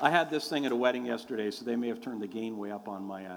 I 0.00 0.10
had 0.10 0.30
this 0.30 0.48
thing 0.48 0.64
at 0.64 0.70
a 0.70 0.76
wedding 0.76 1.06
yesterday, 1.06 1.50
so 1.50 1.64
they 1.64 1.74
may 1.74 1.88
have 1.88 2.00
turned 2.00 2.22
the 2.22 2.28
gain 2.28 2.56
way 2.56 2.70
up 2.70 2.86
on 2.86 3.02
my, 3.02 3.26
uh, 3.26 3.36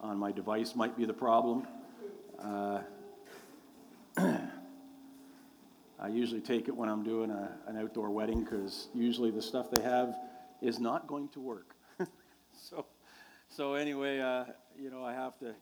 on 0.00 0.18
my 0.18 0.32
device, 0.32 0.74
might 0.74 0.96
be 0.96 1.04
the 1.04 1.12
problem. 1.12 1.68
Uh, 2.42 2.80
I 4.18 6.08
usually 6.08 6.40
take 6.40 6.66
it 6.66 6.76
when 6.76 6.88
I'm 6.88 7.04
doing 7.04 7.30
a, 7.30 7.56
an 7.68 7.76
outdoor 7.76 8.10
wedding 8.10 8.42
because 8.42 8.88
usually 8.92 9.30
the 9.30 9.40
stuff 9.40 9.70
they 9.70 9.82
have 9.82 10.16
is 10.60 10.80
not 10.80 11.06
going 11.06 11.28
to 11.28 11.40
work. 11.40 11.76
so, 12.52 12.86
so 13.48 13.74
anyway, 13.74 14.18
uh, 14.18 14.46
you 14.76 14.90
know, 14.90 15.04
I 15.04 15.12
have 15.12 15.38
to 15.38 15.54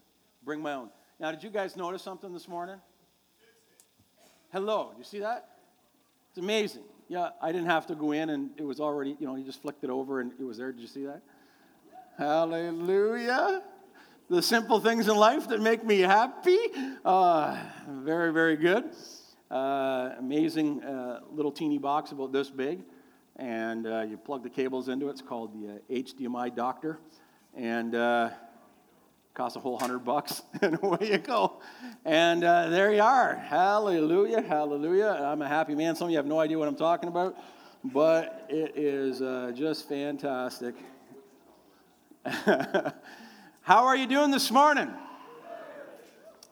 bring 0.45 0.63
my 0.63 0.73
own. 0.73 0.89
Now, 1.21 1.31
did 1.31 1.43
you 1.43 1.51
guys 1.51 1.77
notice 1.77 2.01
something 2.01 2.33
this 2.33 2.49
morning? 2.49 2.77
Hello, 4.51 4.93
you 4.97 5.05
see 5.05 5.19
that? 5.19 5.51
It's 6.31 6.39
amazing. 6.39 6.85
Yeah, 7.13 7.29
I 7.43 7.53
didn't 7.53 7.67
have 7.67 7.87
to 7.89 7.95
go 7.95 8.13
in 8.13 8.31
and 8.31 8.49
it 8.57 8.63
was 8.63 8.81
already, 8.81 9.19
you 9.21 9.27
know, 9.27 9.37
you 9.37 9.45
just 9.45 9.61
flicked 9.61 9.85
it 9.85 9.91
over 9.91 10.21
and 10.21 10.33
it 10.41 10.45
was 10.45 10.57
there. 10.57 10.73
Did 10.73 10.81
you 10.81 10.87
see 10.87 11.05
that? 11.05 11.21
Hallelujah. 12.17 13.63
The 14.31 14.41
simple 14.41 14.81
things 14.81 15.09
in 15.09 15.17
life 15.17 15.47
that 15.49 15.61
make 15.61 15.85
me 15.85 15.99
happy. 15.99 16.57
Uh, 17.05 17.59
very, 17.87 18.33
very 18.33 18.57
good. 18.57 18.95
Uh, 19.51 20.15
amazing 20.21 20.83
uh, 20.83 21.21
little 21.31 21.53
teeny 21.53 21.77
box 21.77 22.13
about 22.13 22.33
this 22.33 22.49
big. 22.49 22.81
And 23.37 23.87
uh, 23.87 24.07
you 24.09 24.17
plug 24.17 24.43
the 24.43 24.49
cables 24.49 24.89
into 24.89 25.09
it. 25.09 25.11
It's 25.11 25.21
called 25.21 25.53
the 25.53 25.83
HDMI 25.95 26.51
uh, 26.51 26.55
Doctor. 26.55 26.99
And 27.55 27.95
uh, 27.95 28.31
costs 29.35 29.57
a 29.57 29.61
whole 29.61 29.79
hundred 29.79 30.01
bucks, 30.01 30.43
and 30.61 30.79
away 30.83 31.09
you 31.11 31.19
go. 31.19 31.61
And 32.05 32.45
uh, 32.45 32.69
there 32.69 32.93
you 32.93 33.03
are. 33.03 33.37
Hallelujah, 33.37 34.43
hallelujah. 34.43 35.09
I'm 35.09 35.43
a 35.43 35.49
happy 35.49 35.75
man. 35.75 35.97
Some 35.97 36.07
of 36.07 36.11
you 36.11 36.19
have 36.19 36.27
no 36.27 36.39
idea 36.39 36.59
what 36.59 36.69
I'm 36.69 36.77
talking 36.77 37.09
about, 37.09 37.37
but 37.85 38.47
it 38.51 38.77
is 38.77 39.23
uh, 39.23 39.53
just 39.55 39.89
fantastic. 39.89 40.75
How 42.25 43.85
are 43.85 43.97
you 43.97 44.07
doing 44.07 44.31
this 44.31 44.51
morning? 44.51 44.91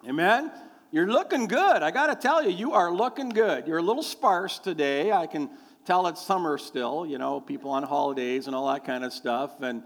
Amen. 0.08 0.50
You're 0.90 1.12
looking 1.12 1.46
good. 1.46 1.82
I 1.82 1.90
got 1.90 2.06
to 2.06 2.16
tell 2.16 2.42
you, 2.42 2.50
you 2.50 2.72
are 2.72 2.92
looking 2.92 3.28
good. 3.28 3.66
You're 3.66 3.78
a 3.78 3.82
little 3.82 4.02
sparse 4.02 4.58
today. 4.58 5.12
I 5.12 5.26
can 5.26 5.50
tell 5.84 6.06
it's 6.06 6.22
summer 6.22 6.58
still, 6.58 7.06
you 7.06 7.18
know, 7.18 7.40
people 7.40 7.70
on 7.70 7.82
holidays 7.82 8.46
and 8.46 8.56
all 8.56 8.72
that 8.72 8.84
kind 8.84 9.04
of 9.04 9.12
stuff. 9.12 9.60
And 9.60 9.82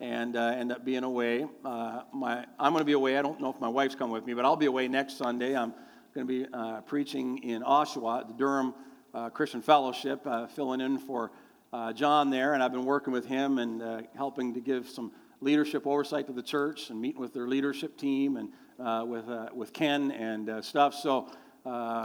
and 0.00 0.36
uh, 0.36 0.54
end 0.56 0.70
up 0.70 0.84
being 0.84 1.04
away. 1.04 1.46
Uh, 1.64 2.02
my, 2.12 2.44
I'm 2.58 2.72
going 2.72 2.80
to 2.80 2.84
be 2.84 2.92
away. 2.92 3.18
I 3.18 3.22
don't 3.22 3.40
know 3.40 3.50
if 3.50 3.60
my 3.60 3.68
wife's 3.68 3.94
coming 3.94 4.12
with 4.12 4.26
me, 4.26 4.34
but 4.34 4.44
I'll 4.44 4.56
be 4.56 4.66
away 4.66 4.86
next 4.88 5.18
Sunday. 5.18 5.56
I'm 5.56 5.74
going 6.14 6.26
to 6.26 6.32
be 6.32 6.46
uh, 6.52 6.82
preaching 6.82 7.38
in 7.38 7.62
Oshawa 7.62 8.20
at 8.20 8.28
the 8.28 8.34
Durham 8.34 8.74
uh, 9.12 9.30
Christian 9.30 9.60
Fellowship, 9.60 10.20
uh, 10.24 10.46
filling 10.46 10.80
in 10.80 10.98
for 10.98 11.32
uh, 11.72 11.92
John 11.92 12.30
there, 12.30 12.54
and 12.54 12.62
I've 12.62 12.72
been 12.72 12.84
working 12.84 13.12
with 13.12 13.26
him 13.26 13.58
and 13.58 14.06
helping 14.16 14.54
to 14.54 14.60
give 14.60 14.88
some 14.88 15.12
leadership 15.40 15.86
oversight 15.86 16.26
to 16.26 16.32
the 16.32 16.42
church 16.42 16.90
and 16.90 17.00
meeting 17.00 17.20
with 17.20 17.34
their 17.34 17.48
leadership 17.48 17.96
team 17.96 18.36
and 18.36 19.08
with, 19.08 19.26
with 19.52 19.72
Ken 19.72 20.10
and 20.12 20.64
stuff. 20.64 20.94
So 20.94 21.28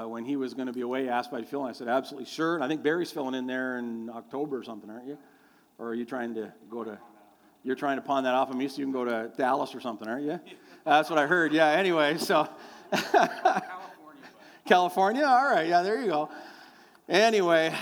when 0.08 0.26
he 0.26 0.36
was 0.36 0.54
going 0.54 0.68
to 0.68 0.74
be 0.74 0.82
away, 0.82 1.04
he 1.04 1.10
asked 1.10 1.30
if 1.30 1.36
I'd 1.36 1.48
fill 1.48 1.64
in. 1.66 1.70
I 1.70 1.74
said, 1.74 1.88
absolutely 1.88 2.30
sure. 2.30 2.56
And 2.56 2.64
I 2.64 2.68
think 2.68 2.84
Barry's 2.84 3.12
filling 3.12 3.36
in 3.36 3.46
there 3.46 3.78
in 3.78 4.10
October 4.10 4.58
or 4.58 4.64
something, 4.64 4.90
aren't 4.90 5.08
you? 5.08 5.18
Or 5.78 5.90
are 5.90 5.96
you 5.96 6.06
trying 6.06 6.34
to 6.36 6.52
go 6.70 6.84
to 6.84 6.98
you're 7.64 7.76
trying 7.76 7.98
to 7.98 8.02
pawn 8.02 8.24
that 8.26 8.34
off 8.34 8.50
on 8.50 8.58
me 8.58 8.68
so 8.68 8.78
you 8.78 8.86
can 8.86 8.92
go 8.92 9.06
to 9.06 9.32
Dallas 9.38 9.74
or 9.74 9.80
something, 9.80 10.08
aren't 10.08 10.26
you? 10.26 10.40
That's 10.86 11.10
what 11.10 11.18
I 11.18 11.26
heard. 11.26 11.54
Yeah, 11.54 11.70
anyway, 11.70 12.18
so. 12.18 12.48
California. 12.92 13.72
California? 14.66 15.24
All 15.26 15.50
right, 15.50 15.68
yeah, 15.68 15.82
there 15.82 16.02
you 16.02 16.08
go. 16.08 16.30
Anyway, 17.08 17.74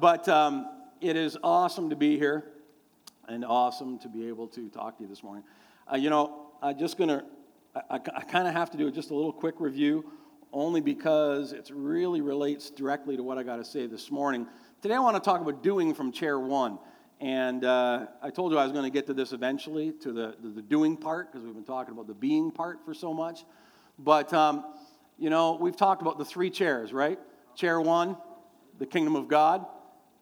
but 0.00 0.28
um, 0.28 0.68
it 1.00 1.16
is 1.16 1.36
awesome 1.42 1.90
to 1.90 1.96
be 1.96 2.18
here 2.18 2.44
and 3.28 3.44
awesome 3.44 3.98
to 4.00 4.08
be 4.08 4.26
able 4.28 4.48
to 4.48 4.68
talk 4.68 4.96
to 4.96 5.04
you 5.04 5.08
this 5.08 5.22
morning. 5.22 5.44
Uh, 5.90 5.96
you 5.96 6.10
know, 6.10 6.48
I'm 6.60 6.78
just 6.78 6.98
going 6.98 7.08
to, 7.08 7.24
I, 7.90 7.96
I 7.96 8.22
kind 8.22 8.48
of 8.48 8.54
have 8.54 8.70
to 8.70 8.76
do 8.76 8.90
just 8.90 9.10
a 9.10 9.14
little 9.14 9.32
quick 9.32 9.56
review 9.58 10.04
only 10.52 10.80
because 10.80 11.52
it 11.52 11.70
really 11.72 12.20
relates 12.20 12.70
directly 12.70 13.16
to 13.16 13.22
what 13.22 13.38
I 13.38 13.42
got 13.42 13.56
to 13.56 13.64
say 13.64 13.86
this 13.86 14.10
morning. 14.10 14.46
Today 14.82 14.94
I 14.94 14.98
want 14.98 15.16
to 15.16 15.22
talk 15.22 15.40
about 15.40 15.62
doing 15.62 15.94
from 15.94 16.12
chair 16.12 16.38
one. 16.38 16.78
And 17.22 17.64
uh, 17.64 18.06
I 18.20 18.30
told 18.30 18.50
you 18.50 18.58
I 18.58 18.64
was 18.64 18.72
going 18.72 18.82
to 18.82 18.90
get 18.90 19.06
to 19.06 19.14
this 19.14 19.32
eventually, 19.32 19.92
to 20.00 20.10
the, 20.10 20.34
the, 20.42 20.48
the 20.48 20.62
doing 20.62 20.96
part, 20.96 21.30
because 21.30 21.44
we've 21.44 21.54
been 21.54 21.62
talking 21.62 21.94
about 21.94 22.08
the 22.08 22.14
being 22.14 22.50
part 22.50 22.84
for 22.84 22.92
so 22.94 23.14
much. 23.14 23.44
But, 23.96 24.32
um, 24.34 24.64
you 25.18 25.30
know, 25.30 25.56
we've 25.60 25.76
talked 25.76 26.02
about 26.02 26.18
the 26.18 26.24
three 26.24 26.50
chairs, 26.50 26.92
right? 26.92 27.20
Chair 27.54 27.80
one, 27.80 28.16
the 28.80 28.86
kingdom 28.86 29.14
of 29.14 29.28
God. 29.28 29.64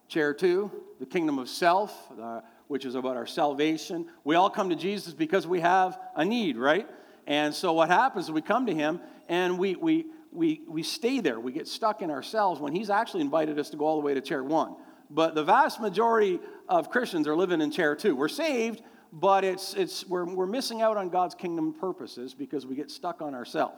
Chair 0.09 0.33
two, 0.35 0.69
the 0.99 1.07
kingdom 1.07 1.39
of 1.39 1.49
self, 1.49 1.91
uh, 2.21 2.41
which 2.67 2.85
is 2.85 2.93
about 2.93 3.17
our 3.17 3.25
salvation. 3.25 4.05
We 4.23 4.35
all 4.35 4.51
come 4.51 4.69
to 4.69 4.75
Jesus 4.75 5.13
because 5.13 5.47
we 5.47 5.59
have 5.61 5.97
a 6.15 6.23
need, 6.23 6.55
right? 6.55 6.87
And 7.25 7.51
so 7.55 7.73
what 7.73 7.89
happens 7.89 8.25
is 8.25 8.31
we 8.31 8.43
come 8.43 8.67
to 8.67 8.75
him 8.75 8.99
and 9.27 9.57
we, 9.57 9.75
we, 9.75 10.05
we, 10.31 10.61
we 10.67 10.83
stay 10.83 11.19
there. 11.19 11.39
We 11.39 11.51
get 11.51 11.67
stuck 11.67 12.03
in 12.03 12.11
ourselves 12.11 12.61
when 12.61 12.75
he's 12.75 12.91
actually 12.91 13.21
invited 13.21 13.57
us 13.57 13.71
to 13.71 13.77
go 13.77 13.85
all 13.85 13.95
the 13.95 14.05
way 14.05 14.13
to 14.13 14.21
chair 14.21 14.43
one. 14.43 14.75
But 15.09 15.35
the 15.35 15.43
vast 15.43 15.81
majority 15.81 16.39
of 16.71 16.89
Christians 16.89 17.27
are 17.27 17.35
living 17.35 17.59
in 17.59 17.69
chair 17.69 17.95
two. 17.97 18.15
We're 18.15 18.29
saved, 18.29 18.81
but 19.11 19.43
it's, 19.43 19.73
it's, 19.73 20.07
we're, 20.07 20.23
we're 20.23 20.45
missing 20.47 20.81
out 20.81 20.95
on 20.95 21.09
God's 21.09 21.35
kingdom 21.35 21.73
purposes 21.73 22.33
because 22.33 22.65
we 22.65 22.75
get 22.75 22.89
stuck 22.89 23.21
on 23.21 23.35
ourselves. 23.35 23.77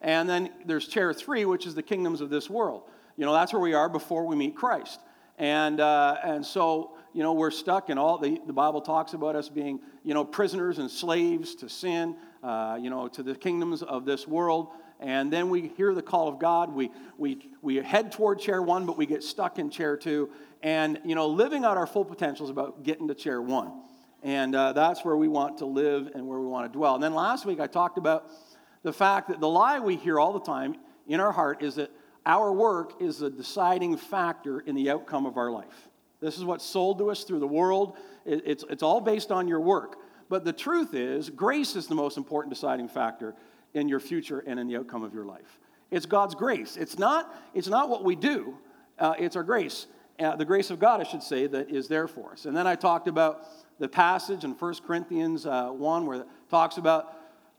And 0.00 0.28
then 0.28 0.50
there's 0.64 0.86
chair 0.86 1.12
three, 1.12 1.44
which 1.44 1.66
is 1.66 1.74
the 1.74 1.82
kingdoms 1.82 2.20
of 2.20 2.30
this 2.30 2.48
world. 2.48 2.82
You 3.16 3.26
know, 3.26 3.32
that's 3.32 3.52
where 3.52 3.60
we 3.60 3.74
are 3.74 3.88
before 3.88 4.24
we 4.24 4.36
meet 4.36 4.54
Christ. 4.54 5.00
And, 5.36 5.80
uh, 5.80 6.18
and 6.22 6.46
so, 6.46 6.92
you 7.12 7.24
know, 7.24 7.32
we're 7.32 7.50
stuck 7.50 7.90
in 7.90 7.98
all, 7.98 8.18
the, 8.18 8.40
the 8.46 8.52
Bible 8.52 8.82
talks 8.82 9.14
about 9.14 9.34
us 9.34 9.48
being, 9.48 9.80
you 10.04 10.14
know, 10.14 10.24
prisoners 10.24 10.78
and 10.78 10.88
slaves 10.88 11.56
to 11.56 11.68
sin, 11.68 12.14
uh, 12.44 12.78
you 12.80 12.88
know, 12.88 13.08
to 13.08 13.24
the 13.24 13.34
kingdoms 13.34 13.82
of 13.82 14.04
this 14.04 14.28
world. 14.28 14.68
And 15.00 15.32
then 15.32 15.48
we 15.48 15.68
hear 15.76 15.94
the 15.94 16.02
call 16.02 16.28
of 16.28 16.38
God. 16.38 16.74
We, 16.74 16.90
we, 17.16 17.50
we 17.62 17.76
head 17.76 18.12
toward 18.12 18.40
chair 18.40 18.60
one, 18.60 18.84
but 18.84 18.96
we 18.96 19.06
get 19.06 19.22
stuck 19.22 19.58
in 19.58 19.70
chair 19.70 19.96
two. 19.96 20.30
And, 20.62 21.00
you 21.04 21.14
know, 21.14 21.28
living 21.28 21.64
out 21.64 21.76
our 21.76 21.86
full 21.86 22.04
potential 22.04 22.46
is 22.46 22.50
about 22.50 22.82
getting 22.82 23.08
to 23.08 23.14
chair 23.14 23.40
one. 23.40 23.72
And 24.22 24.56
uh, 24.56 24.72
that's 24.72 25.04
where 25.04 25.16
we 25.16 25.28
want 25.28 25.58
to 25.58 25.66
live 25.66 26.10
and 26.14 26.26
where 26.26 26.40
we 26.40 26.46
want 26.46 26.72
to 26.72 26.76
dwell. 26.76 26.94
And 26.94 27.02
then 27.02 27.14
last 27.14 27.46
week 27.46 27.60
I 27.60 27.68
talked 27.68 27.98
about 27.98 28.28
the 28.82 28.92
fact 28.92 29.28
that 29.28 29.40
the 29.40 29.48
lie 29.48 29.78
we 29.78 29.94
hear 29.96 30.18
all 30.18 30.32
the 30.32 30.40
time 30.40 30.74
in 31.06 31.20
our 31.20 31.32
heart 31.32 31.62
is 31.62 31.76
that 31.76 31.90
our 32.26 32.52
work 32.52 33.00
is 33.00 33.18
the 33.18 33.30
deciding 33.30 33.96
factor 33.96 34.60
in 34.60 34.74
the 34.74 34.90
outcome 34.90 35.26
of 35.26 35.36
our 35.36 35.50
life. 35.50 35.88
This 36.20 36.36
is 36.36 36.44
what's 36.44 36.64
sold 36.64 36.98
to 36.98 37.10
us 37.10 37.22
through 37.22 37.38
the 37.38 37.46
world. 37.46 37.96
It's, 38.26 38.64
it's 38.68 38.82
all 38.82 39.00
based 39.00 39.30
on 39.30 39.46
your 39.46 39.60
work. 39.60 39.96
But 40.28 40.44
the 40.44 40.52
truth 40.52 40.92
is, 40.92 41.30
grace 41.30 41.76
is 41.76 41.86
the 41.86 41.94
most 41.94 42.16
important 42.16 42.52
deciding 42.52 42.88
factor 42.88 43.34
in 43.74 43.88
your 43.88 44.00
future 44.00 44.42
and 44.46 44.58
in 44.58 44.66
the 44.66 44.76
outcome 44.76 45.02
of 45.02 45.14
your 45.14 45.24
life. 45.24 45.58
It's 45.90 46.06
God's 46.06 46.34
grace. 46.34 46.76
It's 46.76 46.98
not, 46.98 47.34
it's 47.54 47.68
not 47.68 47.88
what 47.88 48.04
we 48.04 48.16
do, 48.16 48.56
uh, 48.98 49.14
it's 49.18 49.36
our 49.36 49.42
grace 49.42 49.86
uh, 50.20 50.34
the 50.34 50.44
grace 50.44 50.70
of 50.70 50.78
God, 50.78 51.00
I 51.00 51.04
should 51.04 51.22
say, 51.22 51.46
that 51.46 51.70
is 51.70 51.88
there 51.88 52.08
for 52.08 52.32
us. 52.32 52.44
And 52.44 52.56
then 52.56 52.66
I 52.66 52.74
talked 52.74 53.08
about 53.08 53.46
the 53.78 53.88
passage 53.88 54.44
in 54.44 54.50
1 54.52 54.74
Corinthians 54.86 55.46
uh, 55.46 55.68
1 55.68 56.06
where 56.06 56.20
it 56.20 56.26
talks 56.50 56.76
about 56.76 57.14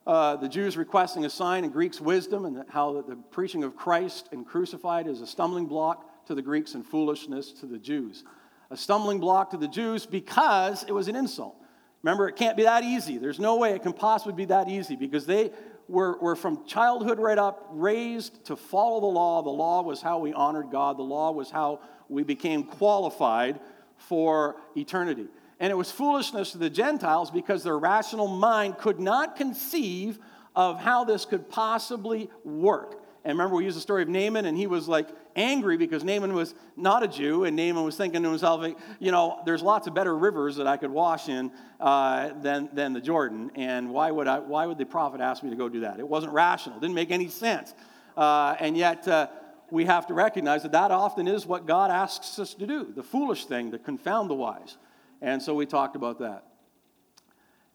uh, 0.06 0.36
the 0.36 0.50
Jews 0.50 0.76
requesting 0.76 1.26
a 1.26 1.30
sign 1.30 1.64
and 1.64 1.72
Greeks 1.72 2.02
wisdom, 2.02 2.46
and 2.46 2.64
how 2.70 2.94
the, 2.94 3.04
the 3.04 3.16
preaching 3.16 3.64
of 3.64 3.76
Christ 3.76 4.30
and 4.32 4.46
crucified 4.46 5.08
is 5.08 5.22
a 5.22 5.28
stumbling 5.28 5.68
block 5.68 6.26
to 6.26 6.36
the 6.36 6.42
Greeks 6.42 6.74
and 6.74 6.86
foolishness 6.86 7.52
to 7.54 7.66
the 7.66 7.78
Jews. 7.78 8.24
A 8.72 8.78
stumbling 8.78 9.20
block 9.20 9.52
to 9.52 9.58
the 9.58 9.68
Jews 9.68 10.06
because 10.06 10.84
it 10.84 10.92
was 10.92 11.08
an 11.08 11.16
insult. 11.16 11.56
Remember, 12.02 12.28
it 12.28 12.36
can't 12.36 12.58
be 12.58 12.64
that 12.64 12.84
easy. 12.84 13.18
There's 13.18 13.40
no 13.40 13.58
way 13.58 13.74
it 13.74 13.84
can 13.84 13.94
possibly 13.94 14.34
be 14.34 14.46
that 14.46 14.70
easy 14.70 14.96
because 14.96 15.26
they 15.26 15.52
were, 15.90 16.18
were 16.20 16.36
from 16.36 16.66
childhood 16.66 17.20
right 17.20 17.38
up 17.38 17.68
raised 17.72 18.46
to 18.46 18.56
follow 18.56 19.02
the 19.02 19.08
law. 19.08 19.42
The 19.42 19.50
law 19.50 19.82
was 19.82 20.02
how 20.02 20.20
we 20.20 20.32
honored 20.32 20.70
God, 20.72 20.98
the 20.98 21.04
law 21.04 21.32
was 21.32 21.50
how 21.50 21.82
we 22.08 22.24
became 22.24 22.64
qualified 22.64 23.60
for 23.98 24.56
eternity. 24.78 25.28
And 25.60 25.72
it 25.72 25.76
was 25.76 25.92
foolishness 25.92 26.54
to 26.54 26.58
the 26.58 26.70
Gentiles 26.70 27.32
because 27.32 27.64
their 27.64 27.78
rational 27.78 28.28
mind 28.28 28.78
could 28.78 29.00
not 29.00 29.36
conceive 29.36 30.20
of 30.56 30.80
how 30.80 31.04
this 31.04 31.26
could 31.26 31.50
possibly 31.50 32.30
work. 32.44 32.99
And 33.30 33.38
remember, 33.38 33.58
we 33.58 33.66
used 33.66 33.78
the 33.78 33.82
story 33.82 34.02
of 34.02 34.10
Naaman, 34.10 34.46
and 34.46 34.58
he 34.58 34.66
was 34.66 34.88
like 34.88 35.08
angry 35.36 35.78
because 35.78 36.04
Naaman 36.04 36.34
was 36.34 36.56
not 36.76 37.04
a 37.04 37.08
Jew, 37.08 37.44
and 37.44 37.56
Naaman 37.56 37.84
was 37.84 37.96
thinking 37.96 38.24
to 38.24 38.30
himself, 38.30 38.66
you 39.00 39.12
know, 39.12 39.40
there's 39.46 39.62
lots 39.62 39.86
of 39.86 39.94
better 39.94 40.18
rivers 40.18 40.56
that 40.56 40.66
I 40.66 40.78
could 40.78 40.90
wash 40.90 41.30
in 41.30 41.52
uh, 41.80 42.30
than, 42.42 42.70
than 42.74 42.94
the 42.94 43.00
Jordan, 43.00 43.52
and 43.54 43.92
why 43.92 44.10
would, 44.10 44.28
I, 44.28 44.40
why 44.40 44.66
would 44.66 44.80
the 44.80 44.86
prophet 44.86 45.22
ask 45.22 45.44
me 45.44 45.52
to 45.52 45.56
go 45.56 45.70
do 45.70 45.82
that? 45.82 46.00
It 46.00 46.08
wasn't 46.08 46.34
rational, 46.34 46.80
didn't 46.80 46.96
make 46.96 47.12
any 47.12 47.28
sense. 47.28 47.76
Uh, 48.18 48.56
and 48.60 48.76
yet, 48.76 49.08
uh, 49.08 49.28
we 49.70 49.86
have 49.86 50.08
to 50.08 50.16
recognize 50.16 50.64
that 50.64 50.72
that 50.72 50.90
often 50.90 51.28
is 51.28 51.46
what 51.46 51.68
God 51.68 51.92
asks 51.92 52.40
us 52.40 52.56
to 52.56 52.66
do 52.66 52.92
the 52.96 53.04
foolish 53.04 53.46
thing 53.46 53.70
to 53.70 53.78
confound 53.78 54.32
the 54.32 54.34
wise. 54.34 54.78
And 55.22 55.40
so 55.40 55.54
we 55.54 55.68
talked 55.68 55.96
about 55.96 56.18
that. 56.18 56.46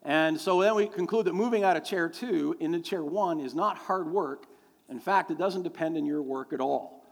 And 0.03 0.41
so 0.41 0.61
then 0.61 0.75
we 0.75 0.89
conclude 0.89 1.27
that 1.27 1.35
moving 1.35 1.63
out 1.63 1.77
of 1.77 1.85
chair 1.85 2.09
two 2.09 2.57
into 2.59 2.81
chair 2.81 3.05
one 3.05 3.39
is 3.39 3.55
not 3.55 3.79
hard 3.79 4.11
work. 4.11 4.47
In 4.89 5.01
fact, 5.01 5.31
it 5.31 5.39
doesn't 5.39 5.63
depend 5.63 5.97
on 5.97 6.05
your 6.05 6.23
work 6.23 6.53
at 6.53 6.61
all. 6.61 7.05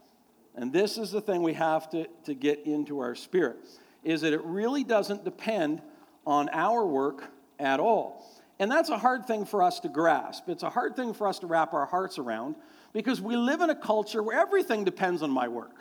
And 0.55 0.71
this 0.71 0.97
is 0.97 1.11
the 1.11 1.21
thing 1.21 1.41
we 1.41 1.53
have 1.53 1.89
to, 1.91 2.07
to 2.25 2.33
get 2.33 2.65
into 2.65 2.99
our 2.99 3.15
spirit 3.15 3.57
is 4.03 4.21
that 4.21 4.33
it 4.33 4.43
really 4.43 4.83
doesn't 4.83 5.23
depend 5.23 5.81
on 6.25 6.49
our 6.49 6.85
work 6.85 7.31
at 7.59 7.79
all. 7.79 8.29
And 8.59 8.71
that's 8.71 8.89
a 8.89 8.97
hard 8.97 9.25
thing 9.25 9.45
for 9.45 9.63
us 9.63 9.79
to 9.81 9.89
grasp. 9.89 10.47
It's 10.47 10.63
a 10.63 10.69
hard 10.69 10.95
thing 10.95 11.13
for 11.13 11.27
us 11.27 11.39
to 11.39 11.47
wrap 11.47 11.73
our 11.73 11.85
hearts 11.85 12.19
around 12.19 12.55
because 12.93 13.19
we 13.19 13.35
live 13.35 13.61
in 13.61 13.69
a 13.69 13.75
culture 13.75 14.21
where 14.21 14.39
everything 14.39 14.83
depends 14.83 15.23
on 15.23 15.31
my 15.31 15.47
work. 15.47 15.75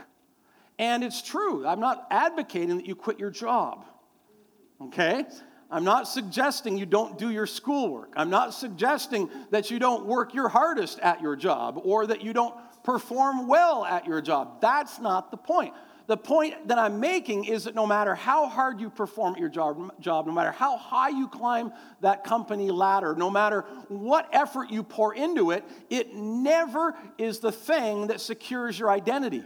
And 0.79 1.05
it's 1.05 1.23
true. 1.23 1.67
I'm 1.67 1.81
not 1.81 2.07
advocating 2.11 2.79
that 2.79 2.87
you 2.87 2.95
quit 2.97 3.19
your 3.19 3.31
job. 3.31 3.85
Okay? 4.81 5.25
I'm 5.73 5.85
not 5.85 6.07
suggesting 6.07 6.77
you 6.77 6.85
don't 6.85 7.17
do 7.17 7.31
your 7.31 7.47
schoolwork. 7.47 8.13
I'm 8.15 8.29
not 8.29 8.53
suggesting 8.53 9.31
that 9.51 9.71
you 9.71 9.79
don't 9.79 10.05
work 10.05 10.35
your 10.35 10.51
hardest 10.51 10.99
at 10.99 11.23
your 11.23 11.35
job 11.35 11.81
or 11.83 12.07
that 12.07 12.21
you 12.21 12.35
don't 12.35 12.55
perform 12.85 13.49
well 13.49 13.83
at 13.87 14.07
your 14.07 14.21
job. 14.21 14.61
That's 14.61 15.01
not 15.01 15.31
the 15.31 15.39
point. 15.39 15.73
The 16.09 16.17
point 16.19 16.69
that 16.69 16.79
I'm 16.79 17.01
making 17.01 17.47
is 17.47 17.65
that 17.65 17.75
no 17.75 17.87
matter 17.87 18.15
how 18.15 18.49
hard 18.49 18.81
you 18.81 18.91
perform 18.91 19.35
at 19.35 19.41
your 19.41 19.49
job, 19.49 19.99
job, 19.99 20.27
no 20.27 20.33
matter 20.33 20.51
how 20.51 20.77
high 20.77 21.09
you 21.09 21.27
climb 21.27 21.73
that 22.03 22.23
company 22.23 22.71
ladder, 22.71 23.15
no 23.17 23.31
matter 23.31 23.63
what 23.89 24.29
effort 24.31 24.71
you 24.71 24.83
pour 24.83 25.15
into 25.15 25.53
it, 25.53 25.65
it 25.89 26.15
never 26.15 26.95
is 27.17 27.39
the 27.39 27.53
thing 27.53 28.09
that 28.09 28.21
secures 28.21 28.79
your 28.79 28.91
identity. 28.91 29.43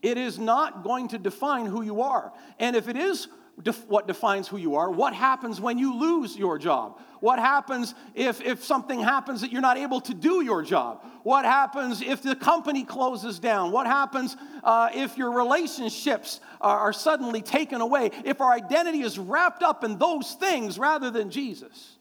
It 0.00 0.16
is 0.16 0.38
not 0.38 0.84
going 0.84 1.08
to 1.08 1.18
define 1.18 1.66
who 1.66 1.82
you 1.82 2.00
are. 2.00 2.32
And 2.58 2.74
if 2.74 2.88
it 2.88 2.96
is 2.96 3.28
def- 3.62 3.86
what 3.88 4.06
defines 4.06 4.48
who 4.48 4.56
you 4.56 4.76
are, 4.76 4.90
what 4.90 5.14
happens 5.14 5.60
when 5.60 5.78
you 5.78 5.98
lose 5.98 6.36
your 6.36 6.58
job? 6.58 6.98
What 7.20 7.38
happens 7.38 7.94
if, 8.16 8.40
if 8.40 8.64
something 8.64 8.98
happens 8.98 9.42
that 9.42 9.52
you're 9.52 9.60
not 9.60 9.78
able 9.78 10.00
to 10.02 10.14
do 10.14 10.42
your 10.42 10.62
job? 10.62 11.04
What 11.22 11.44
happens 11.44 12.02
if 12.02 12.20
the 12.20 12.34
company 12.34 12.84
closes 12.84 13.38
down? 13.38 13.70
What 13.70 13.86
happens 13.86 14.36
uh, 14.64 14.88
if 14.92 15.16
your 15.16 15.30
relationships 15.30 16.40
are, 16.60 16.78
are 16.78 16.92
suddenly 16.92 17.40
taken 17.40 17.80
away? 17.80 18.10
If 18.24 18.40
our 18.40 18.52
identity 18.52 19.02
is 19.02 19.20
wrapped 19.20 19.62
up 19.62 19.84
in 19.84 19.98
those 19.98 20.32
things 20.34 20.80
rather 20.80 21.12
than 21.12 21.30
Jesus? 21.30 21.96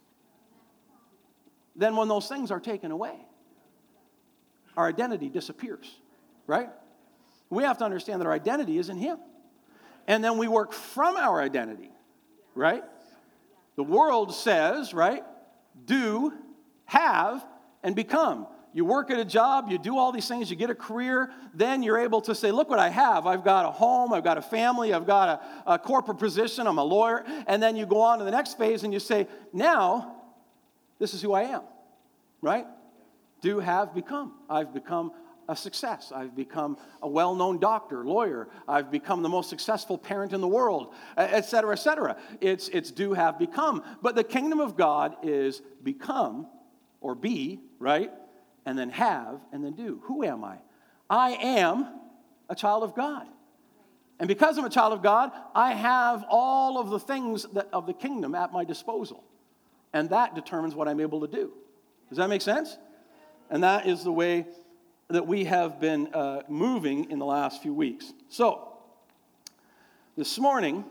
Then, 1.75 1.96
when 1.96 2.08
those 2.08 2.28
things 2.28 2.50
are 2.50 2.60
taken 2.60 2.92
away, 2.92 3.16
our 4.75 4.88
identity 4.88 5.30
disappears, 5.30 6.00
right? 6.48 6.69
We 7.50 7.63
have 7.63 7.78
to 7.78 7.86
understand 7.86 8.22
that 8.22 8.25
our 8.25 8.34
identity 8.34 8.78
is 8.78 8.90
in 8.90 8.98
Him. 8.98 9.19
And 10.07 10.24
then 10.24 10.38
we 10.38 10.48
work 10.48 10.74
from 10.74 11.15
our 11.15 11.42
identity, 11.42 11.92
right? 12.56 12.83
The 13.75 13.83
world 13.83 14.33
says, 14.33 14.94
right? 14.94 15.24
Do, 15.86 16.33
have, 16.86 17.45
and 17.83 17.95
become. 17.95 18.48
You 18.74 18.86
work 18.86 19.12
at 19.12 19.19
a 19.19 19.25
job, 19.25 19.68
you 19.69 19.77
do 19.77 19.98
all 19.98 20.12
these 20.12 20.27
things, 20.27 20.50
you 20.50 20.56
get 20.56 20.69
a 20.69 20.75
career, 20.75 21.30
then 21.53 21.83
you're 21.83 22.00
able 22.00 22.21
to 22.21 22.33
say, 22.33 22.51
Look 22.51 22.69
what 22.69 22.80
I 22.80 22.88
have. 22.89 23.27
I've 23.27 23.44
got 23.44 23.65
a 23.65 23.71
home, 23.71 24.13
I've 24.13 24.24
got 24.24 24.38
a 24.38 24.42
family, 24.42 24.94
I've 24.94 25.06
got 25.06 25.44
a, 25.65 25.74
a 25.74 25.80
corporate 25.80 26.19
position, 26.19 26.68
I'm 26.68 26.77
a 26.77 26.83
lawyer. 26.83 27.25
And 27.48 27.62
then 27.62 27.75
you 27.75 27.86
go 27.86 28.00
on 28.00 28.19
to 28.19 28.25
the 28.25 28.31
next 28.31 28.57
phase 28.57 28.83
and 28.83 28.94
you 28.94 29.00
say, 29.00 29.27
Now, 29.51 30.15
this 31.00 31.13
is 31.13 31.21
who 31.21 31.33
I 31.33 31.44
am, 31.44 31.63
right? 32.42 32.65
Do, 33.42 33.59
have, 33.59 33.94
become. 33.94 34.33
I've 34.50 34.74
become 34.74 35.12
a 35.48 35.56
success. 35.56 36.12
I've 36.14 36.36
become 36.36 36.78
a 37.02 37.08
well 37.08 37.36
known 37.36 37.60
doctor, 37.60 38.06
lawyer. 38.06 38.48
I've 38.68 38.92
become 38.92 39.22
the 39.24 39.30
most 39.30 39.50
successful 39.50 39.98
parent 39.98 40.34
in 40.34 40.42
the 40.42 40.48
world, 40.48 40.94
et 41.18 41.46
cetera, 41.46 41.74
et 41.74 41.80
cetera. 41.80 42.18
It's, 42.40 42.70
it's 42.70 42.92
do, 42.92 43.14
have, 43.14 43.38
become. 43.40 43.84
But 44.02 44.16
the 44.16 44.24
kingdom 44.24 44.60
of 44.60 44.78
God 44.78 45.16
is 45.24 45.62
become 45.84 46.48
or 47.02 47.16
be, 47.16 47.60
right? 47.80 48.12
And 48.66 48.78
then 48.78 48.90
have 48.92 49.42
and 49.52 49.64
then 49.64 49.74
do. 49.74 50.02
Who 50.04 50.24
am 50.24 50.44
I? 50.44 50.58
I 51.10 51.32
am 51.32 51.88
a 52.50 52.56
child 52.56 52.84
of 52.84 52.96
God. 52.96 53.28
And 54.20 54.28
because 54.28 54.58
I'm 54.58 54.66
a 54.66 54.70
child 54.70 54.94
of 54.94 55.02
God, 55.02 55.32
I 55.56 55.74
have 55.74 56.24
all 56.30 56.80
of 56.80 56.92
the 56.92 57.00
things 57.00 57.48
that, 57.54 57.70
of 57.74 57.88
the 57.88 57.94
kingdom 57.94 58.36
at 58.36 58.54
my 58.54 58.64
disposal. 58.64 59.24
And 59.94 60.12
that 60.12 60.36
determines 60.36 60.76
what 60.76 60.88
I'm 60.88 61.00
able 61.00 61.22
to 61.22 61.28
do. 61.28 61.52
Does 62.10 62.18
that 62.20 62.30
make 62.30 62.42
sense? 62.42 62.78
And 63.50 63.64
that 63.64 63.88
is 63.88 64.04
the 64.04 64.12
way 64.12 64.46
that 65.12 65.28
we 65.28 65.46
have 65.46 65.80
been 65.80 66.13
uh, 66.13 66.42
moving 66.48 67.10
in 67.12 67.19
the 67.19 67.25
last 67.25 67.62
few 67.62 67.74
weeks. 67.74 68.13
So, 68.30 68.68
this 70.18 70.38
morning, 70.40 70.84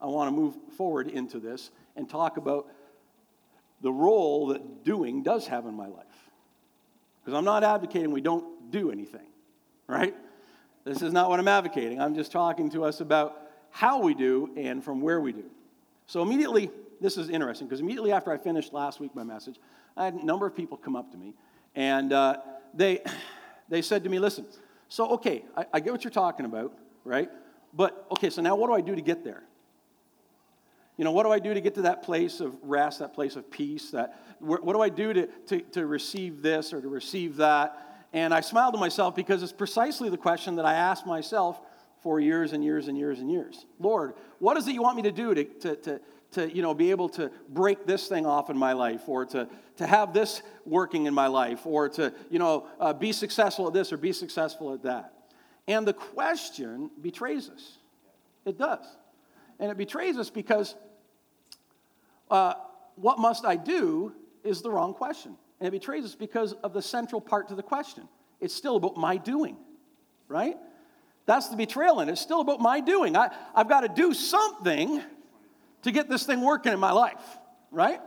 I 0.00 0.06
want 0.06 0.28
to 0.28 0.32
move 0.32 0.54
forward 0.76 1.08
into 1.08 1.38
this 1.38 1.70
and 1.96 2.08
talk 2.08 2.36
about 2.36 2.68
the 3.80 3.92
role 3.92 4.48
that 4.48 4.84
doing 4.84 5.22
does 5.22 5.46
have 5.46 5.66
in 5.66 5.74
my 5.74 5.86
life. 5.86 6.04
Because 7.20 7.36
I'm 7.36 7.44
not 7.44 7.64
advocating 7.64 8.10
we 8.10 8.20
don't 8.20 8.70
do 8.70 8.90
anything, 8.90 9.26
right? 9.86 10.14
This 10.84 11.02
is 11.02 11.12
not 11.12 11.28
what 11.28 11.38
I'm 11.38 11.48
advocating. 11.48 12.00
I'm 12.00 12.14
just 12.14 12.32
talking 12.32 12.70
to 12.70 12.84
us 12.84 13.00
about 13.00 13.42
how 13.70 14.00
we 14.00 14.14
do 14.14 14.50
and 14.56 14.82
from 14.82 15.00
where 15.00 15.20
we 15.20 15.32
do. 15.32 15.44
So, 16.06 16.22
immediately, 16.22 16.70
this 17.00 17.16
is 17.16 17.28
interesting 17.28 17.68
because 17.68 17.80
immediately 17.80 18.12
after 18.12 18.32
I 18.32 18.38
finished 18.38 18.72
last 18.72 18.98
week 18.98 19.14
my 19.14 19.24
message, 19.24 19.56
I 19.96 20.04
had 20.04 20.14
a 20.14 20.24
number 20.24 20.46
of 20.46 20.56
people 20.56 20.76
come 20.76 20.96
up 20.96 21.10
to 21.12 21.18
me 21.18 21.34
and 21.74 22.12
uh, 22.12 22.38
they, 22.74 23.00
they 23.68 23.82
said 23.82 24.04
to 24.04 24.10
me, 24.10 24.18
listen, 24.18 24.46
so 24.88 25.10
okay, 25.12 25.44
I, 25.56 25.66
I 25.74 25.80
get 25.80 25.92
what 25.92 26.04
you're 26.04 26.10
talking 26.10 26.46
about, 26.46 26.72
right? 27.04 27.30
But 27.74 28.06
okay, 28.12 28.30
so 28.30 28.42
now 28.42 28.56
what 28.56 28.68
do 28.68 28.74
I 28.74 28.80
do 28.80 28.94
to 28.94 29.02
get 29.02 29.24
there? 29.24 29.42
You 30.96 31.04
know, 31.04 31.12
what 31.12 31.22
do 31.24 31.30
I 31.30 31.38
do 31.38 31.54
to 31.54 31.60
get 31.60 31.74
to 31.76 31.82
that 31.82 32.02
place 32.02 32.40
of 32.40 32.56
rest, 32.62 32.98
that 32.98 33.14
place 33.14 33.36
of 33.36 33.50
peace? 33.50 33.90
That 33.92 34.18
what 34.40 34.72
do 34.72 34.80
I 34.80 34.88
do 34.88 35.12
to, 35.12 35.26
to, 35.26 35.60
to 35.60 35.86
receive 35.86 36.42
this 36.42 36.72
or 36.72 36.80
to 36.80 36.88
receive 36.88 37.36
that? 37.36 38.06
And 38.12 38.34
I 38.34 38.40
smiled 38.40 38.74
to 38.74 38.80
myself 38.80 39.14
because 39.14 39.42
it's 39.42 39.52
precisely 39.52 40.08
the 40.08 40.16
question 40.16 40.56
that 40.56 40.64
I 40.64 40.74
asked 40.74 41.06
myself 41.06 41.60
for 42.02 42.20
years 42.20 42.52
and 42.52 42.64
years 42.64 42.88
and 42.88 42.96
years 42.96 43.20
and 43.20 43.30
years. 43.30 43.66
Lord, 43.78 44.14
what 44.38 44.56
is 44.56 44.66
it 44.66 44.72
you 44.72 44.82
want 44.82 44.96
me 44.96 45.02
to 45.02 45.12
do 45.12 45.34
to, 45.34 45.44
to, 45.44 45.76
to, 45.76 46.00
to 46.32 46.54
you 46.54 46.62
know, 46.62 46.74
be 46.74 46.90
able 46.90 47.08
to 47.10 47.30
break 47.48 47.86
this 47.86 48.06
thing 48.08 48.26
off 48.26 48.50
in 48.50 48.56
my 48.56 48.72
life 48.72 49.08
or 49.08 49.24
to, 49.26 49.48
to 49.76 49.86
have 49.86 50.12
this 50.12 50.42
working 50.66 51.06
in 51.06 51.14
my 51.14 51.26
life 51.26 51.64
or 51.64 51.88
to 51.88 52.12
you 52.30 52.38
know, 52.38 52.66
uh, 52.78 52.92
be 52.92 53.12
successful 53.12 53.66
at 53.66 53.72
this 53.72 53.92
or 53.92 53.96
be 53.96 54.12
successful 54.12 54.74
at 54.74 54.82
that. 54.82 55.14
And 55.66 55.86
the 55.86 55.94
question 55.94 56.90
betrays 57.00 57.48
us. 57.48 57.78
It 58.44 58.58
does. 58.58 58.84
And 59.58 59.70
it 59.70 59.76
betrays 59.76 60.16
us 60.16 60.30
because 60.30 60.74
uh, 62.30 62.54
what 62.96 63.18
must 63.18 63.44
I 63.44 63.56
do 63.56 64.12
is 64.44 64.62
the 64.62 64.70
wrong 64.70 64.94
question. 64.94 65.36
And 65.60 65.68
it 65.68 65.70
betrays 65.70 66.04
us 66.04 66.14
because 66.14 66.52
of 66.52 66.72
the 66.72 66.82
central 66.82 67.20
part 67.20 67.48
to 67.48 67.54
the 67.54 67.62
question. 67.62 68.08
It's 68.40 68.54
still 68.54 68.76
about 68.76 68.96
my 68.96 69.16
doing, 69.16 69.56
right? 70.28 70.56
That's 71.26 71.48
the 71.48 71.56
betrayal 71.56 72.00
and. 72.00 72.10
It's 72.10 72.20
still 72.20 72.40
about 72.40 72.60
my 72.60 72.80
doing. 72.80 73.16
I, 73.16 73.30
I've 73.54 73.68
got 73.68 73.80
to 73.80 73.88
do 73.88 74.14
something 74.14 75.02
to 75.88 75.92
get 75.92 76.08
this 76.08 76.24
thing 76.24 76.40
working 76.42 76.72
in 76.72 76.78
my 76.78 76.92
life, 76.92 77.20
right? 77.70 78.00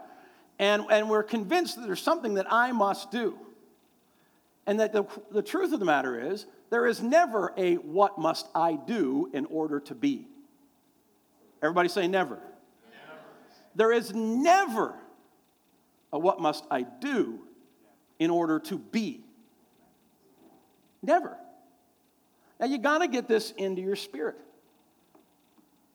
And, 0.59 0.85
and 0.91 1.09
we're 1.09 1.23
convinced 1.23 1.75
that 1.75 1.85
there's 1.85 2.01
something 2.01 2.35
that 2.35 2.45
I 2.49 2.71
must 2.71 3.11
do. 3.11 3.37
And 4.67 4.79
that 4.79 4.93
the, 4.93 5.05
the 5.31 5.41
truth 5.41 5.73
of 5.73 5.79
the 5.79 5.85
matter 5.85 6.31
is, 6.31 6.45
there 6.69 6.85
is 6.85 7.01
never 7.01 7.51
a 7.57 7.75
what 7.75 8.19
must 8.19 8.47
I 8.53 8.75
do 8.75 9.29
in 9.33 9.45
order 9.47 9.79
to 9.81 9.95
be. 9.95 10.27
Everybody 11.61 11.89
say 11.89 12.07
never. 12.07 12.35
never. 12.35 13.19
There 13.75 13.91
is 13.91 14.13
never 14.13 14.95
a 16.13 16.19
what 16.19 16.39
must 16.39 16.65
I 16.69 16.83
do 16.83 17.39
in 18.19 18.29
order 18.29 18.59
to 18.59 18.77
be. 18.77 19.21
Never. 21.01 21.35
Now 22.59 22.67
you 22.67 22.77
got 22.77 22.99
to 22.99 23.07
get 23.07 23.27
this 23.27 23.51
into 23.51 23.81
your 23.81 23.95
spirit. 23.95 24.37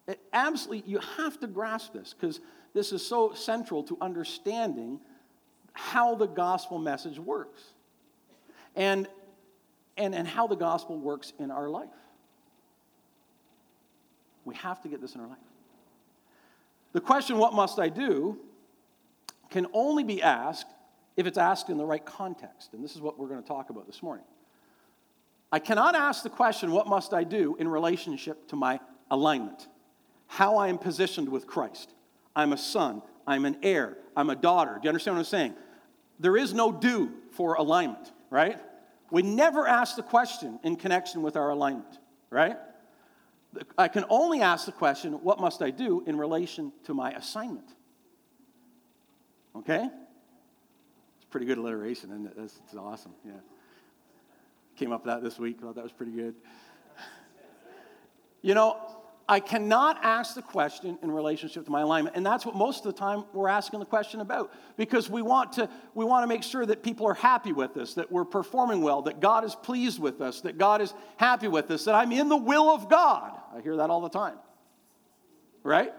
It 0.06 0.20
absolutely, 0.32 0.90
you 0.90 1.00
have 1.16 1.40
to 1.40 1.46
grasp 1.46 1.92
this 1.92 2.14
because 2.14 2.40
this 2.74 2.92
is 2.92 3.04
so 3.04 3.32
central 3.32 3.82
to 3.84 3.98
understanding 4.00 5.00
how 5.72 6.14
the 6.14 6.26
gospel 6.26 6.78
message 6.78 7.18
works 7.18 7.62
and, 8.74 9.08
and, 9.96 10.14
and 10.14 10.26
how 10.28 10.46
the 10.46 10.56
gospel 10.56 10.98
works 10.98 11.32
in 11.38 11.50
our 11.50 11.68
life. 11.68 11.88
We 14.44 14.54
have 14.56 14.80
to 14.82 14.88
get 14.88 15.00
this 15.00 15.14
in 15.14 15.20
our 15.20 15.26
life. 15.26 15.38
The 16.92 17.00
question, 17.00 17.38
what 17.38 17.52
must 17.52 17.78
I 17.78 17.88
do, 17.88 18.38
can 19.50 19.66
only 19.72 20.04
be 20.04 20.22
asked 20.22 20.66
if 21.16 21.26
it's 21.26 21.38
asked 21.38 21.68
in 21.68 21.78
the 21.78 21.84
right 21.84 22.04
context. 22.04 22.72
And 22.72 22.84
this 22.84 22.94
is 22.94 23.00
what 23.00 23.18
we're 23.18 23.28
going 23.28 23.42
to 23.42 23.48
talk 23.48 23.70
about 23.70 23.86
this 23.86 24.02
morning. 24.02 24.24
I 25.50 25.58
cannot 25.58 25.94
ask 25.94 26.22
the 26.22 26.30
question, 26.30 26.70
what 26.70 26.86
must 26.86 27.12
I 27.12 27.24
do, 27.24 27.56
in 27.58 27.68
relationship 27.68 28.48
to 28.48 28.56
my 28.56 28.80
alignment 29.10 29.66
how 30.26 30.56
I 30.56 30.68
am 30.68 30.78
positioned 30.78 31.28
with 31.28 31.46
Christ. 31.46 31.92
I'm 32.34 32.52
a 32.52 32.58
son, 32.58 33.02
I'm 33.26 33.44
an 33.44 33.58
heir, 33.62 33.96
I'm 34.16 34.30
a 34.30 34.36
daughter. 34.36 34.72
Do 34.74 34.80
you 34.84 34.88
understand 34.88 35.16
what 35.16 35.20
I'm 35.20 35.26
saying? 35.26 35.54
There 36.18 36.36
is 36.36 36.54
no 36.54 36.72
do 36.72 37.12
for 37.32 37.54
alignment, 37.54 38.12
right? 38.30 38.58
We 39.10 39.22
never 39.22 39.66
ask 39.66 39.96
the 39.96 40.02
question 40.02 40.58
in 40.62 40.76
connection 40.76 41.22
with 41.22 41.36
our 41.36 41.50
alignment, 41.50 41.98
right? 42.30 42.56
I 43.78 43.88
can 43.88 44.04
only 44.08 44.40
ask 44.42 44.66
the 44.66 44.72
question, 44.72 45.14
what 45.14 45.40
must 45.40 45.62
I 45.62 45.70
do 45.70 46.02
in 46.06 46.18
relation 46.18 46.72
to 46.84 46.94
my 46.94 47.12
assignment? 47.12 47.74
Okay? 49.54 49.88
It's 51.16 51.24
pretty 51.30 51.46
good 51.46 51.58
alliteration, 51.58 52.10
isn't 52.10 52.26
it? 52.26 52.34
That's, 52.36 52.54
that's 52.54 52.76
awesome, 52.76 53.14
yeah. 53.24 53.32
Came 54.76 54.92
up 54.92 55.06
with 55.06 55.14
that 55.14 55.22
this 55.22 55.38
week, 55.38 55.60
thought 55.60 55.74
that 55.76 55.84
was 55.84 55.92
pretty 55.92 56.12
good. 56.12 56.34
You 58.42 58.54
know, 58.54 58.78
I 59.28 59.40
cannot 59.40 59.98
ask 60.04 60.36
the 60.36 60.42
question 60.42 60.98
in 61.02 61.10
relationship 61.10 61.64
to 61.64 61.70
my 61.70 61.80
alignment. 61.80 62.14
And 62.14 62.24
that's 62.24 62.46
what 62.46 62.54
most 62.54 62.86
of 62.86 62.94
the 62.94 62.98
time 62.98 63.24
we're 63.32 63.48
asking 63.48 63.80
the 63.80 63.86
question 63.86 64.20
about 64.20 64.52
because 64.76 65.10
we 65.10 65.20
want 65.20 65.54
to, 65.54 65.68
we 65.94 66.04
want 66.04 66.22
to 66.22 66.28
make 66.28 66.44
sure 66.44 66.64
that 66.64 66.84
people 66.84 67.06
are 67.08 67.14
happy 67.14 67.52
with 67.52 67.76
us, 67.76 67.94
that 67.94 68.12
we're 68.12 68.24
performing 68.24 68.82
well, 68.82 69.02
that 69.02 69.18
God 69.18 69.44
is 69.44 69.56
pleased 69.56 69.98
with 69.98 70.20
us, 70.20 70.42
that 70.42 70.58
God 70.58 70.80
is 70.80 70.94
happy 71.16 71.48
with 71.48 71.68
us, 71.72 71.84
that 71.86 71.96
I'm 71.96 72.12
in 72.12 72.28
the 72.28 72.36
will 72.36 72.70
of 72.70 72.88
God. 72.88 73.36
I 73.52 73.62
hear 73.62 73.76
that 73.76 73.90
all 73.90 74.00
the 74.00 74.08
time. 74.08 74.36
Right? 75.64 75.92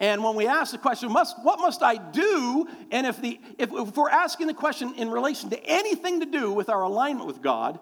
And 0.00 0.24
when 0.24 0.34
we 0.34 0.46
ask 0.46 0.72
the 0.72 0.78
question, 0.78 1.12
must, 1.12 1.36
what 1.42 1.58
must 1.58 1.82
I 1.82 1.96
do? 1.96 2.66
And 2.90 3.06
if, 3.06 3.20
the, 3.20 3.38
if, 3.58 3.70
if 3.70 3.94
we're 3.94 4.08
asking 4.08 4.46
the 4.46 4.54
question 4.54 4.94
in 4.94 5.10
relation 5.10 5.50
to 5.50 5.62
anything 5.66 6.20
to 6.20 6.26
do 6.26 6.50
with 6.50 6.70
our 6.70 6.80
alignment 6.80 7.26
with 7.26 7.42
God, 7.42 7.78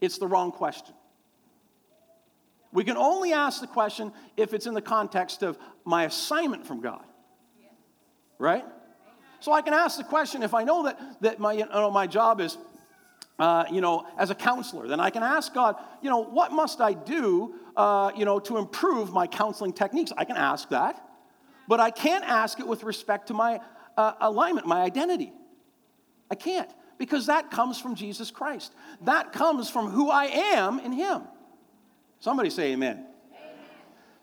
it's 0.00 0.18
the 0.18 0.26
wrong 0.26 0.50
question. 0.50 0.94
We 2.72 2.84
can 2.84 2.96
only 2.96 3.32
ask 3.32 3.60
the 3.60 3.66
question 3.66 4.12
if 4.36 4.54
it's 4.54 4.66
in 4.66 4.74
the 4.74 4.82
context 4.82 5.42
of 5.42 5.58
my 5.84 6.04
assignment 6.04 6.66
from 6.66 6.80
God. 6.80 7.04
Right? 8.38 8.64
So 9.40 9.52
I 9.52 9.62
can 9.62 9.74
ask 9.74 9.98
the 9.98 10.04
question 10.04 10.42
if 10.42 10.54
I 10.54 10.64
know 10.64 10.84
that, 10.84 11.00
that 11.22 11.40
my, 11.40 11.52
you 11.52 11.66
know, 11.66 11.90
my 11.90 12.06
job 12.06 12.40
is, 12.40 12.58
uh, 13.38 13.64
you 13.70 13.80
know, 13.80 14.06
as 14.18 14.30
a 14.30 14.34
counselor, 14.34 14.86
then 14.86 15.00
I 15.00 15.10
can 15.10 15.22
ask 15.22 15.52
God, 15.52 15.76
you 16.02 16.10
know, 16.10 16.22
what 16.22 16.52
must 16.52 16.80
I 16.80 16.92
do, 16.92 17.54
uh, 17.76 18.12
you 18.14 18.24
know, 18.24 18.38
to 18.40 18.58
improve 18.58 19.12
my 19.12 19.26
counseling 19.26 19.72
techniques? 19.72 20.12
I 20.16 20.24
can 20.24 20.36
ask 20.36 20.68
that. 20.68 21.02
But 21.66 21.80
I 21.80 21.90
can't 21.90 22.24
ask 22.24 22.60
it 22.60 22.66
with 22.66 22.82
respect 22.82 23.28
to 23.28 23.34
my 23.34 23.60
uh, 23.96 24.12
alignment, 24.20 24.66
my 24.66 24.82
identity. 24.82 25.32
I 26.30 26.34
can't 26.34 26.70
because 26.98 27.26
that 27.26 27.50
comes 27.50 27.80
from 27.80 27.94
Jesus 27.94 28.30
Christ. 28.30 28.74
That 29.02 29.32
comes 29.32 29.70
from 29.70 29.90
who 29.90 30.10
I 30.10 30.26
am 30.26 30.78
in 30.80 30.92
Him. 30.92 31.22
Somebody 32.20 32.50
say 32.50 32.72
amen. 32.72 32.96
amen. 32.96 33.06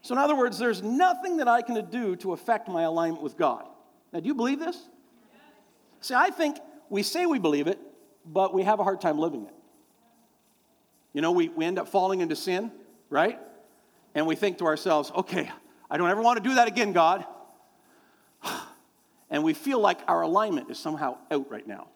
So, 0.01 0.13
in 0.13 0.20
other 0.20 0.36
words, 0.36 0.58
there's 0.58 0.82
nothing 0.82 1.38
that 1.38 1.48
I 1.48 1.62
can 1.62 1.89
do 1.89 2.16
to 2.18 2.34
affect 2.34 2.70
my 2.70 2.84
alignment 2.84 3.24
with 3.24 3.38
God. 3.38 3.66
Now, 4.13 4.20
do 4.20 4.27
you 4.27 4.36
believe 4.36 4.60
this? 4.60 4.77
Yes. 4.77 5.42
See, 6.01 6.13
I 6.13 6.30
think 6.30 6.58
we 6.89 7.04
say 7.04 7.25
we 7.25 7.39
believe 7.39 7.68
it, 7.68 7.80
but 8.25 8.54
we 8.54 8.63
have 8.63 8.80
a 8.80 8.84
hard 8.84 9.01
time 9.01 9.18
living 9.18 9.46
it. 9.46 9.54
You 11.13 11.22
know, 11.22 11.32
we, 11.32 11.50
we 11.50 11.66
end 11.66 11.80
up 11.80 11.88
falling 11.88 12.22
into 12.22 12.36
sin, 12.36 12.72
right? 13.10 13.39
And 14.13 14.27
we 14.27 14.36
think 14.36 14.60
to 14.60 14.66
ourselves, 14.66 15.12
okay, 15.16 15.50
I 15.89 15.98
don't 15.98 16.10
ever 16.10 16.22
want 16.22 16.42
to 16.42 16.48
do 16.48 16.56
that 16.56 16.68
again, 16.68 16.94
God. 16.94 17.25
And 19.30 19.44
we 19.44 19.54
feel 19.54 19.82
like 19.82 20.00
our 20.08 20.22
alignment 20.22 20.72
is 20.72 20.80
somehow 20.80 21.18
out 21.32 21.51
right 21.51 21.68
now 21.68 21.89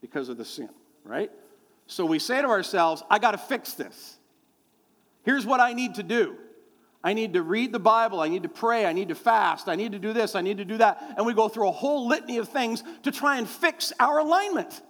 because 0.00 0.30
of 0.30 0.38
the 0.38 0.44
sin, 0.46 0.70
right? 1.04 1.30
So 1.86 2.06
we 2.06 2.18
say 2.18 2.40
to 2.40 2.48
ourselves, 2.48 3.02
I 3.10 3.18
got 3.18 3.32
to 3.32 3.38
fix 3.38 3.74
this. 3.74 4.17
Here's 5.28 5.44
what 5.44 5.60
I 5.60 5.74
need 5.74 5.96
to 5.96 6.02
do. 6.02 6.36
I 7.04 7.12
need 7.12 7.34
to 7.34 7.42
read 7.42 7.70
the 7.70 7.78
Bible. 7.78 8.18
I 8.18 8.28
need 8.28 8.44
to 8.44 8.48
pray. 8.48 8.86
I 8.86 8.94
need 8.94 9.08
to 9.08 9.14
fast. 9.14 9.68
I 9.68 9.74
need 9.74 9.92
to 9.92 9.98
do 9.98 10.14
this. 10.14 10.34
I 10.34 10.40
need 10.40 10.56
to 10.56 10.64
do 10.64 10.78
that. 10.78 11.16
And 11.18 11.26
we 11.26 11.34
go 11.34 11.50
through 11.50 11.68
a 11.68 11.70
whole 11.70 12.08
litany 12.08 12.38
of 12.38 12.48
things 12.48 12.82
to 13.02 13.12
try 13.12 13.36
and 13.36 13.46
fix 13.46 13.92
our 14.00 14.20
alignment. 14.20 14.80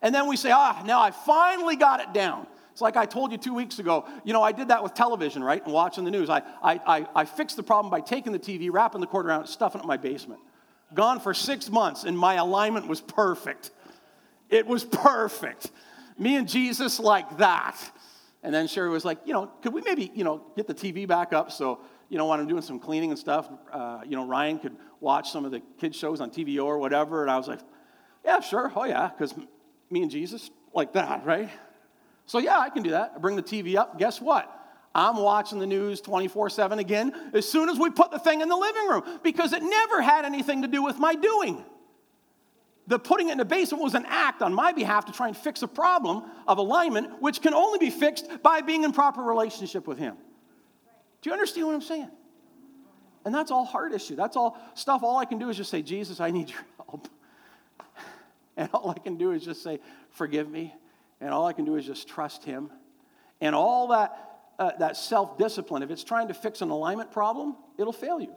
And 0.00 0.14
then 0.14 0.28
we 0.28 0.36
say, 0.36 0.52
ah, 0.52 0.84
now 0.86 1.00
I 1.00 1.10
finally 1.10 1.74
got 1.74 1.98
it 1.98 2.14
down. 2.14 2.46
It's 2.70 2.80
like 2.80 2.96
I 2.96 3.06
told 3.06 3.32
you 3.32 3.38
two 3.38 3.54
weeks 3.54 3.80
ago. 3.80 4.08
You 4.22 4.32
know, 4.32 4.40
I 4.40 4.52
did 4.52 4.68
that 4.68 4.84
with 4.84 4.94
television, 4.94 5.42
right? 5.42 5.64
And 5.64 5.74
watching 5.74 6.04
the 6.04 6.12
news. 6.12 6.30
I, 6.30 6.42
I, 6.62 6.80
I, 6.86 7.06
I 7.12 7.24
fixed 7.24 7.56
the 7.56 7.64
problem 7.64 7.90
by 7.90 8.02
taking 8.02 8.32
the 8.32 8.38
TV, 8.38 8.70
wrapping 8.70 9.00
the 9.00 9.08
cord 9.08 9.26
around 9.26 9.42
it, 9.42 9.48
stuffing 9.48 9.80
it 9.80 9.82
in 9.82 9.88
my 9.88 9.96
basement. 9.96 10.38
Gone 10.94 11.18
for 11.18 11.34
six 11.34 11.68
months, 11.68 12.04
and 12.04 12.16
my 12.16 12.34
alignment 12.34 12.86
was 12.86 13.00
perfect. 13.00 13.72
It 14.48 14.64
was 14.64 14.84
perfect. 14.84 15.72
Me 16.18 16.36
and 16.36 16.48
Jesus 16.48 16.98
like 16.98 17.38
that. 17.38 17.76
And 18.46 18.54
then 18.54 18.68
Sherry 18.68 18.90
was 18.90 19.04
like, 19.04 19.18
you 19.24 19.32
know, 19.32 19.50
could 19.60 19.72
we 19.72 19.80
maybe, 19.80 20.12
you 20.14 20.22
know, 20.22 20.40
get 20.54 20.68
the 20.68 20.74
TV 20.74 21.04
back 21.04 21.32
up 21.32 21.50
so, 21.50 21.80
you 22.08 22.16
know, 22.16 22.26
when 22.26 22.38
I'm 22.38 22.46
doing 22.46 22.62
some 22.62 22.78
cleaning 22.78 23.10
and 23.10 23.18
stuff, 23.18 23.50
uh, 23.72 24.02
you 24.06 24.14
know, 24.14 24.24
Ryan 24.24 24.60
could 24.60 24.76
watch 25.00 25.32
some 25.32 25.44
of 25.44 25.50
the 25.50 25.60
kids' 25.80 25.96
shows 25.96 26.20
on 26.20 26.30
TVO 26.30 26.64
or 26.64 26.78
whatever. 26.78 27.22
And 27.22 27.30
I 27.30 27.38
was 27.38 27.48
like, 27.48 27.58
yeah, 28.24 28.38
sure. 28.38 28.72
Oh, 28.76 28.84
yeah, 28.84 29.08
because 29.08 29.34
me 29.90 30.02
and 30.02 30.12
Jesus, 30.12 30.48
like 30.72 30.92
that, 30.92 31.26
right? 31.26 31.50
So, 32.26 32.38
yeah, 32.38 32.60
I 32.60 32.70
can 32.70 32.84
do 32.84 32.90
that. 32.90 33.14
I 33.16 33.18
bring 33.18 33.34
the 33.34 33.42
TV 33.42 33.74
up. 33.74 33.98
Guess 33.98 34.20
what? 34.20 34.48
I'm 34.94 35.16
watching 35.16 35.58
the 35.58 35.66
news 35.66 36.00
24 36.00 36.48
7 36.48 36.78
again 36.78 37.30
as 37.34 37.48
soon 37.48 37.68
as 37.68 37.80
we 37.80 37.90
put 37.90 38.12
the 38.12 38.20
thing 38.20 38.42
in 38.42 38.48
the 38.48 38.56
living 38.56 38.86
room 38.86 39.02
because 39.24 39.54
it 39.54 39.62
never 39.64 40.00
had 40.00 40.24
anything 40.24 40.62
to 40.62 40.68
do 40.68 40.84
with 40.84 40.98
my 40.98 41.16
doing 41.16 41.64
the 42.86 42.98
putting 42.98 43.28
it 43.28 43.32
in 43.32 43.38
the 43.38 43.44
basement 43.44 43.82
was 43.82 43.94
an 43.94 44.06
act 44.06 44.42
on 44.42 44.54
my 44.54 44.72
behalf 44.72 45.06
to 45.06 45.12
try 45.12 45.28
and 45.28 45.36
fix 45.36 45.62
a 45.62 45.68
problem 45.68 46.22
of 46.46 46.58
alignment, 46.58 47.20
which 47.20 47.40
can 47.40 47.52
only 47.52 47.78
be 47.78 47.90
fixed 47.90 48.42
by 48.42 48.60
being 48.60 48.84
in 48.84 48.92
proper 48.92 49.22
relationship 49.22 49.86
with 49.86 49.98
Him. 49.98 50.16
Do 51.20 51.30
you 51.30 51.34
understand 51.34 51.66
what 51.66 51.74
I'm 51.74 51.82
saying? 51.82 52.10
And 53.24 53.34
that's 53.34 53.50
all 53.50 53.64
heart 53.64 53.92
issue. 53.92 54.14
That's 54.14 54.36
all 54.36 54.56
stuff. 54.74 55.02
All 55.02 55.16
I 55.16 55.24
can 55.24 55.38
do 55.38 55.48
is 55.48 55.56
just 55.56 55.70
say, 55.70 55.82
Jesus, 55.82 56.20
I 56.20 56.30
need 56.30 56.48
your 56.50 56.64
help. 56.76 57.08
And 58.58 58.70
all 58.72 58.88
I 58.88 58.98
can 58.98 59.18
do 59.18 59.32
is 59.32 59.44
just 59.44 59.62
say, 59.62 59.80
forgive 60.12 60.48
me. 60.48 60.74
And 61.20 61.28
all 61.28 61.44
I 61.44 61.52
can 61.52 61.66
do 61.66 61.76
is 61.76 61.84
just 61.84 62.08
trust 62.08 62.42
Him. 62.42 62.70
And 63.42 63.54
all 63.54 63.88
that, 63.88 64.38
uh, 64.58 64.70
that 64.78 64.96
self 64.96 65.36
discipline, 65.36 65.82
if 65.82 65.90
it's 65.90 66.02
trying 66.02 66.28
to 66.28 66.34
fix 66.34 66.62
an 66.62 66.70
alignment 66.70 67.10
problem, 67.10 67.54
it'll 67.76 67.92
fail 67.92 68.18
you 68.18 68.32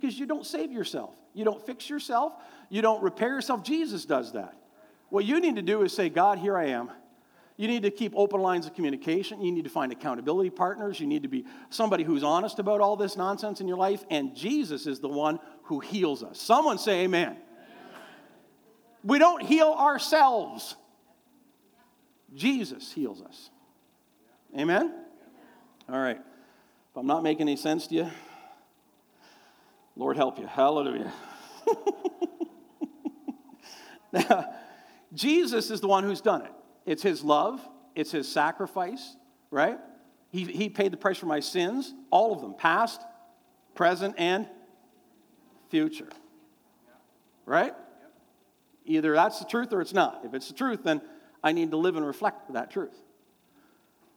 because 0.00 0.18
you 0.18 0.26
don't 0.26 0.46
save 0.46 0.72
yourself. 0.72 1.14
You 1.32 1.44
don't 1.44 1.64
fix 1.64 1.88
yourself. 1.88 2.32
You 2.68 2.82
don't 2.82 3.02
repair 3.02 3.28
yourself. 3.30 3.62
Jesus 3.62 4.04
does 4.04 4.32
that. 4.32 4.56
What 5.10 5.24
you 5.24 5.40
need 5.40 5.56
to 5.56 5.62
do 5.62 5.82
is 5.82 5.92
say, 5.92 6.08
God, 6.08 6.38
here 6.38 6.56
I 6.56 6.66
am. 6.66 6.90
You 7.56 7.68
need 7.68 7.84
to 7.84 7.90
keep 7.90 8.12
open 8.16 8.40
lines 8.40 8.66
of 8.66 8.74
communication. 8.74 9.40
You 9.40 9.52
need 9.52 9.64
to 9.64 9.70
find 9.70 9.92
accountability 9.92 10.50
partners. 10.50 10.98
You 10.98 11.06
need 11.06 11.22
to 11.22 11.28
be 11.28 11.44
somebody 11.70 12.02
who's 12.02 12.24
honest 12.24 12.58
about 12.58 12.80
all 12.80 12.96
this 12.96 13.16
nonsense 13.16 13.60
in 13.60 13.68
your 13.68 13.76
life. 13.76 14.04
And 14.10 14.34
Jesus 14.34 14.86
is 14.86 14.98
the 14.98 15.08
one 15.08 15.38
who 15.64 15.78
heals 15.78 16.24
us. 16.24 16.40
Someone 16.40 16.78
say, 16.78 17.04
Amen. 17.04 17.28
amen. 17.28 17.42
We 19.04 19.18
don't 19.18 19.42
heal 19.42 19.74
ourselves, 19.78 20.74
Jesus 22.34 22.90
heals 22.90 23.22
us. 23.22 23.50
Amen? 24.58 24.92
All 25.88 26.00
right. 26.00 26.18
If 26.18 26.96
I'm 26.96 27.06
not 27.06 27.22
making 27.22 27.42
any 27.42 27.56
sense 27.56 27.86
to 27.88 27.94
you, 27.94 28.10
Lord 29.96 30.16
help 30.16 30.38
you. 30.38 30.46
Hallelujah. 30.46 31.12
now, 34.12 34.52
Jesus 35.12 35.70
is 35.70 35.80
the 35.80 35.88
one 35.88 36.04
who's 36.04 36.20
done 36.20 36.42
it. 36.42 36.52
It's 36.86 37.02
his 37.02 37.22
love, 37.22 37.66
it's 37.94 38.10
his 38.10 38.30
sacrifice, 38.30 39.16
right? 39.50 39.78
He, 40.30 40.44
he 40.44 40.68
paid 40.68 40.92
the 40.92 40.96
price 40.96 41.18
for 41.18 41.26
my 41.26 41.40
sins, 41.40 41.94
all 42.10 42.32
of 42.32 42.40
them, 42.40 42.54
past, 42.54 43.00
present, 43.74 44.16
and 44.18 44.48
future. 45.70 46.08
Right? 47.46 47.74
Either 48.84 49.14
that's 49.14 49.38
the 49.38 49.44
truth 49.44 49.72
or 49.72 49.80
it's 49.80 49.92
not. 49.92 50.22
If 50.24 50.34
it's 50.34 50.48
the 50.48 50.54
truth, 50.54 50.82
then 50.82 51.00
I 51.42 51.52
need 51.52 51.70
to 51.70 51.76
live 51.76 51.96
and 51.96 52.06
reflect 52.06 52.52
that 52.52 52.70
truth. 52.70 52.96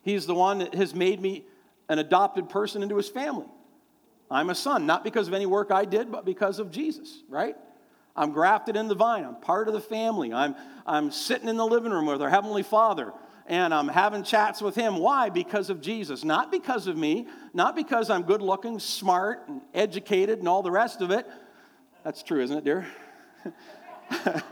He's 0.02 0.26
the 0.26 0.34
one 0.34 0.60
that 0.60 0.74
has 0.74 0.96
made 0.96 1.22
me 1.22 1.46
an 1.90 2.00
adopted 2.00 2.50
person 2.50 2.84
into 2.84 2.98
his 2.98 3.10
family. 3.10 3.48
I'm 4.30 4.50
a 4.50 4.56
son, 4.56 4.86
not 4.86 5.04
because 5.04 5.28
of 5.28 5.34
any 5.34 5.46
work 5.46 5.72
I 5.72 5.86
did, 5.86 6.12
but 6.12 6.26
because 6.26 6.60
of 6.60 6.72
Jesus, 6.72 7.24
right? 7.30 7.56
I'm 8.16 8.32
grafted 8.32 8.76
in 8.76 8.88
the 8.88 8.96
vine. 8.96 9.24
I'm 9.24 9.36
part 9.36 9.68
of 9.68 9.74
the 9.74 9.80
family. 9.80 10.34
I'm, 10.34 10.56
I'm 10.86 11.12
sitting 11.12 11.48
in 11.48 11.56
the 11.56 11.66
living 11.66 11.92
room 11.92 12.08
with 12.08 12.22
our 12.22 12.30
Heavenly 12.30 12.64
Father 12.64 13.14
and 13.48 13.74
I'm 13.74 13.88
having 13.88 14.24
chats 14.24 14.62
with 14.62 14.76
Him. 14.76 14.98
Why? 14.98 15.30
Because 15.30 15.70
of 15.70 15.80
Jesus. 15.82 16.24
Not 16.24 16.52
because 16.52 16.88
of 16.88 16.98
me, 16.98 17.28
not 17.54 17.76
because 17.76 18.10
I'm 18.10 18.24
good 18.24 18.42
looking, 18.42 18.78
smart, 18.80 19.48
and 19.48 19.62
educated, 19.74 20.40
and 20.40 20.48
all 20.48 20.62
the 20.62 20.72
rest 20.72 21.02
of 21.02 21.12
it. 21.12 21.26
That's 22.04 22.24
true, 22.24 22.42
isn't 22.42 22.58
it, 22.58 22.64
dear? 22.66 22.86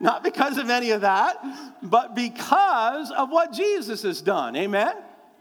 not 0.00 0.22
because 0.22 0.58
of 0.58 0.70
any 0.70 0.92
of 0.92 1.00
that, 1.00 1.36
but 1.82 2.14
because 2.14 3.10
of 3.10 3.30
what 3.30 3.52
Jesus 3.52 4.02
has 4.02 4.22
done. 4.22 4.54
Amen? 4.56 4.94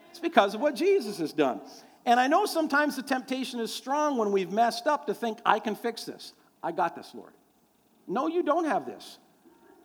It's 0.10 0.20
because 0.20 0.56
of 0.56 0.62
what 0.62 0.76
Jesus 0.76 1.20
has 1.20 1.32
done. 1.32 1.62
And 2.06 2.20
I 2.20 2.28
know 2.28 2.46
sometimes 2.46 2.96
the 2.96 3.02
temptation 3.02 3.60
is 3.60 3.74
strong 3.74 4.18
when 4.18 4.32
we've 4.32 4.52
messed 4.52 4.86
up 4.86 5.08
to 5.08 5.14
think, 5.14 5.40
I 5.46 5.60
can 5.60 5.76
fix 5.76 6.04
this. 6.04 6.34
I 6.62 6.72
got 6.72 6.96
this, 6.96 7.12
Lord. 7.14 7.34
No, 8.08 8.28
you 8.28 8.44
don't 8.44 8.66
have 8.66 8.86
this. 8.86 9.18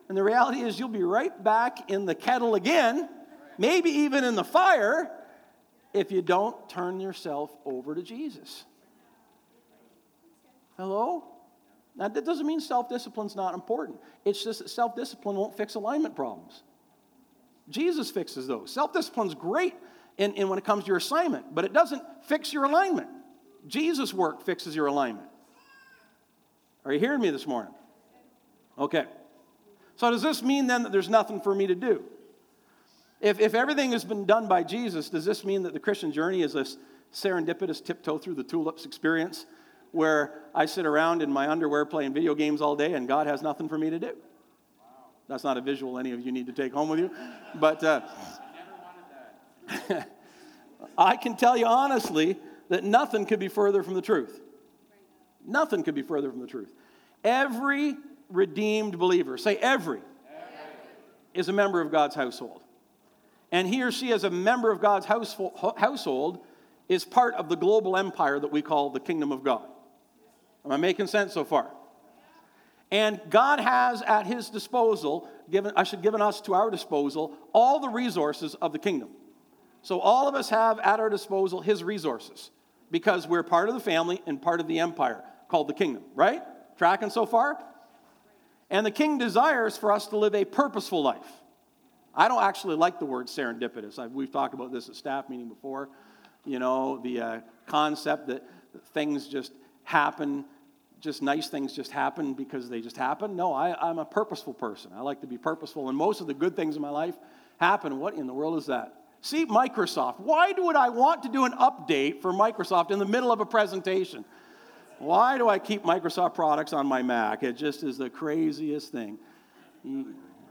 And 0.09 0.17
the 0.17 0.23
reality 0.23 0.61
is, 0.61 0.79
you'll 0.79 0.89
be 0.89 1.03
right 1.03 1.43
back 1.43 1.91
in 1.91 2.05
the 2.05 2.15
kettle 2.15 2.57
again, 2.57 3.09
maybe 3.59 3.91
even 3.91 4.25
in 4.25 4.35
the 4.35 4.45
fire, 4.45 5.11
if 5.95 6.13
you 6.13 6.21
don't 6.21 6.69
turn 6.69 7.01
yourself 7.01 7.51
over 7.65 7.95
to 7.95 8.03
Jesus. 8.03 8.65
Hello? 10.77 11.25
Now, 11.97 12.09
that 12.09 12.25
doesn't 12.25 12.47
mean 12.47 12.61
self 12.61 12.89
discipline's 12.89 13.37
not 13.37 13.55
important. 13.55 13.99
It's 14.25 14.43
just 14.43 14.61
that 14.61 14.69
self 14.69 14.95
discipline 14.95 15.37
won't 15.37 15.57
fix 15.57 15.75
alignment 15.75 16.15
problems. 16.15 16.63
Jesus 17.69 18.11
fixes 18.11 18.47
those. 18.47 18.71
Self 18.73 18.93
discipline's 18.93 19.35
great 19.35 19.75
in, 20.21 20.35
in 20.35 20.51
when 20.51 20.59
it 20.59 20.65
comes 20.67 20.85
to 20.85 20.89
your 20.89 20.99
assignment, 20.99 21.55
but 21.55 21.65
it 21.65 21.73
doesn't 21.73 22.03
fix 22.25 22.53
your 22.53 22.65
alignment. 22.65 23.09
Jesus' 23.67 24.13
work 24.13 24.45
fixes 24.45 24.77
your 24.77 24.87
alignment. 24.87 25.27
Are 26.85 26.93
you 26.93 27.01
hearing 27.01 27.23
me 27.23 27.31
this 27.31 27.47
morning? 27.47 27.73
Okay. 28.79 29.07
So, 29.97 30.11
does 30.11 30.21
this 30.21 30.43
mean 30.43 30.67
then 30.67 30.83
that 30.83 30.93
there's 30.93 31.09
nothing 31.09 31.41
for 31.41 31.55
me 31.55 31.67
to 31.67 31.75
do? 31.75 32.05
If, 33.23 33.41
if 33.41 33.55
everything 33.55 33.93
has 33.93 34.05
been 34.05 34.27
done 34.27 34.47
by 34.47 34.63
Jesus, 34.63 35.09
does 35.09 35.25
this 35.25 35.43
mean 35.43 35.63
that 35.63 35.73
the 35.73 35.81
Christian 35.81 36.13
journey 36.13 36.43
is 36.43 36.53
this 36.53 36.77
serendipitous 37.15 37.83
tiptoe 37.83 38.19
through 38.19 38.35
the 38.35 38.45
tulips 38.45 38.85
experience 38.85 39.47
where 39.93 40.43
I 40.55 40.67
sit 40.67 40.85
around 40.85 41.23
in 41.23 41.33
my 41.33 41.49
underwear 41.49 41.87
playing 41.87 42.13
video 42.13 42.35
games 42.35 42.61
all 42.61 42.77
day 42.77 42.93
and 42.93 43.09
God 43.09 43.27
has 43.27 43.41
nothing 43.41 43.71
for 43.71 43.79
me 43.79 43.89
to 43.89 43.99
do? 43.99 44.13
That's 45.29 45.45
not 45.45 45.57
a 45.57 45.61
visual 45.63 45.99
any 45.99 46.13
of 46.13 46.21
you 46.21 46.33
need 46.33 46.47
to 46.47 46.53
take 46.53 46.75
home 46.75 46.91
with 46.91 46.99
you. 46.99 47.11
But 47.55 47.83
uh, 47.85 48.03
I 50.99 51.17
can 51.17 51.37
tell 51.37 51.57
you 51.57 51.67
honestly 51.67 52.39
that 52.69 52.85
nothing 52.85 53.27
could 53.27 53.41
be 53.41 53.49
further 53.49 53.83
from 53.83 53.95
the 53.95 54.03
truth. 54.03 54.41
Nothing 55.47 55.83
could 55.83 55.95
be 55.95 56.03
further 56.03 56.31
from 56.31 56.41
the 56.41 56.47
truth. 56.47 56.73
Every 57.25 57.97
redeemed 58.29 58.99
believer, 58.99 59.37
say 59.37 59.57
every, 59.57 59.99
every, 59.99 60.05
is 61.35 61.49
a 61.49 61.53
member 61.53 61.81
of 61.81 61.91
God's 61.91 62.15
household. 62.15 62.63
And 63.53 63.67
he 63.67 63.83
or 63.83 63.91
she, 63.91 64.13
as 64.13 64.25
a 64.25 64.31
member 64.31 64.71
of 64.71 64.81
God's 64.81 65.07
household, 65.07 66.45
is 66.89 67.05
part 67.05 67.35
of 67.35 67.49
the 67.49 67.57
global 67.57 67.97
empire 67.97 68.39
that 68.39 68.53
we 68.53 68.63
call 68.63 68.91
the 68.91 69.01
kingdom 69.01 69.33
of 69.33 69.43
God. 69.43 69.67
Am 70.65 70.73
I 70.73 70.77
making 70.77 71.09
sense 71.09 71.33
so 71.33 71.45
far? 71.45 71.71
And 72.91 73.21
God 73.31 73.61
has 73.61 74.03
at 74.03 74.27
his 74.27 74.51
disposal, 74.51 75.29
given, 75.51 75.73
I 75.77 75.85
should 75.85 76.03
given 76.03 76.21
us 76.21 76.41
to 76.43 76.55
our 76.55 76.71
disposal, 76.71 77.33
all 77.53 77.81
the 77.81 77.89
resources 77.89 78.55
of 78.57 78.73
the 78.73 78.79
kingdom. 78.79 79.11
So 79.83 80.01
all 80.01 80.29
of 80.29 80.35
us 80.35 80.51
have 80.51 80.79
at 80.81 81.01
our 81.01 81.09
disposal 81.09 81.61
his 81.61 81.83
resources 81.83 82.51
because 82.91 83.27
we're 83.27 83.43
part 83.43 83.69
of 83.69 83.75
the 83.75 83.81
family 83.81 84.21
and 84.27 84.41
part 84.41 84.61
of 84.61 84.67
the 84.67 84.79
empire 84.79 85.25
called 85.49 85.69
the 85.69 85.75
kingdom, 85.75 86.03
right? 86.15 86.43
Tracking 86.77 87.11
so 87.11 87.27
far? 87.27 87.59
And 88.69 88.87
the 88.87 88.91
king 88.91 89.19
desires 89.19 89.77
for 89.77 89.91
us 89.93 90.07
to 90.09 90.17
live 90.17 90.35
a 90.35 90.45
purposeful 90.45 91.03
life. 91.03 91.27
I 92.15 92.29
don't 92.29 92.43
actually 92.43 92.77
like 92.77 92.99
the 92.99 93.05
word 93.05 93.27
serendipitous. 93.27 93.99
I, 93.99 94.07
we've 94.07 94.31
talked 94.31 94.55
about 94.55 94.73
this 94.73 94.89
at 94.89 94.97
staff 94.97 95.29
meeting 95.29 95.49
before. 95.49 95.89
You 96.45 96.59
know, 96.59 96.99
the 97.03 97.21
uh, 97.21 97.41
concept 97.67 98.29
that 98.29 98.45
things 98.93 99.29
just 99.29 99.53
happen, 99.85 100.45
just 101.01 101.23
nice 101.23 101.49
things 101.49 101.73
just 101.73 101.91
happen 101.91 102.35
because 102.35 102.69
they 102.69 102.81
just 102.81 102.97
happen. 102.97 103.37
No, 103.37 103.53
I, 103.53 103.77
I'm 103.81 103.99
a 103.99 104.05
purposeful 104.05 104.55
person. 104.55 104.93
I 104.95 105.01
like 105.01 105.21
to 105.21 105.27
be 105.27 105.39
purposeful. 105.39 105.89
And 105.89 105.97
most 105.97 106.21
of 106.21 106.27
the 106.27 106.35
good 106.35 106.57
things 106.57 106.77
in 106.77 106.83
my 106.83 106.91
life 106.91 107.15
happen. 107.59 107.99
What 107.99 108.15
in 108.15 108.27
the 108.27 108.35
world 108.35 108.59
is 108.59 108.67
that? 108.67 109.00
See, 109.23 109.45
Microsoft. 109.45 110.21
Why 110.21 110.53
would 110.57 110.77
I 110.77 110.89
want 110.89 111.23
to 111.25 111.29
do 111.29 111.45
an 111.45 111.53
update 111.53 112.23
for 112.23 112.33
Microsoft 112.33 112.91
in 112.91 112.99
the 112.99 113.07
middle 113.07 113.31
of 113.31 113.41
a 113.41 113.47
presentation? 113.47 114.25
Why 114.99 115.39
do 115.39 115.49
I 115.49 115.59
keep 115.59 115.83
Microsoft 115.83 116.35
products 116.35 116.73
on 116.73 116.87
my 116.87 117.03
Mac? 117.03 117.43
It 117.43 117.57
just 117.57 117.83
is 117.83 117.99
the 117.99 118.11
craziest 118.11 118.93
thing. 118.93 119.19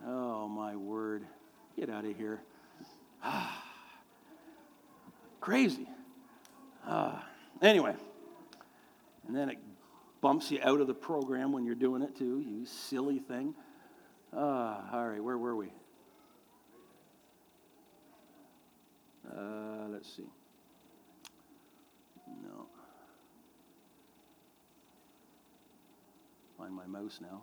Oh, 0.07 0.47
my 0.47 0.75
word. 0.75 1.25
Get 1.75 1.89
out 1.89 2.05
of 2.05 2.15
here. 2.15 2.41
Crazy. 5.39 5.87
Uh, 6.87 7.19
anyway, 7.61 7.95
and 9.27 9.35
then 9.35 9.49
it 9.49 9.57
bumps 10.21 10.51
you 10.51 10.59
out 10.63 10.81
of 10.81 10.87
the 10.87 10.93
program 10.93 11.51
when 11.51 11.65
you're 11.65 11.75
doing 11.75 12.01
it 12.01 12.15
too, 12.15 12.43
you 12.45 12.65
silly 12.65 13.19
thing. 13.19 13.53
Uh, 14.35 14.81
all 14.91 15.07
right, 15.07 15.23
where 15.23 15.37
were 15.37 15.55
we? 15.55 15.71
Uh, 19.31 19.87
let's 19.91 20.15
see. 20.15 20.23
No. 22.43 22.65
Find 26.57 26.73
my 26.73 26.85
mouse 26.87 27.19
now. 27.21 27.41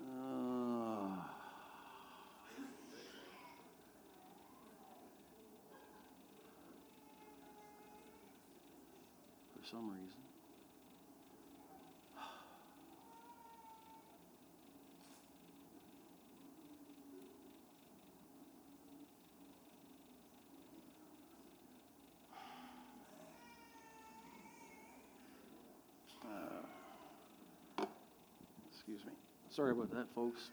Uh, 0.00 1.22
for 9.54 9.68
some 9.70 9.90
reason. 9.90 10.21
Excuse 28.92 29.06
me. 29.06 29.18
Sorry 29.48 29.72
about 29.72 29.90
that, 29.92 30.06
folks. 30.14 30.50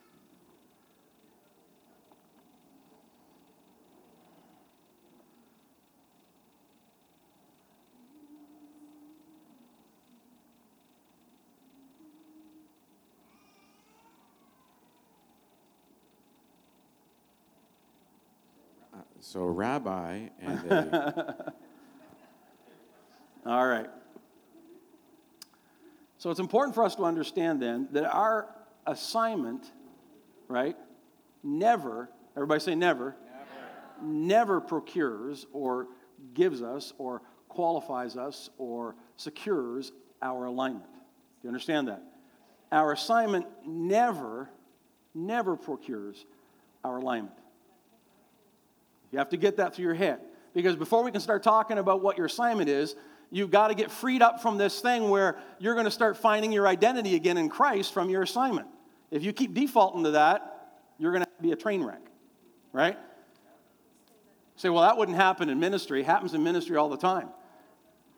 Uh, 18.93 18.97
so, 19.19 19.43
rabbi 19.43 20.29
and 20.39 20.71
a. 20.71 21.53
All 23.45 23.67
right. 23.67 23.89
So 26.19 26.29
it's 26.31 26.41
important 26.41 26.75
for 26.75 26.83
us 26.83 26.95
to 26.95 27.05
understand 27.05 27.61
then 27.61 27.87
that 27.91 28.03
our 28.03 28.53
assignment, 28.85 29.71
right, 30.49 30.75
never, 31.43 32.09
everybody 32.35 32.59
say 32.59 32.75
never, 32.75 33.15
never, 34.01 34.27
never 34.27 34.61
procures 34.61 35.47
or 35.53 35.87
gives 36.33 36.61
us 36.61 36.93
or 36.97 37.21
qualifies 37.47 38.17
us 38.17 38.49
or 38.57 38.95
secures 39.15 39.93
our 40.21 40.45
alignment. 40.45 40.91
Do 40.91 41.43
you 41.43 41.49
understand 41.49 41.87
that? 41.87 42.03
Our 42.69 42.91
assignment 42.91 43.45
never, 43.65 44.49
never 45.15 45.55
procures 45.55 46.25
our 46.83 46.97
alignment. 46.97 47.35
You 49.13 49.19
have 49.19 49.29
to 49.29 49.37
get 49.37 49.55
that 49.55 49.73
through 49.73 49.85
your 49.85 49.93
head. 49.93 50.19
Because 50.53 50.75
before 50.75 51.03
we 51.03 51.11
can 51.11 51.21
start 51.21 51.43
talking 51.43 51.77
about 51.77 52.01
what 52.01 52.17
your 52.17 52.25
assignment 52.25 52.69
is, 52.69 52.95
You've 53.31 53.51
got 53.51 53.67
to 53.67 53.75
get 53.75 53.91
freed 53.91 54.21
up 54.21 54.41
from 54.41 54.57
this 54.57 54.81
thing 54.81 55.09
where 55.09 55.37
you're 55.59 55.75
going 55.75 55.85
to 55.85 55.91
start 55.91 56.17
finding 56.17 56.51
your 56.51 56.67
identity 56.67 57.15
again 57.15 57.37
in 57.37 57.49
Christ 57.49 57.93
from 57.93 58.09
your 58.09 58.23
assignment. 58.23 58.67
If 59.11 59.23
you 59.23 59.33
keep 59.33 59.53
defaulting 59.53 60.03
to 60.05 60.11
that, 60.11 60.71
you're 60.97 61.11
going 61.11 61.23
to 61.23 61.29
be 61.41 61.51
a 61.51 61.55
train 61.55 61.83
wreck, 61.83 62.01
right? 62.73 62.97
Say, 64.55 64.69
well, 64.69 64.81
that 64.81 64.97
wouldn't 64.97 65.17
happen 65.17 65.49
in 65.49 65.59
ministry. 65.59 66.01
It 66.01 66.05
happens 66.05 66.33
in 66.33 66.43
ministry 66.43 66.75
all 66.75 66.89
the 66.89 66.97
time. 66.97 67.29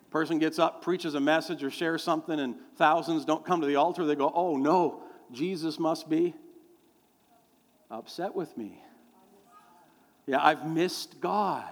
Person 0.09 0.39
gets 0.39 0.59
up, 0.59 0.81
preaches 0.81 1.13
a 1.13 1.19
message, 1.19 1.63
or 1.63 1.69
shares 1.69 2.03
something, 2.03 2.39
and 2.39 2.55
thousands 2.77 3.25
don't 3.25 3.45
come 3.45 3.61
to 3.61 3.67
the 3.67 3.75
altar. 3.75 4.05
They 4.05 4.15
go, 4.15 4.31
oh 4.33 4.57
no, 4.57 5.03
Jesus 5.31 5.77
must 5.77 6.09
be 6.09 6.35
upset 7.89 8.33
with 8.33 8.57
me. 8.57 8.81
Yeah, 10.25 10.43
I've 10.43 10.65
missed 10.65 11.19
God. 11.19 11.71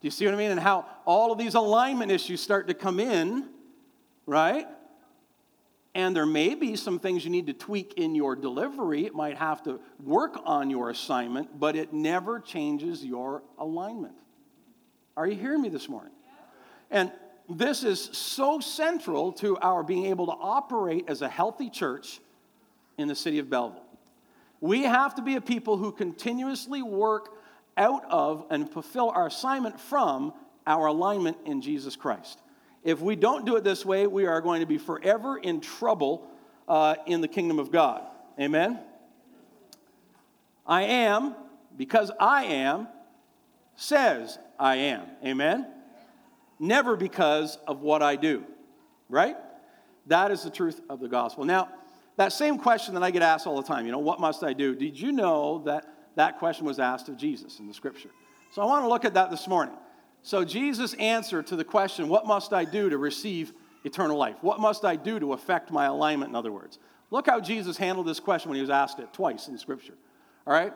Do 0.00 0.06
you 0.06 0.10
see 0.10 0.24
what 0.24 0.34
I 0.34 0.38
mean? 0.38 0.50
And 0.50 0.60
how 0.60 0.86
all 1.04 1.30
of 1.30 1.38
these 1.38 1.54
alignment 1.54 2.10
issues 2.10 2.40
start 2.40 2.68
to 2.68 2.74
come 2.74 2.98
in, 2.98 3.48
right? 4.26 4.66
And 5.94 6.16
there 6.16 6.26
may 6.26 6.54
be 6.54 6.76
some 6.76 6.98
things 6.98 7.24
you 7.24 7.30
need 7.30 7.48
to 7.48 7.52
tweak 7.52 7.94
in 7.94 8.14
your 8.14 8.36
delivery. 8.36 9.04
It 9.04 9.14
might 9.14 9.36
have 9.36 9.62
to 9.64 9.80
work 10.02 10.40
on 10.44 10.70
your 10.70 10.88
assignment, 10.90 11.58
but 11.58 11.76
it 11.76 11.92
never 11.92 12.40
changes 12.40 13.04
your 13.04 13.42
alignment. 13.58 14.14
Are 15.16 15.26
you 15.26 15.34
hearing 15.34 15.60
me 15.60 15.68
this 15.68 15.88
morning? 15.88 16.12
And 16.90 17.12
this 17.48 17.82
is 17.82 18.00
so 18.00 18.60
central 18.60 19.32
to 19.34 19.58
our 19.58 19.82
being 19.82 20.06
able 20.06 20.26
to 20.26 20.32
operate 20.32 21.04
as 21.08 21.20
a 21.20 21.28
healthy 21.28 21.68
church 21.68 22.20
in 22.96 23.08
the 23.08 23.14
city 23.14 23.38
of 23.38 23.50
Belleville. 23.50 23.84
We 24.60 24.84
have 24.84 25.16
to 25.16 25.22
be 25.22 25.34
a 25.34 25.40
people 25.40 25.76
who 25.76 25.90
continuously 25.90 26.82
work 26.82 27.30
out 27.80 28.04
of 28.10 28.46
and 28.50 28.70
fulfill 28.70 29.10
our 29.10 29.26
assignment 29.26 29.80
from 29.80 30.32
our 30.66 30.86
alignment 30.86 31.38
in 31.46 31.62
Jesus 31.62 31.96
Christ. 31.96 32.40
If 32.84 33.00
we 33.00 33.16
don't 33.16 33.44
do 33.44 33.56
it 33.56 33.64
this 33.64 33.84
way, 33.84 34.06
we 34.06 34.26
are 34.26 34.40
going 34.40 34.60
to 34.60 34.66
be 34.66 34.78
forever 34.78 35.36
in 35.36 35.60
trouble 35.60 36.30
uh, 36.68 36.94
in 37.06 37.20
the 37.20 37.28
kingdom 37.28 37.58
of 37.58 37.72
God. 37.72 38.02
Amen? 38.38 38.78
I 40.66 40.82
am, 40.82 41.34
because 41.76 42.12
I 42.20 42.44
am, 42.44 42.86
says 43.74 44.38
I 44.58 44.76
am. 44.76 45.02
Amen? 45.24 45.66
Never 46.58 46.96
because 46.96 47.56
of 47.66 47.80
what 47.80 48.02
I 48.02 48.16
do. 48.16 48.44
Right? 49.08 49.36
That 50.06 50.30
is 50.30 50.42
the 50.42 50.50
truth 50.50 50.80
of 50.88 51.00
the 51.00 51.08
gospel. 51.08 51.44
Now, 51.44 51.70
that 52.16 52.32
same 52.32 52.58
question 52.58 52.94
that 52.94 53.02
I 53.02 53.10
get 53.10 53.22
asked 53.22 53.46
all 53.46 53.56
the 53.56 53.66
time, 53.66 53.86
you 53.86 53.92
know, 53.92 53.98
what 53.98 54.20
must 54.20 54.44
I 54.44 54.52
do? 54.52 54.74
Did 54.74 55.00
you 55.00 55.10
know 55.12 55.62
that 55.64 55.86
that 56.16 56.38
question 56.38 56.66
was 56.66 56.78
asked 56.78 57.08
of 57.08 57.16
Jesus 57.16 57.58
in 57.58 57.66
the 57.66 57.74
scripture. 57.74 58.10
So 58.52 58.62
I 58.62 58.64
want 58.64 58.84
to 58.84 58.88
look 58.88 59.04
at 59.04 59.14
that 59.14 59.30
this 59.30 59.46
morning. 59.46 59.74
So 60.22 60.44
Jesus' 60.44 60.94
answer 60.94 61.42
to 61.42 61.56
the 61.56 61.64
question, 61.64 62.08
What 62.08 62.26
must 62.26 62.52
I 62.52 62.64
do 62.64 62.90
to 62.90 62.98
receive 62.98 63.52
eternal 63.84 64.16
life? 64.16 64.36
What 64.40 64.60
must 64.60 64.84
I 64.84 64.96
do 64.96 65.18
to 65.20 65.32
affect 65.32 65.70
my 65.70 65.86
alignment, 65.86 66.30
in 66.30 66.36
other 66.36 66.52
words? 66.52 66.78
Look 67.10 67.26
how 67.26 67.40
Jesus 67.40 67.76
handled 67.76 68.06
this 68.06 68.20
question 68.20 68.50
when 68.50 68.56
he 68.56 68.60
was 68.60 68.70
asked 68.70 68.98
it 68.98 69.12
twice 69.12 69.48
in 69.48 69.58
Scripture. 69.58 69.94
All 70.46 70.52
right? 70.52 70.72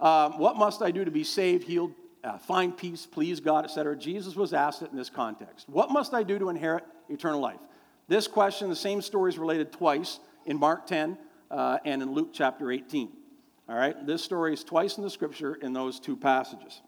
Um, 0.00 0.38
what 0.38 0.56
must 0.56 0.82
I 0.82 0.90
do 0.90 1.04
to 1.04 1.10
be 1.10 1.24
saved, 1.24 1.64
healed, 1.64 1.92
uh, 2.24 2.38
find 2.38 2.76
peace, 2.76 3.06
please 3.06 3.38
God, 3.38 3.64
etc.? 3.64 3.96
Jesus 3.96 4.34
was 4.34 4.52
asked 4.52 4.82
it 4.82 4.90
in 4.90 4.96
this 4.96 5.10
context. 5.10 5.68
What 5.68 5.90
must 5.90 6.14
I 6.14 6.22
do 6.22 6.38
to 6.38 6.48
inherit 6.48 6.84
eternal 7.08 7.40
life? 7.40 7.60
This 8.08 8.26
question, 8.26 8.68
the 8.68 8.76
same 8.76 9.02
story 9.02 9.30
is 9.30 9.38
related 9.38 9.72
twice 9.72 10.18
in 10.46 10.58
Mark 10.58 10.86
10 10.86 11.16
uh, 11.50 11.78
and 11.84 12.02
in 12.02 12.12
Luke 12.12 12.30
chapter 12.32 12.72
18. 12.72 13.10
All 13.70 13.76
right? 13.76 14.04
This 14.04 14.24
story 14.24 14.52
is 14.52 14.64
twice 14.64 14.96
in 14.96 15.04
the 15.04 15.10
Scripture 15.10 15.54
in 15.54 15.72
those 15.72 16.00
two 16.00 16.16
passages. 16.16 16.82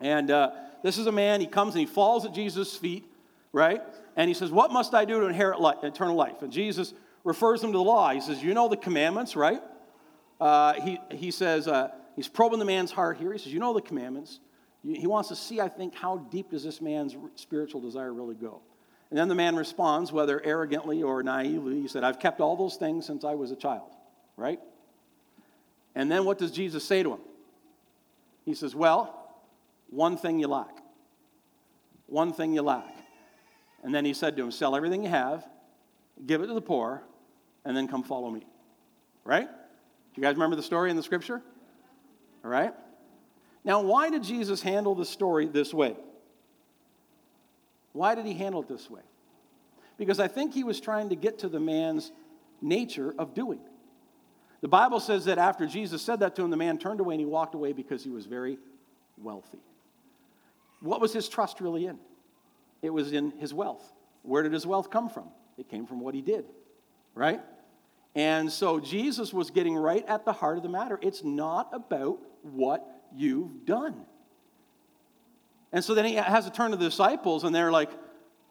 And 0.00 0.30
uh, 0.30 0.52
this 0.82 0.96
is 0.96 1.06
a 1.06 1.12
man, 1.12 1.40
he 1.40 1.46
comes 1.46 1.74
and 1.74 1.80
he 1.80 1.86
falls 1.86 2.24
at 2.24 2.32
Jesus' 2.32 2.74
feet, 2.74 3.04
right? 3.52 3.82
And 4.16 4.26
he 4.26 4.34
says, 4.34 4.50
What 4.50 4.72
must 4.72 4.94
I 4.94 5.04
do 5.04 5.20
to 5.20 5.26
inherit 5.26 5.60
life, 5.60 5.84
eternal 5.84 6.16
life? 6.16 6.40
And 6.40 6.50
Jesus 6.50 6.94
refers 7.24 7.62
him 7.62 7.72
to 7.72 7.78
the 7.78 7.84
law. 7.84 8.10
He 8.10 8.22
says, 8.22 8.42
You 8.42 8.54
know 8.54 8.68
the 8.68 8.76
commandments, 8.76 9.36
right? 9.36 9.60
Uh, 10.40 10.74
he, 10.80 10.98
he 11.10 11.30
says, 11.30 11.68
uh, 11.68 11.90
He's 12.16 12.28
probing 12.28 12.58
the 12.58 12.64
man's 12.64 12.90
heart 12.90 13.18
here. 13.18 13.32
He 13.32 13.38
says, 13.38 13.52
You 13.52 13.60
know 13.60 13.74
the 13.74 13.82
commandments. 13.82 14.40
He 14.82 15.06
wants 15.06 15.28
to 15.28 15.36
see, 15.36 15.60
I 15.60 15.68
think, 15.68 15.94
how 15.94 16.18
deep 16.30 16.50
does 16.50 16.64
this 16.64 16.80
man's 16.80 17.16
spiritual 17.34 17.80
desire 17.80 18.12
really 18.14 18.36
go? 18.36 18.62
And 19.10 19.18
then 19.18 19.28
the 19.28 19.34
man 19.34 19.56
responds, 19.56 20.12
whether 20.12 20.42
arrogantly 20.44 21.02
or 21.02 21.22
naively, 21.22 21.80
he 21.80 21.88
said, 21.88 22.04
I've 22.04 22.20
kept 22.20 22.40
all 22.40 22.56
those 22.56 22.76
things 22.76 23.04
since 23.04 23.24
I 23.24 23.34
was 23.34 23.50
a 23.50 23.56
child, 23.56 23.90
right? 24.36 24.60
And 25.98 26.08
then 26.08 26.24
what 26.24 26.38
does 26.38 26.52
Jesus 26.52 26.84
say 26.84 27.02
to 27.02 27.14
him? 27.14 27.18
He 28.44 28.54
says, 28.54 28.72
Well, 28.72 29.34
one 29.90 30.16
thing 30.16 30.38
you 30.38 30.46
lack. 30.46 30.78
One 32.06 32.32
thing 32.32 32.54
you 32.54 32.62
lack. 32.62 32.94
And 33.82 33.92
then 33.92 34.04
he 34.04 34.14
said 34.14 34.36
to 34.36 34.44
him, 34.44 34.52
Sell 34.52 34.76
everything 34.76 35.02
you 35.02 35.10
have, 35.10 35.44
give 36.24 36.40
it 36.40 36.46
to 36.46 36.54
the 36.54 36.60
poor, 36.60 37.02
and 37.64 37.76
then 37.76 37.88
come 37.88 38.04
follow 38.04 38.30
me. 38.30 38.46
Right? 39.24 39.48
Do 39.48 40.20
you 40.20 40.22
guys 40.22 40.34
remember 40.34 40.54
the 40.54 40.62
story 40.62 40.88
in 40.90 40.96
the 40.96 41.02
scripture? 41.02 41.42
All 42.44 42.50
right? 42.50 42.72
Now, 43.64 43.80
why 43.80 44.08
did 44.08 44.22
Jesus 44.22 44.62
handle 44.62 44.94
the 44.94 45.04
story 45.04 45.46
this 45.46 45.74
way? 45.74 45.96
Why 47.92 48.14
did 48.14 48.24
he 48.24 48.34
handle 48.34 48.62
it 48.62 48.68
this 48.68 48.88
way? 48.88 49.02
Because 49.96 50.20
I 50.20 50.28
think 50.28 50.54
he 50.54 50.62
was 50.62 50.80
trying 50.80 51.08
to 51.08 51.16
get 51.16 51.40
to 51.40 51.48
the 51.48 51.58
man's 51.58 52.12
nature 52.62 53.12
of 53.18 53.34
doing. 53.34 53.58
The 54.60 54.68
Bible 54.68 55.00
says 55.00 55.26
that 55.26 55.38
after 55.38 55.66
Jesus 55.66 56.02
said 56.02 56.20
that 56.20 56.34
to 56.36 56.42
him, 56.42 56.50
the 56.50 56.56
man 56.56 56.78
turned 56.78 57.00
away 57.00 57.14
and 57.14 57.20
he 57.20 57.26
walked 57.26 57.54
away 57.54 57.72
because 57.72 58.02
he 58.02 58.10
was 58.10 58.26
very 58.26 58.58
wealthy. 59.16 59.58
What 60.80 61.00
was 61.00 61.12
his 61.12 61.28
trust 61.28 61.60
really 61.60 61.86
in? 61.86 61.98
It 62.82 62.90
was 62.90 63.12
in 63.12 63.32
his 63.32 63.54
wealth. 63.54 63.92
Where 64.22 64.42
did 64.42 64.52
his 64.52 64.66
wealth 64.66 64.90
come 64.90 65.08
from? 65.08 65.28
It 65.56 65.68
came 65.68 65.86
from 65.86 66.00
what 66.00 66.14
he 66.14 66.22
did, 66.22 66.44
right? 67.14 67.40
And 68.14 68.50
so 68.50 68.80
Jesus 68.80 69.32
was 69.32 69.50
getting 69.50 69.76
right 69.76 70.04
at 70.06 70.24
the 70.24 70.32
heart 70.32 70.56
of 70.56 70.62
the 70.62 70.68
matter. 70.68 70.98
It's 71.02 71.22
not 71.24 71.68
about 71.72 72.18
what 72.42 72.86
you've 73.14 73.64
done. 73.64 74.04
And 75.72 75.84
so 75.84 75.94
then 75.94 76.04
he 76.04 76.14
has 76.14 76.44
to 76.46 76.50
turn 76.50 76.70
to 76.70 76.76
the 76.76 76.84
disciples, 76.84 77.44
and 77.44 77.54
they're 77.54 77.72
like, 77.72 77.90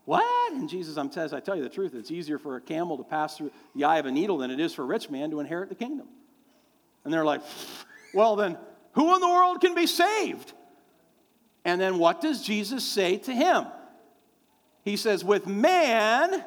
What? 0.05 0.23
And 0.53 0.69
Jesus 0.69 0.95
says, 1.13 1.33
I 1.33 1.39
tell 1.39 1.55
you 1.55 1.63
the 1.63 1.69
truth, 1.69 1.93
it's 1.93 2.11
easier 2.11 2.37
for 2.37 2.55
a 2.55 2.61
camel 2.61 2.97
to 2.97 3.03
pass 3.03 3.37
through 3.37 3.51
the 3.75 3.83
eye 3.83 3.97
of 3.97 4.05
a 4.05 4.11
needle 4.11 4.37
than 4.37 4.51
it 4.51 4.59
is 4.59 4.73
for 4.73 4.83
a 4.83 4.85
rich 4.85 5.09
man 5.09 5.31
to 5.31 5.39
inherit 5.39 5.69
the 5.69 5.75
kingdom. 5.75 6.07
And 7.03 7.13
they're 7.13 7.25
like, 7.25 7.41
Well, 8.13 8.35
then, 8.35 8.57
who 8.93 9.13
in 9.15 9.21
the 9.21 9.27
world 9.27 9.61
can 9.61 9.75
be 9.75 9.87
saved? 9.87 10.53
And 11.63 11.79
then 11.79 11.99
what 11.99 12.21
does 12.21 12.41
Jesus 12.41 12.83
say 12.83 13.17
to 13.17 13.33
him? 13.33 13.65
He 14.83 14.97
says, 14.97 15.23
With 15.23 15.47
man, 15.47 16.43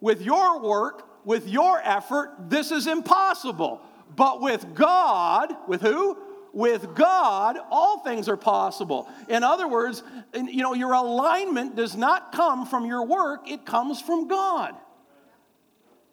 with 0.00 0.22
your 0.22 0.60
work, 0.60 1.08
with 1.24 1.48
your 1.48 1.80
effort, 1.82 2.34
this 2.48 2.70
is 2.70 2.86
impossible. 2.86 3.82
But 4.14 4.40
with 4.40 4.74
God, 4.74 5.54
with 5.66 5.82
who? 5.82 6.16
With 6.52 6.94
God, 6.94 7.58
all 7.70 8.00
things 8.00 8.28
are 8.28 8.36
possible. 8.36 9.08
In 9.28 9.44
other 9.44 9.68
words, 9.68 10.02
you 10.34 10.62
know, 10.62 10.74
your 10.74 10.92
alignment 10.92 11.76
does 11.76 11.96
not 11.96 12.32
come 12.32 12.66
from 12.66 12.86
your 12.86 13.04
work, 13.04 13.50
it 13.50 13.66
comes 13.66 14.00
from 14.00 14.28
God. 14.28 14.74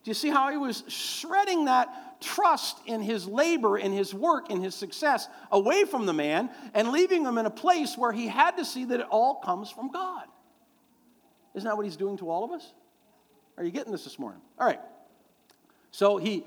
Do 0.03 0.11
you 0.11 0.13
see 0.13 0.29
how 0.29 0.51
he 0.51 0.57
was 0.57 0.83
shredding 0.87 1.65
that 1.65 2.21
trust 2.21 2.77
in 2.85 3.01
his 3.01 3.27
labor, 3.27 3.77
in 3.77 3.91
his 3.91 4.13
work, 4.13 4.51
in 4.51 4.61
his 4.61 4.75
success 4.75 5.27
away 5.51 5.83
from 5.83 6.05
the 6.05 6.13
man 6.13 6.49
and 6.73 6.91
leaving 6.91 7.25
him 7.25 7.37
in 7.37 7.45
a 7.45 7.51
place 7.51 7.97
where 7.97 8.11
he 8.11 8.27
had 8.27 8.57
to 8.57 8.65
see 8.65 8.85
that 8.85 8.99
it 8.99 9.07
all 9.09 9.35
comes 9.35 9.71
from 9.71 9.91
God? 9.91 10.25
Isn't 11.55 11.67
that 11.67 11.75
what 11.75 11.85
he's 11.85 11.97
doing 11.97 12.17
to 12.17 12.29
all 12.29 12.43
of 12.43 12.51
us? 12.51 12.71
Are 13.57 13.63
you 13.63 13.71
getting 13.71 13.91
this 13.91 14.03
this 14.03 14.19
morning? 14.19 14.41
All 14.59 14.67
right. 14.67 14.81
So 15.91 16.17
he. 16.17 16.45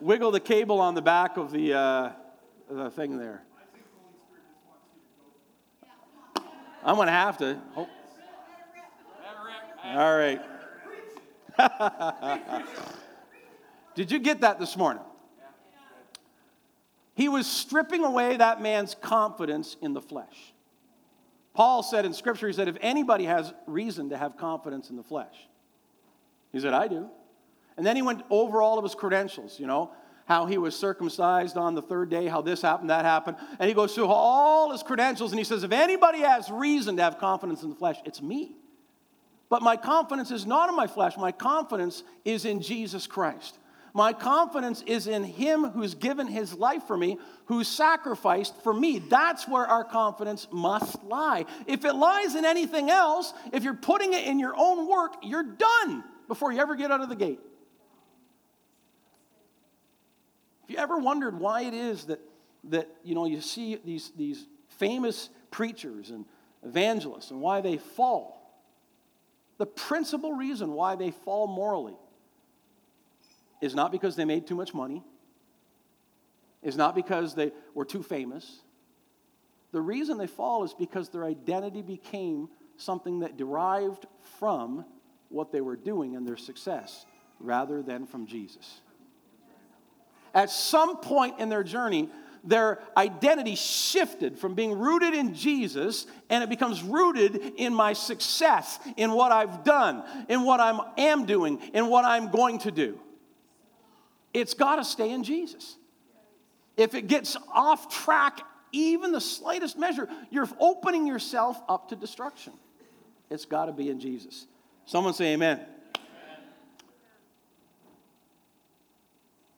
Wiggle 0.00 0.30
the 0.30 0.40
cable 0.40 0.80
on 0.80 0.94
the 0.94 1.02
back 1.02 1.36
of 1.36 1.50
the, 1.50 1.74
uh, 1.74 2.12
the 2.70 2.90
thing 2.90 3.18
there. 3.18 3.42
I'm 6.84 6.94
going 6.94 7.06
to 7.06 7.12
have 7.12 7.38
to. 7.38 7.60
Oh. 7.76 7.88
All 9.84 10.16
right. 10.16 10.40
Did 13.94 14.12
you 14.12 14.20
get 14.20 14.42
that 14.42 14.60
this 14.60 14.76
morning? 14.76 15.02
He 17.14 17.28
was 17.28 17.48
stripping 17.48 18.04
away 18.04 18.36
that 18.36 18.62
man's 18.62 18.94
confidence 18.94 19.76
in 19.82 19.92
the 19.92 20.00
flesh. 20.00 20.54
Paul 21.52 21.82
said 21.82 22.06
in 22.06 22.14
Scripture, 22.14 22.46
he 22.46 22.52
said, 22.52 22.68
if 22.68 22.76
anybody 22.80 23.24
has 23.24 23.52
reason 23.66 24.10
to 24.10 24.16
have 24.16 24.36
confidence 24.36 24.90
in 24.90 24.96
the 24.96 25.02
flesh, 25.02 25.34
he 26.52 26.60
said, 26.60 26.72
I 26.72 26.86
do. 26.86 27.08
And 27.78 27.86
then 27.86 27.96
he 27.96 28.02
went 28.02 28.22
over 28.28 28.60
all 28.60 28.76
of 28.76 28.84
his 28.84 28.94
credentials, 28.94 29.58
you 29.58 29.66
know, 29.66 29.92
how 30.26 30.44
he 30.44 30.58
was 30.58 30.76
circumcised 30.76 31.56
on 31.56 31.74
the 31.74 31.80
third 31.80 32.10
day, 32.10 32.26
how 32.26 32.42
this 32.42 32.60
happened, 32.60 32.90
that 32.90 33.04
happened. 33.04 33.38
And 33.58 33.68
he 33.68 33.74
goes 33.74 33.94
through 33.94 34.08
all 34.08 34.72
his 34.72 34.82
credentials 34.82 35.32
and 35.32 35.38
he 35.38 35.44
says, 35.44 35.62
If 35.62 35.72
anybody 35.72 36.18
has 36.18 36.50
reason 36.50 36.96
to 36.96 37.02
have 37.02 37.18
confidence 37.18 37.62
in 37.62 37.70
the 37.70 37.76
flesh, 37.76 37.96
it's 38.04 38.20
me. 38.20 38.56
But 39.48 39.62
my 39.62 39.76
confidence 39.76 40.30
is 40.30 40.44
not 40.44 40.68
in 40.68 40.76
my 40.76 40.86
flesh, 40.86 41.16
my 41.16 41.32
confidence 41.32 42.02
is 42.24 42.44
in 42.44 42.60
Jesus 42.60 43.06
Christ. 43.06 43.58
My 43.94 44.12
confidence 44.12 44.82
is 44.86 45.06
in 45.06 45.24
Him 45.24 45.64
who's 45.64 45.94
given 45.94 46.26
His 46.26 46.52
life 46.52 46.82
for 46.86 46.96
me, 46.96 47.18
who 47.46 47.64
sacrificed 47.64 48.54
for 48.62 48.74
me. 48.74 48.98
That's 48.98 49.48
where 49.48 49.66
our 49.66 49.84
confidence 49.84 50.46
must 50.50 51.02
lie. 51.04 51.46
If 51.66 51.84
it 51.84 51.94
lies 51.94 52.34
in 52.34 52.44
anything 52.44 52.90
else, 52.90 53.32
if 53.52 53.64
you're 53.64 53.74
putting 53.74 54.12
it 54.12 54.24
in 54.24 54.38
your 54.38 54.54
own 54.56 54.88
work, 54.88 55.14
you're 55.22 55.42
done 55.42 56.04
before 56.28 56.52
you 56.52 56.60
ever 56.60 56.76
get 56.76 56.90
out 56.90 57.00
of 57.00 57.08
the 57.08 57.16
gate. 57.16 57.40
If 60.68 60.74
you 60.74 60.80
ever 60.82 60.98
wondered 60.98 61.40
why 61.40 61.62
it 61.62 61.72
is 61.72 62.04
that, 62.04 62.20
that 62.64 62.90
you 63.02 63.14
know, 63.14 63.24
you 63.24 63.40
see 63.40 63.80
these, 63.82 64.12
these 64.14 64.46
famous 64.68 65.30
preachers 65.50 66.10
and 66.10 66.26
evangelists 66.62 67.30
and 67.30 67.40
why 67.40 67.62
they 67.62 67.78
fall, 67.78 68.62
the 69.56 69.64
principal 69.64 70.34
reason 70.34 70.72
why 70.72 70.94
they 70.94 71.10
fall 71.10 71.46
morally 71.46 71.96
is 73.62 73.74
not 73.74 73.90
because 73.90 74.14
they 74.14 74.26
made 74.26 74.46
too 74.46 74.54
much 74.56 74.74
money, 74.74 75.02
is 76.62 76.76
not 76.76 76.94
because 76.94 77.34
they 77.34 77.50
were 77.72 77.86
too 77.86 78.02
famous. 78.02 78.60
The 79.72 79.80
reason 79.80 80.18
they 80.18 80.26
fall 80.26 80.64
is 80.64 80.74
because 80.74 81.08
their 81.08 81.24
identity 81.24 81.80
became 81.80 82.50
something 82.76 83.20
that 83.20 83.38
derived 83.38 84.04
from 84.38 84.84
what 85.30 85.50
they 85.50 85.62
were 85.62 85.76
doing 85.76 86.14
and 86.14 86.28
their 86.28 86.36
success 86.36 87.06
rather 87.40 87.80
than 87.82 88.06
from 88.06 88.26
Jesus. 88.26 88.82
At 90.34 90.50
some 90.50 90.98
point 90.98 91.38
in 91.38 91.48
their 91.48 91.64
journey, 91.64 92.08
their 92.44 92.80
identity 92.96 93.54
shifted 93.54 94.38
from 94.38 94.54
being 94.54 94.78
rooted 94.78 95.14
in 95.14 95.34
Jesus 95.34 96.06
and 96.30 96.42
it 96.42 96.48
becomes 96.48 96.82
rooted 96.82 97.36
in 97.56 97.74
my 97.74 97.92
success, 97.92 98.78
in 98.96 99.12
what 99.12 99.32
I've 99.32 99.64
done, 99.64 100.02
in 100.28 100.44
what 100.44 100.60
I 100.60 100.78
am 100.98 101.26
doing, 101.26 101.60
in 101.74 101.88
what 101.88 102.04
I'm 102.04 102.30
going 102.30 102.58
to 102.60 102.70
do. 102.70 102.98
It's 104.32 104.54
got 104.54 104.76
to 104.76 104.84
stay 104.84 105.10
in 105.10 105.24
Jesus. 105.24 105.76
If 106.76 106.94
it 106.94 107.08
gets 107.08 107.36
off 107.52 107.88
track, 107.88 108.40
even 108.72 109.12
the 109.12 109.20
slightest 109.20 109.78
measure, 109.78 110.08
you're 110.30 110.48
opening 110.60 111.06
yourself 111.06 111.60
up 111.68 111.88
to 111.88 111.96
destruction. 111.96 112.52
It's 113.30 113.44
got 113.44 113.66
to 113.66 113.72
be 113.72 113.90
in 113.90 114.00
Jesus. 114.00 114.46
Someone 114.86 115.12
say 115.12 115.32
amen. 115.34 115.60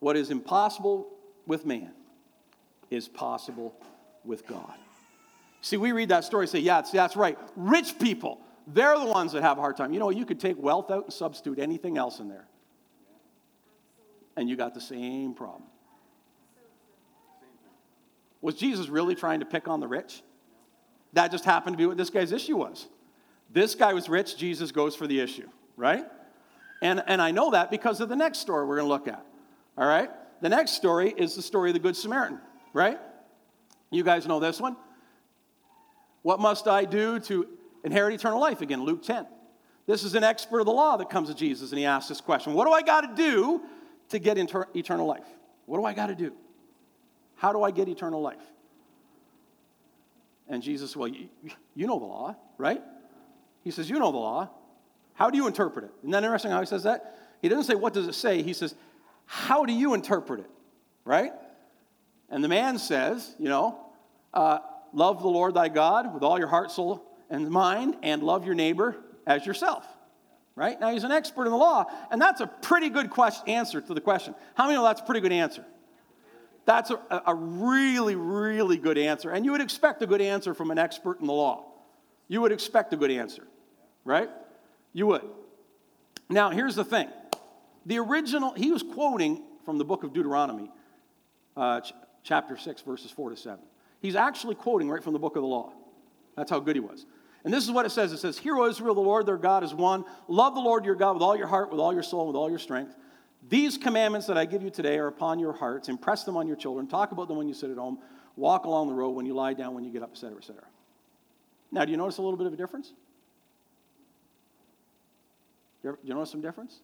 What 0.00 0.16
is 0.16 0.30
impossible 0.30 1.08
with 1.46 1.64
man 1.64 1.92
is 2.90 3.08
possible 3.08 3.74
with 4.24 4.46
God. 4.46 4.74
See, 5.62 5.76
we 5.76 5.92
read 5.92 6.08
that 6.08 6.24
story 6.24 6.44
and 6.44 6.50
say, 6.50 6.58
yeah, 6.58 6.82
that's 6.92 7.16
right. 7.16 7.38
Rich 7.54 7.98
people, 7.98 8.40
they're 8.66 8.98
the 8.98 9.06
ones 9.06 9.32
that 9.32 9.42
have 9.42 9.58
a 9.58 9.60
hard 9.60 9.76
time. 9.76 9.92
You 9.92 10.00
know, 10.00 10.10
you 10.10 10.24
could 10.24 10.40
take 10.40 10.56
wealth 10.58 10.90
out 10.90 11.04
and 11.04 11.12
substitute 11.12 11.58
anything 11.58 11.98
else 11.98 12.18
in 12.18 12.28
there. 12.28 12.46
And 14.36 14.48
you 14.48 14.56
got 14.56 14.74
the 14.74 14.80
same 14.80 15.34
problem. 15.34 15.64
Was 18.40 18.54
Jesus 18.54 18.88
really 18.88 19.14
trying 19.14 19.40
to 19.40 19.46
pick 19.46 19.68
on 19.68 19.80
the 19.80 19.88
rich? 19.88 20.22
That 21.12 21.30
just 21.30 21.44
happened 21.44 21.74
to 21.74 21.78
be 21.78 21.86
what 21.86 21.98
this 21.98 22.08
guy's 22.08 22.32
issue 22.32 22.56
was. 22.56 22.86
This 23.52 23.74
guy 23.74 23.92
was 23.92 24.08
rich, 24.08 24.36
Jesus 24.36 24.72
goes 24.72 24.94
for 24.94 25.06
the 25.06 25.20
issue, 25.20 25.48
right? 25.76 26.06
And, 26.80 27.02
and 27.06 27.20
I 27.20 27.32
know 27.32 27.50
that 27.50 27.70
because 27.70 28.00
of 28.00 28.08
the 28.08 28.16
next 28.16 28.38
story 28.38 28.64
we're 28.64 28.76
going 28.76 28.86
to 28.86 28.92
look 28.92 29.08
at, 29.08 29.26
all 29.80 29.88
right? 29.88 30.10
The 30.42 30.48
next 30.48 30.72
story 30.72 31.12
is 31.16 31.34
the 31.34 31.42
story 31.42 31.70
of 31.70 31.74
the 31.74 31.80
Good 31.80 31.96
Samaritan, 31.96 32.38
right? 32.74 32.98
You 33.90 34.04
guys 34.04 34.26
know 34.26 34.38
this 34.38 34.60
one. 34.60 34.76
What 36.22 36.38
must 36.38 36.68
I 36.68 36.84
do 36.84 37.18
to 37.20 37.48
inherit 37.82 38.14
eternal 38.14 38.38
life? 38.38 38.60
Again, 38.60 38.84
Luke 38.84 39.02
10. 39.02 39.26
This 39.86 40.04
is 40.04 40.14
an 40.14 40.22
expert 40.22 40.60
of 40.60 40.66
the 40.66 40.72
law 40.72 40.98
that 40.98 41.08
comes 41.08 41.28
to 41.30 41.34
Jesus 41.34 41.70
and 41.70 41.78
he 41.78 41.86
asks 41.86 42.08
this 42.10 42.20
question 42.20 42.52
What 42.52 42.66
do 42.66 42.72
I 42.72 42.82
got 42.82 43.00
to 43.00 43.14
do 43.14 43.62
to 44.10 44.18
get 44.18 44.36
inter- 44.36 44.68
eternal 44.74 45.06
life? 45.06 45.26
What 45.64 45.78
do 45.78 45.84
I 45.84 45.94
got 45.94 46.08
to 46.08 46.14
do? 46.14 46.32
How 47.36 47.52
do 47.52 47.62
I 47.62 47.70
get 47.70 47.88
eternal 47.88 48.20
life? 48.20 48.36
And 50.46 50.62
Jesus, 50.62 50.94
well, 50.94 51.08
you, 51.08 51.28
you 51.74 51.86
know 51.86 51.98
the 51.98 52.04
law, 52.04 52.36
right? 52.58 52.82
He 53.64 53.70
says, 53.70 53.88
You 53.88 53.98
know 53.98 54.12
the 54.12 54.18
law. 54.18 54.50
How 55.14 55.30
do 55.30 55.38
you 55.38 55.46
interpret 55.46 55.86
it? 55.86 55.92
Isn't 56.00 56.10
that 56.10 56.22
interesting 56.22 56.50
how 56.50 56.60
he 56.60 56.66
says 56.66 56.82
that? 56.82 57.16
He 57.40 57.48
doesn't 57.48 57.64
say, 57.64 57.74
What 57.74 57.94
does 57.94 58.06
it 58.06 58.14
say? 58.14 58.42
He 58.42 58.52
says, 58.52 58.74
How 59.32 59.64
do 59.64 59.72
you 59.72 59.94
interpret 59.94 60.40
it? 60.40 60.50
Right? 61.04 61.32
And 62.30 62.42
the 62.42 62.48
man 62.48 62.78
says, 62.78 63.32
You 63.38 63.48
know, 63.48 63.78
uh, 64.34 64.58
love 64.92 65.22
the 65.22 65.28
Lord 65.28 65.54
thy 65.54 65.68
God 65.68 66.12
with 66.12 66.24
all 66.24 66.36
your 66.36 66.48
heart, 66.48 66.72
soul, 66.72 67.08
and 67.30 67.48
mind, 67.48 67.96
and 68.02 68.24
love 68.24 68.44
your 68.44 68.56
neighbor 68.56 68.96
as 69.28 69.46
yourself. 69.46 69.86
Right? 70.56 70.80
Now, 70.80 70.90
he's 70.90 71.04
an 71.04 71.12
expert 71.12 71.44
in 71.44 71.52
the 71.52 71.56
law, 71.56 71.84
and 72.10 72.20
that's 72.20 72.40
a 72.40 72.48
pretty 72.48 72.88
good 72.88 73.10
question, 73.10 73.48
answer 73.48 73.80
to 73.80 73.94
the 73.94 74.00
question. 74.00 74.34
How 74.56 74.64
many 74.64 74.74
know 74.74 74.82
that's 74.82 75.00
a 75.00 75.04
pretty 75.04 75.20
good 75.20 75.32
answer? 75.32 75.64
That's 76.64 76.90
a, 76.90 77.22
a 77.24 77.34
really, 77.34 78.16
really 78.16 78.78
good 78.78 78.98
answer. 78.98 79.30
And 79.30 79.44
you 79.44 79.52
would 79.52 79.60
expect 79.60 80.02
a 80.02 80.08
good 80.08 80.20
answer 80.20 80.54
from 80.54 80.72
an 80.72 80.78
expert 80.78 81.20
in 81.20 81.28
the 81.28 81.32
law. 81.32 81.66
You 82.26 82.40
would 82.40 82.50
expect 82.50 82.92
a 82.94 82.96
good 82.96 83.12
answer, 83.12 83.46
right? 84.04 84.28
You 84.92 85.06
would. 85.06 85.22
Now, 86.28 86.50
here's 86.50 86.74
the 86.74 86.84
thing 86.84 87.08
the 87.86 87.98
original, 87.98 88.52
he 88.54 88.70
was 88.70 88.82
quoting 88.82 89.42
from 89.64 89.78
the 89.78 89.84
book 89.84 90.04
of 90.04 90.12
Deuteronomy, 90.12 90.70
uh, 91.56 91.80
ch- 91.80 91.92
chapter 92.22 92.56
6, 92.56 92.82
verses 92.82 93.10
4 93.10 93.30
to 93.30 93.36
7. 93.36 93.58
He's 94.00 94.16
actually 94.16 94.54
quoting 94.54 94.88
right 94.88 95.02
from 95.02 95.12
the 95.12 95.18
book 95.18 95.36
of 95.36 95.42
the 95.42 95.48
law. 95.48 95.72
That's 96.36 96.50
how 96.50 96.60
good 96.60 96.76
he 96.76 96.80
was. 96.80 97.06
And 97.44 97.52
this 97.52 97.64
is 97.64 97.70
what 97.70 97.86
it 97.86 97.90
says 97.90 98.12
it 98.12 98.18
says, 98.18 98.38
Hear, 98.38 98.56
O 98.56 98.66
Israel, 98.66 98.94
the 98.94 99.00
Lord 99.00 99.26
their 99.26 99.36
God 99.36 99.64
is 99.64 99.74
one. 99.74 100.04
Love 100.28 100.54
the 100.54 100.60
Lord 100.60 100.84
your 100.84 100.94
God 100.94 101.14
with 101.14 101.22
all 101.22 101.36
your 101.36 101.46
heart, 101.46 101.70
with 101.70 101.80
all 101.80 101.92
your 101.92 102.02
soul, 102.02 102.26
with 102.26 102.36
all 102.36 102.50
your 102.50 102.58
strength. 102.58 102.94
These 103.48 103.78
commandments 103.78 104.26
that 104.26 104.36
I 104.36 104.44
give 104.44 104.62
you 104.62 104.70
today 104.70 104.98
are 104.98 105.06
upon 105.06 105.38
your 105.38 105.54
hearts. 105.54 105.88
Impress 105.88 106.24
them 106.24 106.36
on 106.36 106.46
your 106.46 106.56
children. 106.56 106.86
Talk 106.86 107.12
about 107.12 107.28
them 107.28 107.38
when 107.38 107.48
you 107.48 107.54
sit 107.54 107.70
at 107.70 107.78
home. 107.78 107.98
Walk 108.36 108.64
along 108.64 108.88
the 108.88 108.94
road, 108.94 109.10
when 109.10 109.26
you 109.26 109.34
lie 109.34 109.54
down, 109.54 109.74
when 109.74 109.84
you 109.84 109.90
get 109.90 110.02
up, 110.02 110.12
etc., 110.12 110.36
etc. 110.36 110.62
Now, 111.72 111.84
do 111.84 111.90
you 111.90 111.96
notice 111.96 112.18
a 112.18 112.22
little 112.22 112.36
bit 112.36 112.46
of 112.46 112.52
a 112.52 112.56
difference? 112.56 112.92
Do 115.82 115.96
you 116.04 116.14
notice 116.14 116.30
some 116.30 116.42
difference? 116.42 116.80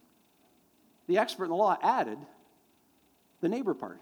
The 1.07 1.19
expert 1.19 1.45
in 1.45 1.51
the 1.51 1.57
law 1.57 1.77
added 1.83 2.19
the 3.40 3.49
neighbor 3.49 3.75
part. 3.75 4.01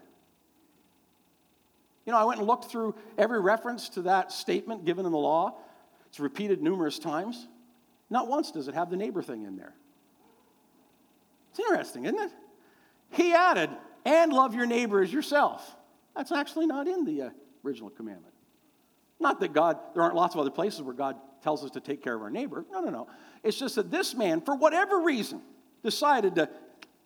You 2.05 2.11
know, 2.11 2.19
I 2.19 2.23
went 2.23 2.39
and 2.39 2.47
looked 2.47 2.65
through 2.65 2.95
every 3.17 3.39
reference 3.39 3.89
to 3.89 4.03
that 4.03 4.31
statement 4.31 4.85
given 4.85 5.05
in 5.05 5.11
the 5.11 5.17
law. 5.17 5.57
It's 6.07 6.19
repeated 6.19 6.61
numerous 6.61 6.99
times. 6.99 7.47
Not 8.09 8.27
once 8.27 8.51
does 8.51 8.67
it 8.67 8.75
have 8.75 8.89
the 8.89 8.97
neighbor 8.97 9.23
thing 9.23 9.43
in 9.43 9.55
there. 9.55 9.73
It's 11.49 11.59
interesting, 11.59 12.05
isn't 12.05 12.19
it? 12.19 12.31
He 13.09 13.33
added, 13.33 13.69
and 14.03 14.31
love 14.31 14.53
your 14.53 14.65
neighbor 14.65 15.01
as 15.01 15.11
yourself. 15.11 15.75
That's 16.15 16.31
actually 16.31 16.67
not 16.67 16.87
in 16.87 17.05
the 17.05 17.21
uh, 17.23 17.29
original 17.63 17.89
commandment. 17.89 18.33
Not 19.19 19.39
that 19.39 19.53
God, 19.53 19.77
there 19.93 20.03
aren't 20.03 20.15
lots 20.15 20.35
of 20.35 20.41
other 20.41 20.51
places 20.51 20.81
where 20.81 20.93
God 20.93 21.15
tells 21.41 21.63
us 21.63 21.71
to 21.71 21.79
take 21.79 22.03
care 22.03 22.15
of 22.15 22.21
our 22.21 22.29
neighbor. 22.29 22.65
No, 22.71 22.81
no, 22.81 22.89
no. 22.89 23.07
It's 23.43 23.57
just 23.57 23.75
that 23.75 23.89
this 23.89 24.13
man, 24.13 24.41
for 24.41 24.55
whatever 24.55 24.99
reason, 24.99 25.41
decided 25.83 26.35
to 26.35 26.49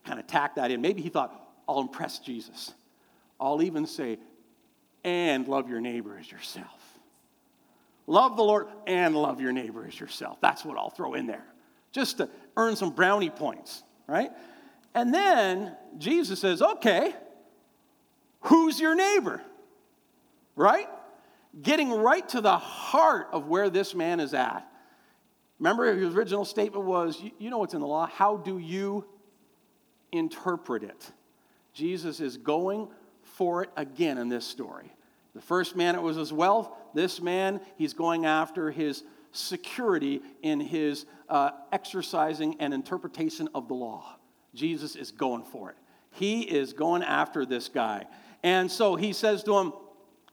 kind 0.09 0.19
of 0.19 0.25
tack 0.25 0.55
that 0.55 0.71
in. 0.71 0.81
Maybe 0.81 1.03
he 1.03 1.09
thought, 1.09 1.31
I'll 1.67 1.81
impress 1.81 2.17
Jesus. 2.17 2.73
I'll 3.39 3.61
even 3.61 3.85
say, 3.85 4.17
and 5.03 5.47
love 5.47 5.69
your 5.69 5.79
neighbor 5.79 6.17
as 6.19 6.29
yourself. 6.29 6.81
Love 8.07 8.35
the 8.35 8.43
Lord 8.43 8.65
and 8.87 9.15
love 9.15 9.39
your 9.39 9.51
neighbor 9.51 9.85
as 9.87 9.97
yourself. 9.99 10.39
That's 10.41 10.65
what 10.65 10.79
I'll 10.79 10.89
throw 10.89 11.13
in 11.13 11.27
there, 11.27 11.45
just 11.91 12.17
to 12.17 12.29
earn 12.57 12.75
some 12.75 12.89
brownie 12.89 13.29
points, 13.29 13.83
right? 14.07 14.31
And 14.95 15.13
then 15.13 15.75
Jesus 15.99 16.41
says, 16.41 16.63
okay, 16.63 17.13
who's 18.41 18.79
your 18.79 18.95
neighbor? 18.95 19.43
Right? 20.55 20.87
Getting 21.61 21.91
right 21.91 22.27
to 22.29 22.41
the 22.41 22.57
heart 22.57 23.27
of 23.31 23.47
where 23.47 23.69
this 23.69 23.93
man 23.93 24.19
is 24.19 24.33
at. 24.33 24.67
Remember, 25.59 25.93
his 25.95 26.15
original 26.15 26.45
statement 26.45 26.85
was, 26.85 27.21
you 27.37 27.51
know 27.51 27.59
what's 27.59 27.75
in 27.75 27.81
the 27.81 27.87
law. 27.87 28.07
How 28.07 28.37
do 28.37 28.57
you 28.57 29.05
interpret 30.11 30.83
it? 30.83 31.11
Jesus 31.73 32.19
is 32.19 32.37
going 32.37 32.87
for 33.23 33.63
it 33.63 33.69
again 33.77 34.17
in 34.17 34.29
this 34.29 34.45
story. 34.45 34.91
The 35.35 35.41
first 35.41 35.75
man, 35.75 35.95
it 35.95 36.01
was 36.01 36.17
his 36.17 36.33
wealth. 36.33 36.71
This 36.93 37.21
man, 37.21 37.61
he's 37.77 37.93
going 37.93 38.25
after 38.25 38.71
his 38.71 39.03
security 39.31 40.21
in 40.41 40.59
his 40.59 41.05
uh, 41.29 41.51
exercising 41.71 42.55
and 42.59 42.73
interpretation 42.73 43.47
of 43.53 43.67
the 43.67 43.75
law. 43.75 44.17
Jesus 44.55 44.95
is 44.95 45.11
going 45.11 45.43
for 45.43 45.69
it. 45.69 45.77
He 46.11 46.41
is 46.41 46.73
going 46.73 47.03
after 47.03 47.45
this 47.45 47.69
guy. 47.69 48.05
And 48.43 48.71
so 48.71 48.95
he 48.95 49.13
says 49.13 49.43
to 49.43 49.57
him, 49.57 49.73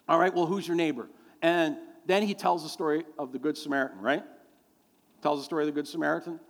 All 0.08 0.18
right, 0.18 0.34
well, 0.34 0.46
who's 0.46 0.66
your 0.66 0.76
neighbor? 0.76 1.08
And 1.42 1.76
then 2.06 2.22
he 2.22 2.34
tells 2.34 2.62
the 2.62 2.68
story 2.68 3.04
of 3.18 3.32
the 3.32 3.38
Good 3.38 3.58
Samaritan, 3.58 4.00
right? 4.00 4.22
Tells 5.22 5.40
the 5.40 5.44
story 5.44 5.64
of 5.64 5.66
the 5.66 5.72
Good 5.72 5.88
Samaritan. 5.88 6.40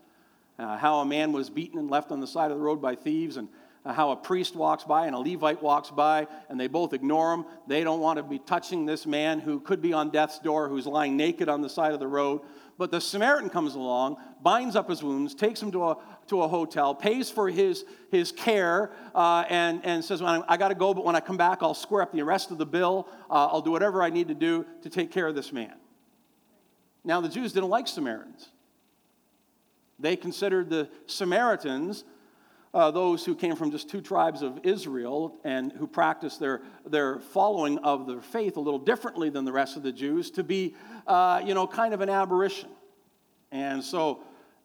Uh, 0.59 0.77
how 0.77 1.01
a 1.01 1.05
man 1.05 1.33
was 1.33 1.51
beaten 1.51 1.79
and 1.79 1.91
left 1.91 2.11
on 2.11 2.21
the 2.21 2.27
side 2.27 2.51
of 2.51 2.57
the 2.57 2.63
road 2.63 2.81
by 2.81 2.95
thieves, 2.95 3.37
and 3.37 3.49
uh, 3.85 3.93
how 3.93 4.11
a 4.11 4.17
priest 4.17 4.57
walks 4.57 4.85
by 4.85 5.07
and 5.07 5.15
a 5.15 5.19
Levite 5.19 5.63
walks 5.63 5.91
by, 5.91 6.27
and 6.49 6.59
they 6.59 6.67
both 6.67 6.93
ignore 6.93 7.35
him. 7.35 7.45
They 7.67 7.85
don't 7.85 8.01
want 8.01 8.17
to 8.17 8.23
be 8.23 8.39
touching 8.39 8.87
this 8.87 9.07
man 9.07 9.39
who 9.39 9.61
could 9.61 9.83
be 9.83 9.93
on 9.93 10.11
death's 10.11 10.39
door, 10.39 10.69
who's 10.69 10.87
lying 10.87 11.17
naked 11.17 11.49
on 11.49 11.61
the 11.61 11.69
side 11.69 11.93
of 11.93 12.01
the 12.01 12.09
road. 12.09 12.41
But 12.79 12.91
the 12.91 13.01
Samaritan 13.01 13.49
comes 13.49 13.75
along, 13.75 14.17
binds 14.43 14.77
up 14.77 14.91
his 14.91 15.03
wounds, 15.03 15.35
takes 15.35 15.63
him 15.63 15.71
to 15.73 15.85
a, 15.85 15.99
to 16.27 16.43
a 16.43 16.49
hotel, 16.49 16.95
pays 16.95 17.31
for 17.31 17.49
his, 17.49 17.85
his 18.11 18.33
care, 18.33 18.91
uh, 19.15 19.45
and, 19.49 19.85
and 19.85 20.05
says, 20.05 20.21
well, 20.21 20.45
I 20.49 20.57
got 20.57 20.69
to 20.69 20.75
go, 20.75 20.93
but 20.93 21.05
when 21.05 21.17
I 21.17 21.21
come 21.21 21.37
back, 21.37 21.63
I'll 21.63 21.73
square 21.73 22.03
up 22.03 22.13
the 22.13 22.23
rest 22.23 22.51
of 22.51 22.59
the 22.59 22.67
bill. 22.67 23.09
Uh, 23.31 23.47
I'll 23.47 23.63
do 23.63 23.71
whatever 23.71 24.03
I 24.03 24.11
need 24.11 24.29
to 24.29 24.35
do 24.35 24.67
to 24.83 24.91
take 24.91 25.11
care 25.11 25.27
of 25.27 25.35
this 25.35 25.53
man. 25.53 25.75
Now, 27.05 27.21
the 27.21 27.29
Jews 27.29 27.53
didn't 27.53 27.71
like 27.71 27.89
Samaritans. 27.89 28.49
They 29.99 30.17
considered 30.17 30.71
the 30.71 30.89
Samaritans 31.07 32.05
uh, 32.77 32.91
those 32.91 33.25
who 33.25 33.35
came 33.35 33.57
from 33.57 33.71
just 33.71 33.89
two 33.89 34.03
tribes 34.03 34.43
of 34.43 34.61
Israel 34.63 35.41
and 35.45 35.73
who 35.73 35.87
practiced 35.87 36.39
their, 36.39 36.61
their 36.87 37.19
following 37.19 37.79
of 37.79 38.07
their 38.07 38.21
faith 38.21 38.59
a 38.59 38.61
little 38.61 38.79
differently 38.79 39.31
than 39.31 39.47
the 39.47 39.53
rest 39.53 39.79
of 39.79 39.83
the 39.83 39.91
Jews 39.91 40.31
to 40.33 40.45
be, 40.45 40.75
uh, 41.07 41.41
you 41.43 41.55
know, 41.55 41.67
kind 41.67 41.95
of 41.95 42.03
an 42.03 42.11
aberration. 42.11 42.69
And 43.51 43.83
so 43.83 44.21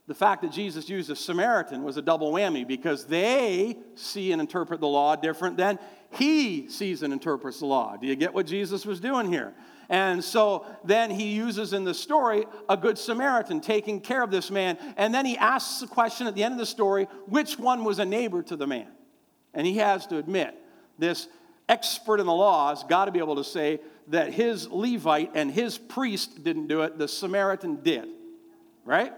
the 0.08 0.14
fact 0.14 0.42
that 0.42 0.52
Jesus 0.52 0.90
used 0.90 1.10
a 1.10 1.16
Samaritan 1.16 1.84
was 1.84 1.96
a 1.96 2.02
double 2.02 2.34
whammy 2.34 2.68
because 2.68 3.06
they 3.06 3.78
see 3.96 4.34
and 4.34 4.42
interpret 4.42 4.82
the 4.82 4.88
law 4.88 5.16
different 5.16 5.56
than 5.56 5.80
he 6.10 6.68
sees 6.68 7.04
and 7.04 7.14
interprets 7.14 7.60
the 7.60 7.66
law. 7.66 7.96
Do 7.96 8.08
you 8.08 8.18
get 8.18 8.34
what 8.34 8.46
Jesus 8.46 8.86
was 8.86 9.00
doing 9.00 9.32
here? 9.32 9.54
And 9.92 10.24
so 10.24 10.66
then 10.86 11.12
he 11.12 11.34
uses 11.34 11.74
in 11.74 11.84
the 11.84 11.94
story 11.94 12.46
a 12.70 12.78
good 12.78 12.98
Samaritan 12.98 13.60
taking 13.60 14.00
care 14.00 14.24
of 14.24 14.32
this 14.32 14.50
man. 14.50 14.78
And 14.96 15.14
then 15.14 15.26
he 15.26 15.38
asks 15.38 15.82
the 15.82 15.88
question 15.88 16.28
at 16.28 16.34
the 16.34 16.46
end 16.46 16.54
of 16.54 16.58
the 16.58 16.66
story 16.66 17.10
which 17.28 17.60
one 17.60 17.84
was 17.84 18.00
a 18.00 18.06
neighbor 18.06 18.42
to 18.44 18.56
the 18.56 18.66
man? 18.66 18.88
And 19.54 19.68
he 19.68 19.78
has 19.78 20.08
to 20.08 20.18
admit, 20.18 20.56
this 20.98 21.28
expert 21.68 22.22
in 22.22 22.26
the 22.26 22.34
law 22.34 22.70
has 22.70 22.86
got 22.86 23.06
to 23.06 23.12
be 23.12 23.20
able 23.20 23.36
to 23.36 23.44
say 23.44 23.82
that 24.08 24.34
his 24.34 24.70
Levite 24.70 25.32
and 25.34 25.52
his 25.52 25.78
priest 25.78 26.42
didn't 26.42 26.68
do 26.68 26.84
it, 26.84 26.98
the 26.98 27.10
Samaritan 27.10 27.82
did. 27.84 28.08
Right? 28.86 29.12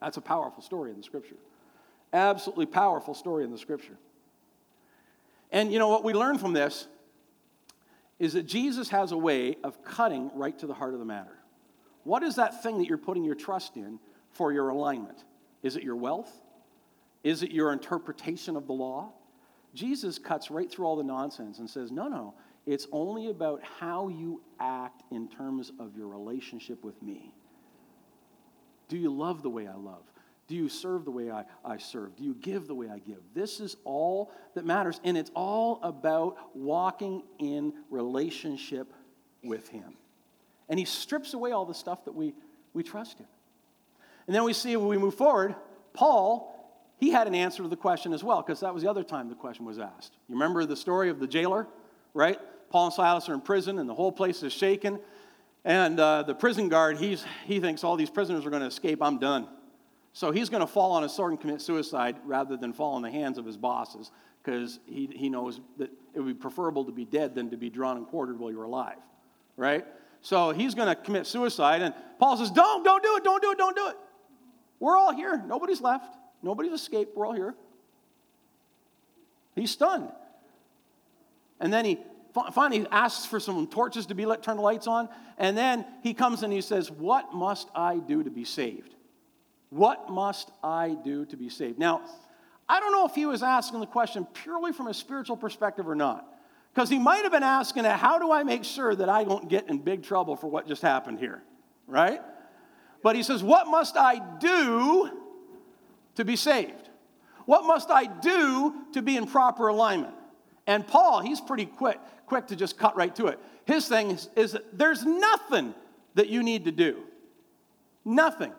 That's 0.00 0.16
a 0.16 0.20
powerful 0.22 0.62
story 0.62 0.92
in 0.92 0.96
the 0.96 1.02
scripture. 1.02 1.36
Absolutely 2.12 2.66
powerful 2.66 3.14
story 3.14 3.42
in 3.42 3.50
the 3.50 3.58
scripture. 3.58 3.98
And 5.50 5.72
you 5.72 5.80
know 5.80 5.88
what 5.88 6.04
we 6.04 6.12
learn 6.12 6.38
from 6.38 6.52
this 6.52 6.86
is 8.22 8.34
that 8.34 8.46
Jesus 8.46 8.88
has 8.90 9.10
a 9.10 9.16
way 9.16 9.56
of 9.64 9.82
cutting 9.82 10.30
right 10.32 10.56
to 10.60 10.68
the 10.68 10.72
heart 10.72 10.92
of 10.92 11.00
the 11.00 11.04
matter. 11.04 11.36
What 12.04 12.22
is 12.22 12.36
that 12.36 12.62
thing 12.62 12.78
that 12.78 12.86
you're 12.86 12.96
putting 12.96 13.24
your 13.24 13.34
trust 13.34 13.76
in 13.76 13.98
for 14.30 14.52
your 14.52 14.68
alignment? 14.68 15.24
Is 15.64 15.74
it 15.74 15.82
your 15.82 15.96
wealth? 15.96 16.30
Is 17.24 17.42
it 17.42 17.50
your 17.50 17.72
interpretation 17.72 18.54
of 18.54 18.68
the 18.68 18.74
law? 18.74 19.10
Jesus 19.74 20.20
cuts 20.20 20.52
right 20.52 20.70
through 20.70 20.86
all 20.86 20.94
the 20.94 21.02
nonsense 21.02 21.58
and 21.58 21.68
says, 21.68 21.90
no, 21.90 22.06
no, 22.06 22.34
it's 22.64 22.86
only 22.92 23.28
about 23.28 23.60
how 23.80 24.06
you 24.06 24.40
act 24.60 25.02
in 25.10 25.26
terms 25.28 25.72
of 25.80 25.96
your 25.96 26.06
relationship 26.06 26.84
with 26.84 27.02
me. 27.02 27.34
Do 28.86 28.96
you 28.96 29.12
love 29.12 29.42
the 29.42 29.50
way 29.50 29.66
I 29.66 29.74
love? 29.74 30.04
Do 30.48 30.56
you 30.56 30.68
serve 30.68 31.04
the 31.04 31.10
way 31.10 31.30
I, 31.30 31.44
I 31.64 31.78
serve? 31.78 32.16
Do 32.16 32.24
you 32.24 32.34
give 32.34 32.66
the 32.66 32.74
way 32.74 32.88
I 32.88 32.98
give? 32.98 33.18
This 33.34 33.60
is 33.60 33.76
all 33.84 34.32
that 34.54 34.64
matters. 34.64 35.00
And 35.04 35.16
it's 35.16 35.30
all 35.34 35.80
about 35.82 36.36
walking 36.54 37.22
in 37.38 37.72
relationship 37.90 38.92
with 39.42 39.68
Him. 39.68 39.94
And 40.68 40.78
he 40.78 40.84
strips 40.84 41.34
away 41.34 41.52
all 41.52 41.64
the 41.64 41.74
stuff 41.74 42.04
that 42.04 42.14
we, 42.14 42.34
we 42.74 42.82
trust 42.82 43.20
in. 43.20 43.26
And 44.26 44.34
then 44.34 44.44
we 44.44 44.52
see 44.52 44.76
when 44.76 44.88
we 44.88 44.98
move 44.98 45.14
forward, 45.14 45.54
Paul, 45.92 46.48
he 46.98 47.10
had 47.10 47.26
an 47.26 47.34
answer 47.34 47.62
to 47.62 47.68
the 47.68 47.76
question 47.76 48.12
as 48.12 48.22
well, 48.22 48.42
because 48.42 48.60
that 48.60 48.72
was 48.72 48.82
the 48.82 48.90
other 48.90 49.02
time 49.02 49.28
the 49.28 49.34
question 49.34 49.64
was 49.64 49.78
asked. 49.78 50.12
You 50.28 50.34
remember 50.34 50.64
the 50.64 50.76
story 50.76 51.10
of 51.10 51.18
the 51.18 51.26
jailer, 51.26 51.66
right? 52.14 52.38
Paul 52.70 52.86
and 52.86 52.94
Silas 52.94 53.28
are 53.28 53.34
in 53.34 53.40
prison, 53.40 53.78
and 53.78 53.88
the 53.88 53.94
whole 53.94 54.12
place 54.12 54.42
is 54.42 54.52
shaken. 54.52 54.98
And 55.64 56.00
uh, 56.00 56.22
the 56.22 56.34
prison 56.34 56.68
guard, 56.68 56.98
he's, 56.98 57.24
he 57.44 57.60
thinks 57.60 57.84
all 57.84 57.96
these 57.96 58.10
prisoners 58.10 58.46
are 58.46 58.50
going 58.50 58.62
to 58.62 58.68
escape. 58.68 59.02
I'm 59.02 59.18
done. 59.18 59.48
So 60.12 60.30
he's 60.30 60.48
going 60.48 60.60
to 60.60 60.66
fall 60.66 60.92
on 60.92 61.04
a 61.04 61.08
sword 61.08 61.32
and 61.32 61.40
commit 61.40 61.60
suicide 61.60 62.16
rather 62.24 62.56
than 62.56 62.72
fall 62.72 62.96
in 62.96 63.02
the 63.02 63.10
hands 63.10 63.38
of 63.38 63.46
his 63.46 63.56
bosses 63.56 64.10
because 64.42 64.78
he, 64.86 65.08
he 65.14 65.28
knows 65.28 65.60
that 65.78 65.90
it 66.14 66.20
would 66.20 66.26
be 66.26 66.34
preferable 66.34 66.84
to 66.84 66.92
be 66.92 67.04
dead 67.04 67.34
than 67.34 67.50
to 67.50 67.56
be 67.56 67.70
drawn 67.70 67.96
and 67.96 68.06
quartered 68.06 68.38
while 68.38 68.50
you're 68.50 68.64
alive, 68.64 68.98
right? 69.56 69.86
So 70.20 70.50
he's 70.50 70.74
going 70.74 70.88
to 70.88 70.94
commit 70.94 71.26
suicide. 71.26 71.82
And 71.82 71.94
Paul 72.18 72.36
says, 72.36 72.50
Don't, 72.50 72.84
don't 72.84 73.02
do 73.02 73.16
it, 73.16 73.24
don't 73.24 73.42
do 73.42 73.50
it, 73.52 73.58
don't 73.58 73.76
do 73.76 73.88
it. 73.88 73.96
We're 74.80 74.96
all 74.96 75.14
here. 75.14 75.42
Nobody's 75.46 75.80
left. 75.80 76.16
Nobody's 76.42 76.72
escaped. 76.72 77.16
We're 77.16 77.26
all 77.26 77.34
here. 77.34 77.54
He's 79.54 79.70
stunned. 79.70 80.10
And 81.60 81.72
then 81.72 81.84
he 81.84 81.98
finally 82.52 82.86
asks 82.90 83.24
for 83.24 83.38
some 83.38 83.66
torches 83.68 84.06
to 84.06 84.14
be 84.14 84.26
lit, 84.26 84.42
turn 84.42 84.56
the 84.56 84.62
lights 84.62 84.86
on. 84.86 85.08
And 85.38 85.56
then 85.56 85.84
he 86.02 86.14
comes 86.14 86.42
and 86.42 86.52
he 86.52 86.60
says, 86.60 86.90
What 86.90 87.32
must 87.32 87.68
I 87.74 87.98
do 87.98 88.22
to 88.22 88.30
be 88.30 88.44
saved? 88.44 88.94
What 89.72 90.10
must 90.10 90.50
I 90.62 90.98
do 91.02 91.24
to 91.24 91.36
be 91.38 91.48
saved? 91.48 91.78
Now, 91.78 92.02
I 92.68 92.78
don't 92.78 92.92
know 92.92 93.06
if 93.06 93.14
he 93.14 93.24
was 93.24 93.42
asking 93.42 93.80
the 93.80 93.86
question 93.86 94.26
purely 94.34 94.70
from 94.70 94.86
a 94.86 94.92
spiritual 94.92 95.34
perspective 95.34 95.88
or 95.88 95.94
not. 95.94 96.28
Because 96.74 96.90
he 96.90 96.98
might 96.98 97.22
have 97.22 97.32
been 97.32 97.42
asking, 97.42 97.84
How 97.84 98.18
do 98.18 98.30
I 98.30 98.42
make 98.42 98.64
sure 98.64 98.94
that 98.94 99.08
I 99.08 99.24
don't 99.24 99.48
get 99.48 99.70
in 99.70 99.78
big 99.78 100.02
trouble 100.02 100.36
for 100.36 100.48
what 100.48 100.68
just 100.68 100.82
happened 100.82 101.20
here? 101.20 101.42
Right? 101.86 102.20
But 103.02 103.16
he 103.16 103.22
says, 103.22 103.42
What 103.42 103.66
must 103.66 103.96
I 103.96 104.20
do 104.38 105.10
to 106.16 106.24
be 106.26 106.36
saved? 106.36 106.90
What 107.46 107.64
must 107.64 107.90
I 107.90 108.04
do 108.04 108.74
to 108.92 109.00
be 109.00 109.16
in 109.16 109.26
proper 109.26 109.68
alignment? 109.68 110.14
And 110.66 110.86
Paul, 110.86 111.20
he's 111.20 111.40
pretty 111.40 111.64
quick, 111.64 111.98
quick 112.26 112.48
to 112.48 112.56
just 112.56 112.76
cut 112.76 112.94
right 112.94 113.16
to 113.16 113.28
it. 113.28 113.38
His 113.64 113.88
thing 113.88 114.10
is, 114.10 114.28
is 114.36 114.52
that 114.52 114.78
there's 114.78 115.02
nothing 115.02 115.74
that 116.14 116.28
you 116.28 116.42
need 116.42 116.66
to 116.66 116.72
do. 116.72 117.04
Nothing. 118.04 118.52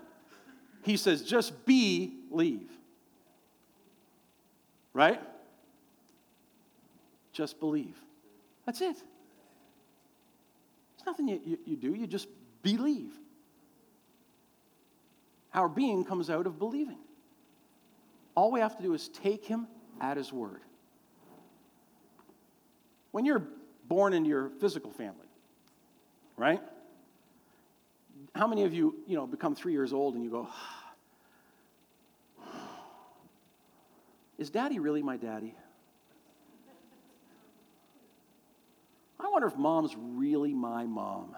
He 0.84 0.98
says, 0.98 1.24
just 1.24 1.66
believe. 1.66 2.70
Right? 4.94 5.22
Just 7.32 7.60
believe. 7.60 7.98
That's 8.66 8.82
it. 8.82 8.96
There's 8.96 11.06
nothing 11.06 11.28
you, 11.28 11.42
you, 11.46 11.58
you 11.66 11.76
do, 11.76 11.94
you 11.94 12.06
just 12.06 12.28
believe. 12.62 13.12
Our 15.54 15.70
being 15.70 16.04
comes 16.04 16.30
out 16.30 16.48
of 16.48 16.60
believing. 16.60 16.98
All 18.36 18.52
we 18.52 18.60
have 18.60 18.76
to 18.78 18.84
do 18.84 18.94
is 18.94 19.10
take 19.10 19.46
him 19.46 19.68
at 20.02 20.18
his 20.18 20.34
word. 20.34 20.62
When 23.12 23.26
you're 23.26 23.44
born 23.88 24.14
into 24.14 24.30
your 24.30 24.50
physical 24.60 24.92
family, 24.92 25.28
right? 26.36 26.62
How 28.36 28.48
many 28.48 28.64
of 28.64 28.74
you, 28.74 28.96
you 29.08 29.16
know, 29.16 29.28
become 29.28 29.54
three 29.56 29.74
years 29.74 29.94
old 29.94 30.16
and 30.16 30.24
you 30.24 30.30
go, 30.30 30.48
Is 34.40 34.50
daddy 34.50 34.80
really 34.80 35.04
my 35.04 35.18
daddy? 35.18 35.56
I 39.20 39.30
wonder 39.30 39.48
if 39.48 39.56
mom's 39.56 39.96
really 39.98 40.54
my 40.54 40.86
mom. 40.86 41.36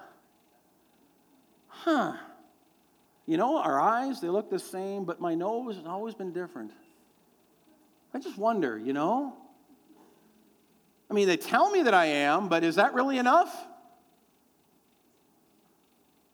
Huh. 1.67 2.13
You 3.25 3.37
know, 3.37 3.57
our 3.57 3.79
eyes, 3.79 4.21
they 4.21 4.29
look 4.29 4.49
the 4.49 4.59
same, 4.59 5.03
but 5.03 5.19
my 5.19 5.35
nose 5.35 5.75
has 5.75 5.85
always 5.85 6.15
been 6.15 6.31
different. 6.31 6.71
I 8.13 8.19
just 8.19 8.37
wonder, 8.37 8.77
you 8.77 8.93
know? 8.93 9.35
I 11.11 11.13
mean, 11.13 11.27
they 11.27 11.37
tell 11.37 11.69
me 11.69 11.83
that 11.83 11.93
I 11.93 12.05
am, 12.05 12.47
but 12.47 12.63
is 12.63 12.75
that 12.75 12.93
really 12.93 13.17
enough? 13.17 13.67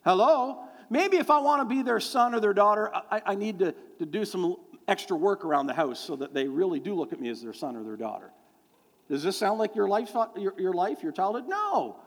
Hello? 0.03 0.63
Maybe 0.89 1.17
if 1.17 1.29
I 1.29 1.39
want 1.39 1.61
to 1.61 1.75
be 1.75 1.83
their 1.83 1.99
son 1.99 2.35
or 2.35 2.39
their 2.39 2.53
daughter, 2.53 2.91
I, 2.93 3.21
I 3.27 3.35
need 3.35 3.59
to, 3.59 3.73
to 3.99 4.05
do 4.05 4.25
some 4.25 4.57
extra 4.87 5.15
work 5.15 5.45
around 5.45 5.67
the 5.67 5.73
house 5.73 5.99
so 5.99 6.15
that 6.17 6.33
they 6.33 6.47
really 6.47 6.79
do 6.79 6.93
look 6.95 7.13
at 7.13 7.21
me 7.21 7.29
as 7.29 7.41
their 7.41 7.53
son 7.53 7.75
or 7.75 7.83
their 7.83 7.95
daughter. 7.95 8.31
Does 9.09 9.23
this 9.23 9.37
sound 9.37 9.59
like 9.59 9.75
your 9.75 9.87
life, 9.87 10.15
your, 10.37 10.53
your 10.57 10.73
life, 10.73 11.03
your 11.03 11.11
childhood? 11.11 11.47
No. 11.47 11.97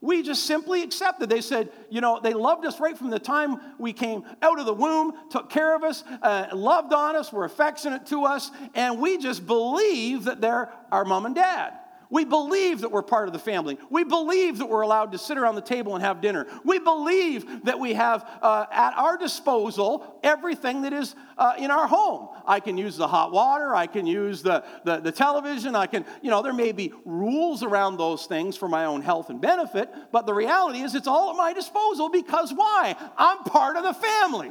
We 0.00 0.22
just 0.22 0.46
simply 0.46 0.82
accepted. 0.82 1.28
They 1.28 1.42
said, 1.42 1.70
you 1.90 2.00
know, 2.00 2.20
they 2.22 2.32
loved 2.32 2.64
us 2.64 2.80
right 2.80 2.96
from 2.96 3.10
the 3.10 3.18
time 3.18 3.60
we 3.78 3.92
came 3.92 4.24
out 4.40 4.58
of 4.58 4.64
the 4.64 4.72
womb, 4.72 5.12
took 5.30 5.50
care 5.50 5.76
of 5.76 5.84
us, 5.84 6.04
uh, 6.22 6.46
loved 6.54 6.92
on 6.92 7.16
us, 7.16 7.32
were 7.32 7.44
affectionate 7.44 8.06
to 8.06 8.24
us, 8.24 8.50
and 8.74 8.98
we 8.98 9.18
just 9.18 9.46
believe 9.46 10.24
that 10.24 10.40
they're 10.40 10.72
our 10.90 11.04
mom 11.04 11.26
and 11.26 11.34
dad. 11.34 11.74
We 12.10 12.24
believe 12.24 12.80
that 12.80 12.90
we're 12.90 13.02
part 13.02 13.28
of 13.28 13.32
the 13.32 13.38
family. 13.38 13.78
We 13.88 14.02
believe 14.02 14.58
that 14.58 14.66
we're 14.66 14.80
allowed 14.80 15.12
to 15.12 15.18
sit 15.18 15.38
around 15.38 15.54
the 15.54 15.60
table 15.60 15.94
and 15.94 16.04
have 16.04 16.20
dinner. 16.20 16.48
We 16.64 16.80
believe 16.80 17.64
that 17.64 17.78
we 17.78 17.94
have 17.94 18.28
uh, 18.42 18.66
at 18.70 18.96
our 18.96 19.16
disposal 19.16 20.18
everything 20.24 20.82
that 20.82 20.92
is 20.92 21.14
uh, 21.38 21.54
in 21.56 21.70
our 21.70 21.86
home. 21.86 22.28
I 22.44 22.58
can 22.58 22.76
use 22.76 22.96
the 22.96 23.06
hot 23.06 23.30
water, 23.30 23.76
I 23.76 23.86
can 23.86 24.06
use 24.06 24.42
the, 24.42 24.64
the, 24.84 24.98
the 24.98 25.12
television, 25.12 25.76
I 25.76 25.86
can, 25.86 26.04
you 26.20 26.30
know, 26.30 26.42
there 26.42 26.52
may 26.52 26.72
be 26.72 26.92
rules 27.04 27.62
around 27.62 27.96
those 27.96 28.26
things 28.26 28.56
for 28.56 28.68
my 28.68 28.86
own 28.86 29.02
health 29.02 29.30
and 29.30 29.40
benefit, 29.40 29.88
but 30.10 30.26
the 30.26 30.34
reality 30.34 30.80
is 30.80 30.96
it's 30.96 31.06
all 31.06 31.30
at 31.30 31.36
my 31.36 31.52
disposal 31.52 32.08
because 32.08 32.52
why? 32.52 32.96
I'm 33.16 33.38
part 33.44 33.76
of 33.76 33.84
the 33.84 33.94
family. 33.94 34.50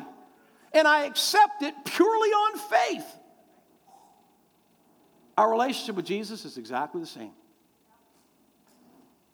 And 0.72 0.88
I 0.88 1.06
accept 1.06 1.62
it 1.64 1.74
purely 1.84 2.30
on 2.30 2.58
faith. 2.58 3.16
Our 5.38 5.50
relationship 5.52 5.96
with 5.96 6.06
Jesus 6.06 6.46
is 6.46 6.58
exactly 6.58 7.02
the 7.02 7.08
same. 7.08 7.32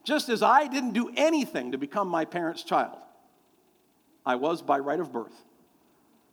Just 0.06 0.30
as 0.30 0.44
I 0.44 0.68
didn't 0.68 0.94
do 0.94 1.12
anything 1.18 1.72
to 1.72 1.78
become 1.78 2.08
my 2.08 2.24
parents' 2.26 2.64
child, 2.64 2.98
I 4.26 4.36
was 4.36 4.62
by 4.62 4.80
right 4.80 5.00
of 5.00 5.12
birth. 5.12 5.34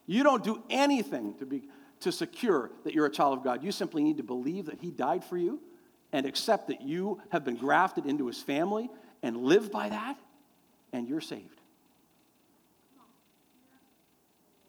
You 0.07 0.23
don't 0.23 0.45
do 0.45 0.63
anything 0.69 1.35
to, 1.39 1.47
be, 1.47 1.63
to 2.01 2.13
secure 2.13 2.71
that 2.85 2.95
you're 2.95 3.07
a 3.07 3.11
child 3.11 3.39
of 3.39 3.45
God. 3.45 3.65
You 3.65 3.73
simply 3.73 4.05
need 4.05 4.19
to 4.19 4.23
believe 4.23 4.67
that 4.67 4.79
He 4.81 4.91
died 4.91 5.25
for 5.25 5.39
you 5.39 5.59
and 6.13 6.27
accept 6.27 6.69
that 6.69 6.83
you 6.83 7.21
have 7.31 7.45
been 7.45 7.57
grafted 7.57 8.05
into 8.05 8.27
His 8.27 8.41
family 8.43 8.91
and 9.23 9.39
live 9.39 9.73
by 9.73 9.89
that, 9.89 10.19
and 10.93 11.09
you're 11.09 11.21
saved. 11.21 11.61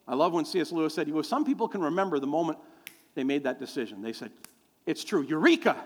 I 0.08 0.14
love 0.14 0.32
when 0.32 0.44
C.S. 0.44 0.72
Lewis 0.72 0.94
said, 0.94 1.10
goes, 1.12 1.28
Some 1.28 1.44
people 1.44 1.68
can 1.68 1.82
remember 1.82 2.18
the 2.18 2.26
moment 2.26 2.58
they 3.14 3.24
made 3.24 3.44
that 3.44 3.58
decision. 3.58 4.00
They 4.00 4.12
said, 4.14 4.30
It's 4.86 5.04
true. 5.04 5.22
Eureka! 5.22 5.76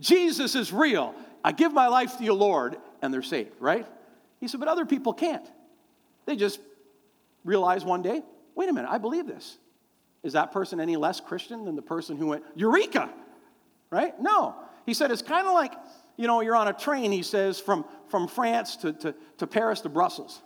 Jesus 0.00 0.54
is 0.54 0.72
real. 0.72 1.14
I 1.44 1.52
give 1.52 1.72
my 1.72 1.88
life 1.88 2.16
to 2.18 2.24
you, 2.24 2.32
Lord, 2.32 2.76
and 3.02 3.12
they're 3.12 3.22
saved, 3.22 3.60
right? 3.60 3.86
He 4.40 4.48
said, 4.48 4.60
but 4.60 4.68
other 4.68 4.86
people 4.86 5.12
can't. 5.12 5.46
They 6.24 6.36
just 6.36 6.58
realize 7.44 7.84
one 7.84 8.00
day, 8.00 8.22
wait 8.54 8.70
a 8.70 8.72
minute, 8.72 8.90
I 8.90 8.96
believe 8.96 9.26
this. 9.26 9.58
Is 10.22 10.32
that 10.32 10.52
person 10.52 10.80
any 10.80 10.96
less 10.96 11.20
Christian 11.20 11.66
than 11.66 11.76
the 11.76 11.82
person 11.82 12.16
who 12.16 12.28
went, 12.28 12.44
Eureka? 12.56 13.10
Right? 13.90 14.18
No. 14.20 14.54
He 14.86 14.94
said, 14.94 15.10
it's 15.10 15.22
kind 15.22 15.46
of 15.46 15.52
like, 15.52 15.74
you 16.16 16.26
know, 16.26 16.40
you're 16.40 16.56
on 16.56 16.68
a 16.68 16.72
train, 16.72 17.12
he 17.12 17.22
says, 17.22 17.60
from, 17.60 17.84
from 18.08 18.26
France 18.26 18.76
to, 18.76 18.92
to, 18.94 19.14
to 19.38 19.46
Paris 19.46 19.82
to 19.82 19.90
Brussels. 19.90 20.40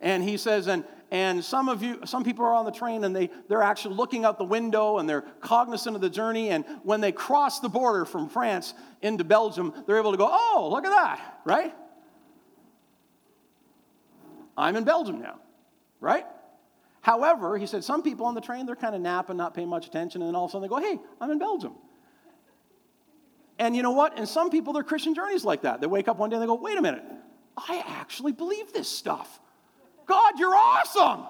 And 0.00 0.22
he 0.22 0.38
says, 0.38 0.66
and, 0.68 0.84
and 1.10 1.44
some 1.44 1.68
of 1.68 1.82
you, 1.82 2.00
some 2.04 2.24
people 2.24 2.44
are 2.44 2.54
on 2.54 2.64
the 2.64 2.72
train 2.72 3.04
and 3.04 3.14
they, 3.14 3.30
they're 3.48 3.62
actually 3.62 3.94
looking 3.94 4.24
out 4.24 4.38
the 4.38 4.44
window 4.44 4.98
and 4.98 5.08
they're 5.08 5.22
cognizant 5.40 5.94
of 5.94 6.02
the 6.02 6.10
journey. 6.10 6.50
And 6.50 6.64
when 6.82 7.00
they 7.00 7.12
cross 7.12 7.60
the 7.60 7.68
border 7.68 8.04
from 8.04 8.28
France 8.28 8.74
into 9.02 9.22
Belgium, 9.22 9.72
they're 9.86 9.98
able 9.98 10.12
to 10.12 10.18
go, 10.18 10.28
oh, 10.30 10.68
look 10.72 10.84
at 10.84 10.90
that, 10.90 11.40
right? 11.44 11.74
I'm 14.56 14.76
in 14.76 14.84
Belgium 14.84 15.20
now, 15.20 15.40
right? 16.00 16.26
However, 17.00 17.58
he 17.58 17.66
said, 17.66 17.84
some 17.84 18.02
people 18.02 18.26
on 18.26 18.34
the 18.34 18.40
train, 18.40 18.66
they're 18.66 18.76
kind 18.76 18.94
of 18.94 19.00
napping, 19.00 19.36
not 19.36 19.52
paying 19.52 19.68
much 19.68 19.86
attention, 19.86 20.22
and 20.22 20.28
then 20.28 20.34
all 20.34 20.46
of 20.46 20.50
a 20.50 20.52
sudden 20.52 20.62
they 20.62 20.68
go, 20.68 20.80
hey, 20.80 20.98
I'm 21.20 21.30
in 21.30 21.38
Belgium. 21.38 21.74
And 23.58 23.76
you 23.76 23.82
know 23.82 23.92
what? 23.92 24.18
And 24.18 24.28
some 24.28 24.50
people, 24.50 24.72
their 24.72 24.82
Christian 24.82 25.14
journeys 25.14 25.44
like 25.44 25.62
that. 25.62 25.80
They 25.80 25.86
wake 25.86 26.08
up 26.08 26.18
one 26.18 26.30
day 26.30 26.36
and 26.36 26.42
they 26.42 26.46
go, 26.46 26.54
wait 26.54 26.78
a 26.78 26.82
minute, 26.82 27.04
I 27.56 27.84
actually 27.86 28.32
believe 28.32 28.72
this 28.72 28.88
stuff. 28.88 29.38
God, 30.06 30.38
you're 30.38 30.54
awesome. 30.54 31.26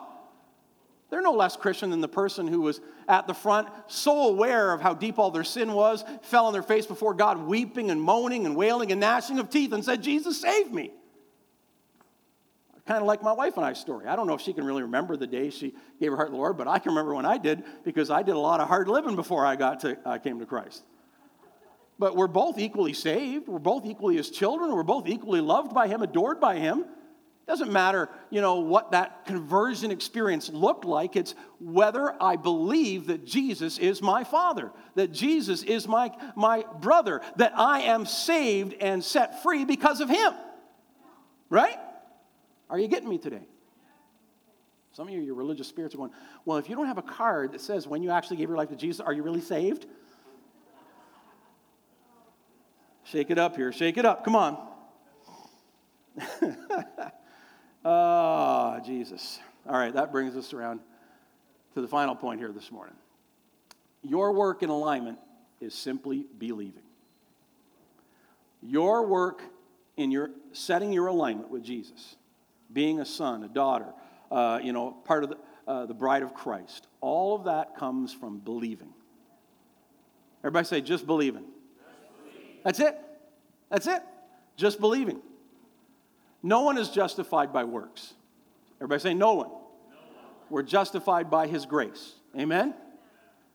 They're 1.11 1.23
no 1.23 1.33
less 1.33 1.57
Christian 1.57 1.91
than 1.91 2.01
the 2.01 2.09
person 2.09 2.47
who 2.47 2.61
was 2.63 2.81
at 3.09 3.27
the 3.27 3.35
front, 3.35 3.69
so 3.87 4.29
aware 4.29 4.73
of 4.73 4.81
how 4.81 4.95
deep 4.95 5.19
all 5.19 5.31
their 5.31 5.45
sin 5.45 5.73
was, 5.73 6.05
fell 6.23 6.47
on 6.47 6.53
their 6.53 6.63
face 6.63 6.87
before 6.87 7.15
God, 7.15 7.39
weeping 7.39 7.91
and 7.91 8.01
moaning 8.01 8.47
and 8.47 8.57
wailing 8.57 8.91
and 8.91 9.01
gnashing 9.01 9.39
of 9.39 9.51
teeth, 9.51 9.73
and 9.73 9.85
said, 9.85 10.03
Jesus, 10.03 10.41
save 10.41 10.73
me. 10.73 10.91
Kind 12.87 13.01
of 13.01 13.07
like 13.07 13.23
my 13.23 13.33
wife 13.33 13.57
and 13.57 13.65
I's 13.65 13.81
story. 13.81 14.07
I 14.07 14.15
don't 14.15 14.27
know 14.27 14.35
if 14.35 14.43
she 14.43 14.53
can 14.53 14.65
really 14.65 14.83
remember 14.83 15.17
the 15.17 15.27
day 15.27 15.49
she 15.49 15.73
gave 16.01 16.11
her 16.11 16.17
heart 16.17 16.29
to 16.29 16.33
the 16.33 16.37
Lord, 16.37 16.59
but 16.59 16.69
I 16.69 16.79
can 16.79 16.91
remember 16.91 17.15
when 17.15 17.25
I 17.25 17.39
did 17.39 17.65
because 17.83 18.11
I 18.11 18.23
did 18.23 18.35
a 18.35 18.39
lot 18.39 18.61
of 18.61 18.69
hard 18.69 18.89
living 18.89 19.17
before 19.17 19.47
I 19.47 19.57
got 19.57 19.81
to 19.81 19.97
I 20.05 20.19
came 20.19 20.39
to 20.41 20.47
Christ. 20.47 20.85
But 21.99 22.15
we're 22.15 22.27
both 22.27 22.59
equally 22.59 22.93
saved. 22.93 23.49
We're 23.49 23.59
both 23.59 23.87
equally 23.87 24.17
his 24.17 24.29
children. 24.29 24.75
We're 24.75 24.83
both 24.83 25.09
equally 25.09 25.41
loved 25.41 25.73
by 25.73 25.89
him, 25.89 26.03
adored 26.03 26.41
by 26.41 26.57
him. 26.57 26.85
Doesn't 27.47 27.71
matter, 27.71 28.09
you 28.31 28.41
know, 28.41 28.61
what 28.61 28.93
that 28.93 29.27
conversion 29.27 29.91
experience 29.91 30.49
looked 30.49 30.87
like. 30.87 31.15
It's 31.15 31.35
whether 31.61 32.15
I 32.23 32.37
believe 32.37 33.09
that 33.09 33.27
Jesus 33.27 33.77
is 33.77 34.01
my 34.01 34.25
Father, 34.25 34.73
that 34.95 35.13
Jesus 35.13 35.63
is 35.63 35.87
my, 35.87 36.11
my 36.37 36.65
brother, 36.81 37.21
that 37.37 37.53
I 37.59 37.83
am 37.83 38.07
saved 38.07 38.75
and 38.81 39.05
set 39.05 39.43
free 39.43 39.67
because 39.67 40.01
of 40.01 40.09
Him. 40.09 40.33
Right? 41.51 41.79
Are 42.71 42.79
you 42.79 42.89
getting 42.89 43.11
me 43.11 43.19
today? 43.19 43.47
Some 44.93 45.09
of 45.09 45.13
you, 45.13 45.21
your 45.21 45.35
religious 45.35 45.69
spirits 45.69 45.95
are 45.95 45.99
going, 45.99 46.13
well, 46.47 46.57
if 46.57 46.71
you 46.71 46.77
don't 46.77 46.87
have 46.87 46.99
a 46.99 47.03
card 47.03 47.53
that 47.53 47.61
says 47.61 47.87
when 47.87 48.03
you 48.03 48.11
actually 48.11 48.39
gave 48.39 48.49
your 48.49 48.57
life 48.57 48.71
to 48.71 48.77
Jesus, 48.77 49.01
are 49.01 49.13
you 49.13 49.23
really 49.23 49.41
saved? 49.43 49.87
Shake 53.03 53.31
it 53.31 53.39
up 53.39 53.55
here. 53.55 53.71
Shake 53.71 53.99
it 53.99 54.07
up. 54.07 54.25
Come 54.25 54.35
on. 54.35 54.57
Ah, 57.85 58.77
oh, 58.77 58.81
Jesus. 58.85 59.41
All 59.69 59.77
right, 59.77 59.93
that 59.93 60.11
brings 60.11 60.37
us 60.37 60.53
around 60.55 60.81
to 61.75 61.81
the 61.81 61.89
final 61.89 62.15
point 62.15 62.41
here 62.41 62.53
this 62.53 62.71
morning. 62.71 62.95
Your 64.03 64.33
work 64.33 64.63
in 64.63 64.71
alignment 64.71 65.19
is 65.61 65.75
simply 65.75 66.27
believing. 66.39 66.83
Your 68.63 69.07
work 69.07 69.43
in 69.97 70.11
your 70.11 70.31
setting 70.53 70.93
your 70.93 71.09
alignment 71.09 71.51
with 71.51 71.63
Jesus, 71.63 72.17
being 72.73 73.01
a 73.01 73.05
son, 73.05 73.45
a 73.45 73.49
daughter, 73.49 73.93
uh, 74.31 74.61
you 74.63 74.73
know, 74.73 74.93
part 75.05 75.25
of 75.25 75.31
the, 75.31 75.39
uh, 75.69 75.87
the 75.87 75.95
bride 75.95 76.23
of 76.23 76.35
Christ, 76.35 76.87
all 77.01 77.35
of 77.35 77.45
that 77.45 77.77
comes 77.77 78.13
from 78.13 78.39
believing. 78.39 78.93
Everybody 80.41 80.67
say, 80.67 80.81
just 80.81 81.07
believing. 81.07 81.45
Just 81.45 82.33
believe. 82.33 82.61
That's 82.65 82.81
it. 82.81 82.99
That's 83.71 83.87
it. 83.87 84.03
Just 84.57 84.81
believing. 84.81 85.21
No 86.45 86.61
one 86.61 86.77
is 86.77 86.91
justified 86.91 87.55
by 87.55 87.65
works. 87.65 88.13
Everybody 88.77 89.01
say, 89.01 89.15
no 89.15 89.33
one. 89.33 89.49
We're 90.51 90.63
justified 90.63 91.31
by 91.31 91.47
his 91.47 91.65
grace. 91.65 92.17
Amen? 92.39 92.75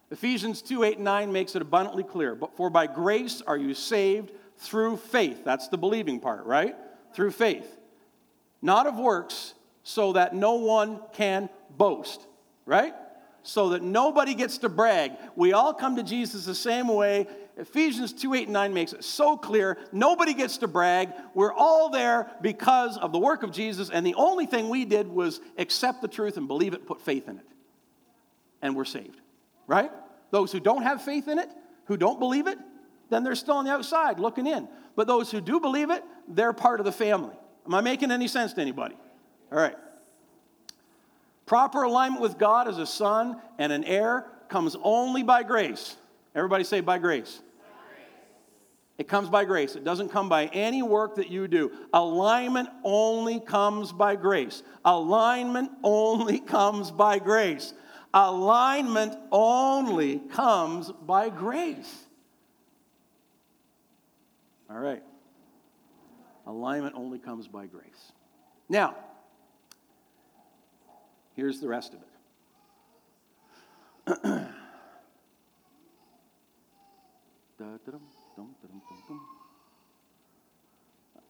Ephesians 0.10 0.64
2 0.64 0.84
8 0.84 0.96
and 0.96 1.06
9 1.06 1.32
makes 1.32 1.56
it 1.56 1.62
abundantly 1.62 2.02
clear. 2.02 2.34
But 2.34 2.58
for 2.58 2.72
by 2.72 2.88
grace 2.88 3.44
are 3.46 3.58
you 3.58 3.76
saved 3.76 4.32
through 4.58 4.98
faith. 4.98 5.46
That's 5.46 5.68
the 5.68 5.78
believing 5.78 6.20
part, 6.20 6.48
right? 6.48 6.76
Through 7.14 7.30
faith. 7.32 7.78
Not 8.60 8.88
of 8.88 8.98
works, 8.98 9.54
so 9.84 10.14
that 10.14 10.34
no 10.34 10.56
one 10.56 11.00
can 11.14 11.48
boast, 11.70 12.26
right? 12.66 12.96
So 13.44 13.70
that 13.70 13.84
nobody 13.84 14.34
gets 14.34 14.58
to 14.60 14.70
brag. 14.70 15.12
We 15.36 15.54
all 15.54 15.76
come 15.76 15.96
to 15.98 16.04
Jesus 16.04 16.46
the 16.46 16.56
same 16.56 16.88
way, 16.88 17.28
Ephesians 17.60 18.14
2 18.14 18.34
8 18.34 18.44
and 18.44 18.54
9 18.54 18.74
makes 18.74 18.94
it 18.94 19.04
so 19.04 19.36
clear. 19.36 19.78
Nobody 19.92 20.34
gets 20.34 20.58
to 20.60 20.68
brag. 20.68 21.10
We're 21.34 21.54
all 21.54 21.90
there 21.90 22.32
because 22.42 22.98
of 22.98 23.12
the 23.12 23.20
work 23.20 23.44
of 23.44 23.52
Jesus, 23.52 23.90
and 23.90 24.06
the 24.06 24.16
only 24.16 24.46
thing 24.46 24.70
we 24.70 24.86
did 24.86 25.08
was 25.10 25.42
accept 25.58 26.02
the 26.02 26.08
truth 26.08 26.38
and 26.38 26.48
believe 26.48 26.74
it, 26.74 26.88
put 26.88 27.02
faith 27.02 27.28
in 27.28 27.38
it. 27.38 27.46
And 28.62 28.76
we're 28.76 28.86
saved, 28.86 29.20
right? 29.68 29.92
Those 30.32 30.52
who 30.54 30.62
don't 30.62 30.84
have 30.84 31.04
faith 31.04 31.28
in 31.28 31.38
it, 31.38 31.50
who 31.86 31.98
don't 31.98 32.18
believe 32.18 32.48
it, 32.48 32.58
then 33.10 33.24
they're 33.24 33.36
still 33.36 33.56
on 33.56 33.66
the 33.66 33.72
outside 33.72 34.20
looking 34.20 34.48
in. 34.48 34.68
But 34.96 35.08
those 35.08 35.30
who 35.30 35.42
do 35.42 35.60
believe 35.60 35.90
it, 35.90 36.04
they're 36.28 36.54
part 36.54 36.80
of 36.80 36.86
the 36.86 36.92
family. 36.92 37.36
Am 37.66 37.74
I 37.74 37.82
making 37.82 38.12
any 38.12 38.28
sense 38.28 38.54
to 38.54 38.62
anybody? 38.62 38.96
All 39.52 39.60
right. 39.60 39.76
Proper 41.46 41.84
alignment 41.84 42.22
with 42.22 42.38
God 42.38 42.68
as 42.68 42.78
a 42.78 42.86
son 42.86 43.42
and 43.58 43.74
an 43.74 43.84
heir 43.84 44.28
comes 44.48 44.78
only 44.82 45.24
by 45.24 45.44
grace. 45.44 45.98
Everybody 46.36 46.64
say, 46.64 46.80
by 46.80 47.00
grace. 47.00 47.42
It 49.00 49.08
comes 49.08 49.30
by 49.30 49.46
grace. 49.46 49.78
It 49.78 49.86
doesn't 49.86 50.10
come 50.10 50.28
by 50.28 50.48
any 50.48 50.84
work 50.84 51.16
that 51.16 51.32
you 51.32 51.48
do. 51.48 51.72
Alignment 51.94 52.68
only 52.84 53.40
comes 53.40 53.94
by 53.94 54.18
grace. 54.18 54.62
Alignment 54.84 55.72
only 55.84 56.40
comes 56.46 56.92
by 56.92 57.18
grace. 57.18 57.74
Alignment 58.14 59.16
only 59.32 60.20
comes 60.20 60.92
by 60.92 61.30
grace. 61.30 62.08
All 64.70 64.80
right. 64.80 65.04
Alignment 66.46 66.94
only 66.96 67.20
comes 67.20 67.48
by 67.48 67.68
grace. 67.68 68.12
Now, 68.68 68.98
here's 71.38 71.62
the 71.62 71.70
rest 71.70 71.94
of 71.94 72.02
it. 74.18 74.48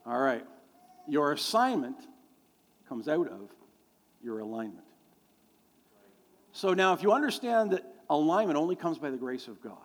All 0.05 0.19
right. 0.19 0.45
Your 1.07 1.31
assignment 1.31 1.97
comes 2.87 3.07
out 3.07 3.27
of 3.27 3.49
your 4.23 4.39
alignment. 4.39 4.85
So 6.51 6.73
now, 6.73 6.93
if 6.93 7.03
you 7.03 7.11
understand 7.11 7.71
that 7.71 7.83
alignment 8.09 8.57
only 8.57 8.75
comes 8.75 8.97
by 8.97 9.11
the 9.11 9.17
grace 9.17 9.47
of 9.47 9.61
God, 9.61 9.77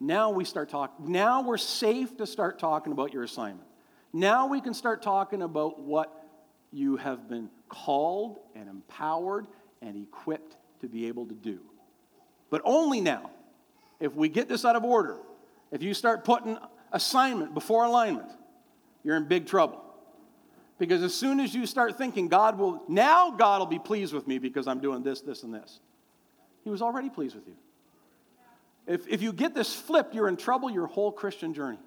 now 0.00 0.30
we 0.30 0.44
start 0.44 0.70
talking. 0.70 1.12
Now 1.12 1.42
we're 1.42 1.58
safe 1.58 2.16
to 2.16 2.26
start 2.26 2.58
talking 2.58 2.92
about 2.92 3.12
your 3.12 3.22
assignment. 3.22 3.68
Now 4.12 4.46
we 4.46 4.60
can 4.60 4.72
start 4.72 5.02
talking 5.02 5.42
about 5.42 5.78
what 5.78 6.26
you 6.72 6.96
have 6.96 7.28
been 7.28 7.50
called 7.68 8.40
and 8.54 8.68
empowered 8.68 9.46
and 9.82 9.96
equipped 9.96 10.56
to 10.80 10.88
be 10.88 11.06
able 11.08 11.26
to 11.26 11.34
do. 11.34 11.60
But 12.48 12.62
only 12.64 13.00
now, 13.00 13.30
if 14.00 14.14
we 14.14 14.28
get 14.28 14.48
this 14.48 14.64
out 14.64 14.76
of 14.76 14.84
order, 14.84 15.18
if 15.70 15.82
you 15.82 15.94
start 15.94 16.24
putting 16.24 16.58
assignment 16.92 17.54
before 17.54 17.84
alignment, 17.84 18.30
you're 19.04 19.16
in 19.16 19.24
big 19.24 19.46
trouble. 19.46 19.84
Because 20.78 21.02
as 21.02 21.14
soon 21.14 21.40
as 21.40 21.54
you 21.54 21.66
start 21.66 21.98
thinking, 21.98 22.28
God 22.28 22.58
will, 22.58 22.82
now 22.88 23.30
God 23.30 23.58
will 23.58 23.66
be 23.66 23.78
pleased 23.78 24.14
with 24.14 24.26
me 24.26 24.38
because 24.38 24.66
I'm 24.66 24.80
doing 24.80 25.02
this, 25.02 25.20
this, 25.20 25.42
and 25.42 25.52
this, 25.52 25.80
He 26.64 26.70
was 26.70 26.80
already 26.80 27.10
pleased 27.10 27.34
with 27.34 27.46
you. 27.46 27.56
If, 28.86 29.06
if 29.06 29.22
you 29.22 29.32
get 29.32 29.54
this 29.54 29.74
flipped, 29.74 30.14
you're 30.14 30.28
in 30.28 30.36
trouble 30.36 30.70
your 30.70 30.86
whole 30.86 31.12
Christian 31.12 31.52
journey. 31.54 31.78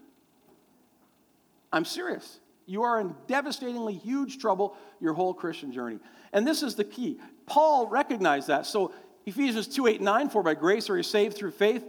I'm 1.72 1.86
serious. 1.86 2.40
You 2.66 2.84
are 2.84 3.02
in 3.02 3.16
devastatingly 3.28 3.96
huge 3.96 4.38
trouble 4.38 4.78
your 5.02 5.14
whole 5.14 5.34
Christian 5.34 5.72
journey. 5.72 6.00
And 6.32 6.48
this 6.48 6.64
is 6.64 6.76
the 6.76 6.84
key. 6.84 7.20
Paul 7.46 7.88
recognized 7.88 8.48
that. 8.48 8.66
So 8.66 8.94
Ephesians 9.26 9.68
2 9.68 9.88
8 9.88 10.02
9, 10.02 10.30
for 10.30 10.44
by 10.44 10.54
grace 10.54 10.90
are 10.90 10.96
you 10.96 11.04
saved 11.04 11.36
through 11.36 11.52
faith 11.52 11.84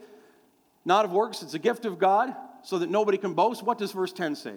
not 0.84 1.04
of 1.04 1.12
works, 1.12 1.42
it's 1.42 1.54
a 1.54 1.58
gift 1.58 1.84
of 1.84 1.98
God, 1.98 2.34
so 2.62 2.78
that 2.78 2.90
nobody 2.90 3.18
can 3.18 3.34
boast. 3.34 3.62
What 3.62 3.78
does 3.78 3.92
verse 3.92 4.12
10 4.12 4.36
say? 4.36 4.54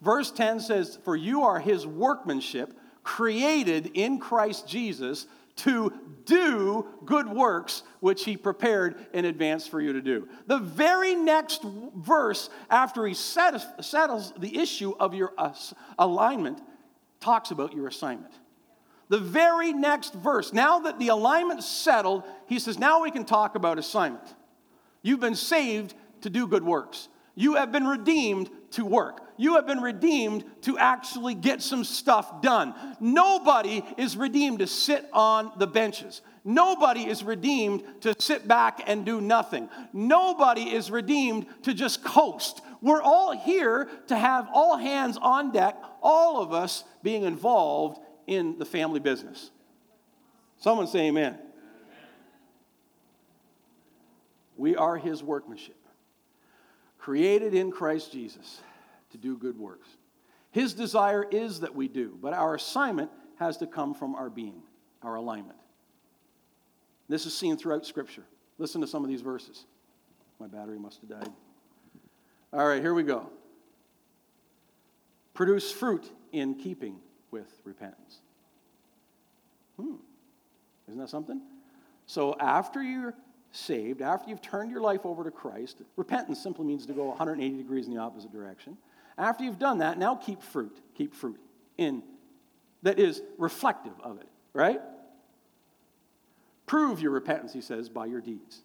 Verse 0.00 0.30
10 0.30 0.60
says, 0.60 0.98
For 1.04 1.16
you 1.16 1.44
are 1.44 1.58
his 1.58 1.86
workmanship, 1.86 2.78
created 3.02 3.90
in 3.94 4.18
Christ 4.18 4.68
Jesus 4.68 5.26
to 5.56 5.92
do 6.24 6.86
good 7.04 7.28
works 7.28 7.84
which 8.00 8.24
he 8.24 8.36
prepared 8.36 8.96
in 9.12 9.24
advance 9.24 9.66
for 9.66 9.80
you 9.80 9.92
to 9.92 10.02
do. 10.02 10.28
The 10.46 10.58
very 10.58 11.14
next 11.14 11.62
verse, 11.62 12.50
after 12.68 13.06
he 13.06 13.14
settles 13.14 14.32
the 14.36 14.58
issue 14.58 14.94
of 14.98 15.14
your 15.14 15.32
alignment, 15.98 16.60
talks 17.20 17.50
about 17.50 17.72
your 17.72 17.86
assignment. 17.86 18.34
The 19.10 19.18
very 19.18 19.72
next 19.72 20.14
verse, 20.14 20.52
now 20.52 20.80
that 20.80 20.98
the 20.98 21.08
alignment's 21.08 21.66
settled, 21.66 22.24
he 22.46 22.58
says, 22.58 22.78
Now 22.78 23.02
we 23.02 23.10
can 23.10 23.24
talk 23.24 23.54
about 23.54 23.78
assignment. 23.78 24.34
You've 25.04 25.20
been 25.20 25.36
saved 25.36 25.94
to 26.22 26.30
do 26.30 26.48
good 26.48 26.64
works. 26.64 27.08
You 27.34 27.56
have 27.56 27.70
been 27.70 27.86
redeemed 27.86 28.48
to 28.72 28.86
work. 28.86 29.20
You 29.36 29.56
have 29.56 29.66
been 29.66 29.80
redeemed 29.80 30.44
to 30.62 30.78
actually 30.78 31.34
get 31.34 31.60
some 31.60 31.84
stuff 31.84 32.40
done. 32.40 32.74
Nobody 33.00 33.84
is 33.98 34.16
redeemed 34.16 34.60
to 34.60 34.66
sit 34.66 35.06
on 35.12 35.52
the 35.58 35.66
benches. 35.66 36.22
Nobody 36.42 37.02
is 37.02 37.22
redeemed 37.22 37.82
to 38.00 38.14
sit 38.18 38.48
back 38.48 38.82
and 38.86 39.04
do 39.04 39.20
nothing. 39.20 39.68
Nobody 39.92 40.72
is 40.72 40.90
redeemed 40.90 41.46
to 41.64 41.74
just 41.74 42.02
coast. 42.02 42.62
We're 42.80 43.02
all 43.02 43.36
here 43.36 43.90
to 44.06 44.16
have 44.16 44.48
all 44.54 44.78
hands 44.78 45.18
on 45.20 45.52
deck, 45.52 45.76
all 46.02 46.40
of 46.40 46.52
us 46.52 46.84
being 47.02 47.24
involved 47.24 47.98
in 48.26 48.58
the 48.58 48.64
family 48.64 49.00
business. 49.00 49.50
Someone 50.58 50.86
say 50.86 51.08
amen. 51.08 51.38
We 54.56 54.76
are 54.76 54.96
his 54.96 55.22
workmanship, 55.22 55.76
created 56.98 57.54
in 57.54 57.70
Christ 57.70 58.12
Jesus 58.12 58.60
to 59.10 59.18
do 59.18 59.36
good 59.36 59.58
works. 59.58 59.88
His 60.50 60.74
desire 60.74 61.26
is 61.30 61.60
that 61.60 61.74
we 61.74 61.88
do, 61.88 62.16
but 62.22 62.32
our 62.32 62.54
assignment 62.54 63.10
has 63.38 63.56
to 63.58 63.66
come 63.66 63.94
from 63.94 64.14
our 64.14 64.30
being, 64.30 64.62
our 65.02 65.16
alignment. 65.16 65.58
This 67.08 67.26
is 67.26 67.36
seen 67.36 67.56
throughout 67.56 67.84
Scripture. 67.84 68.24
Listen 68.58 68.80
to 68.80 68.86
some 68.86 69.02
of 69.02 69.10
these 69.10 69.20
verses. 69.20 69.64
My 70.38 70.46
battery 70.46 70.78
must 70.78 71.00
have 71.00 71.10
died. 71.10 71.32
All 72.52 72.66
right, 72.66 72.80
here 72.80 72.94
we 72.94 73.02
go. 73.02 73.28
Produce 75.34 75.72
fruit 75.72 76.08
in 76.32 76.54
keeping 76.54 77.00
with 77.32 77.48
repentance. 77.64 78.20
Hmm. 79.76 79.96
Isn't 80.86 81.00
that 81.00 81.08
something? 81.08 81.40
So 82.06 82.36
after 82.38 82.82
you're 82.82 83.14
saved, 83.54 84.02
after 84.02 84.30
you've 84.30 84.42
turned 84.42 84.70
your 84.70 84.80
life 84.80 85.04
over 85.04 85.24
to 85.24 85.30
Christ, 85.30 85.78
repentance 85.96 86.42
simply 86.42 86.66
means 86.66 86.86
to 86.86 86.92
go 86.92 87.04
180 87.04 87.56
degrees 87.56 87.86
in 87.86 87.94
the 87.94 88.00
opposite 88.00 88.32
direction. 88.32 88.76
After 89.16 89.44
you've 89.44 89.58
done 89.58 89.78
that, 89.78 89.98
now 89.98 90.16
keep 90.16 90.42
fruit. 90.42 90.76
Keep 90.96 91.14
fruit. 91.14 91.38
in 91.78 92.02
that 92.82 92.98
is 92.98 93.22
reflective 93.38 93.94
of 94.02 94.20
it, 94.20 94.28
right? 94.52 94.80
Prove 96.66 97.00
your 97.00 97.12
repentance, 97.12 97.52
he 97.52 97.60
says, 97.60 97.88
by 97.88 98.06
your 98.06 98.20
deeds. 98.20 98.60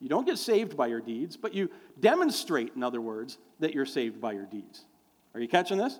You 0.00 0.08
don't 0.08 0.26
get 0.26 0.38
saved 0.38 0.76
by 0.76 0.86
your 0.86 1.00
deeds, 1.00 1.36
but 1.36 1.52
you 1.54 1.70
demonstrate, 2.00 2.72
in 2.74 2.82
other 2.82 3.00
words, 3.00 3.36
that 3.60 3.74
you're 3.74 3.86
saved 3.86 4.20
by 4.20 4.32
your 4.32 4.46
deeds. 4.46 4.84
Are 5.34 5.40
you 5.40 5.48
catching 5.48 5.76
this? 5.76 5.98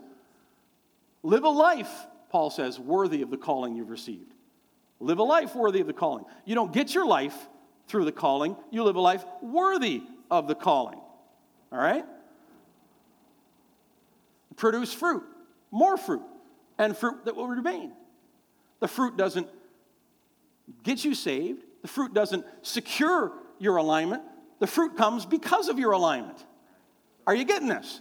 Live 1.22 1.44
a 1.44 1.50
life, 1.50 2.06
Paul 2.30 2.50
says, 2.50 2.78
worthy 2.78 3.22
of 3.22 3.30
the 3.30 3.36
calling 3.36 3.76
you've 3.76 3.90
received. 3.90 4.32
Live 5.00 5.18
a 5.18 5.24
life 5.24 5.54
worthy 5.54 5.80
of 5.80 5.86
the 5.86 5.92
calling. 5.92 6.24
You 6.44 6.54
don't 6.54 6.72
get 6.72 6.94
your 6.94 7.06
life 7.06 7.36
through 7.88 8.04
the 8.04 8.12
calling, 8.12 8.56
you 8.70 8.84
live 8.84 8.96
a 8.96 9.00
life 9.00 9.24
worthy 9.42 10.02
of 10.30 10.46
the 10.46 10.54
calling. 10.54 11.00
All 11.72 11.78
right? 11.78 12.04
Produce 14.56 14.92
fruit, 14.92 15.24
more 15.70 15.96
fruit, 15.96 16.22
and 16.78 16.96
fruit 16.96 17.24
that 17.24 17.34
will 17.34 17.48
remain. 17.48 17.92
The 18.80 18.88
fruit 18.88 19.16
doesn't 19.16 19.48
get 20.82 21.04
you 21.04 21.14
saved, 21.14 21.64
the 21.82 21.88
fruit 21.88 22.12
doesn't 22.14 22.44
secure 22.62 23.32
your 23.58 23.76
alignment, 23.76 24.22
the 24.60 24.66
fruit 24.66 24.96
comes 24.96 25.24
because 25.24 25.68
of 25.68 25.78
your 25.78 25.92
alignment. 25.92 26.44
Are 27.26 27.34
you 27.34 27.44
getting 27.44 27.68
this? 27.68 28.00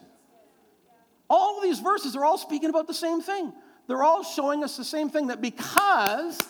All 1.30 1.58
of 1.58 1.64
these 1.64 1.80
verses 1.80 2.16
are 2.16 2.24
all 2.24 2.38
speaking 2.38 2.70
about 2.70 2.88
the 2.88 2.94
same 2.94 3.22
thing. 3.22 3.54
They're 3.88 4.04
all 4.04 4.24
showing 4.24 4.64
us 4.64 4.78
the 4.78 4.84
same 4.84 5.10
thing 5.10 5.28
that 5.28 5.42
because 5.42 6.42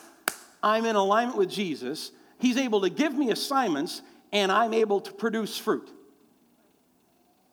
I'm 0.62 0.84
in 0.84 0.96
alignment 0.96 1.38
with 1.38 1.50
Jesus, 1.50 2.12
He's 2.38 2.56
able 2.56 2.82
to 2.82 2.90
give 2.90 3.14
me 3.14 3.30
assignments 3.30 4.02
and 4.32 4.52
I'm 4.52 4.74
able 4.74 5.00
to 5.00 5.12
produce 5.12 5.56
fruit. 5.56 5.90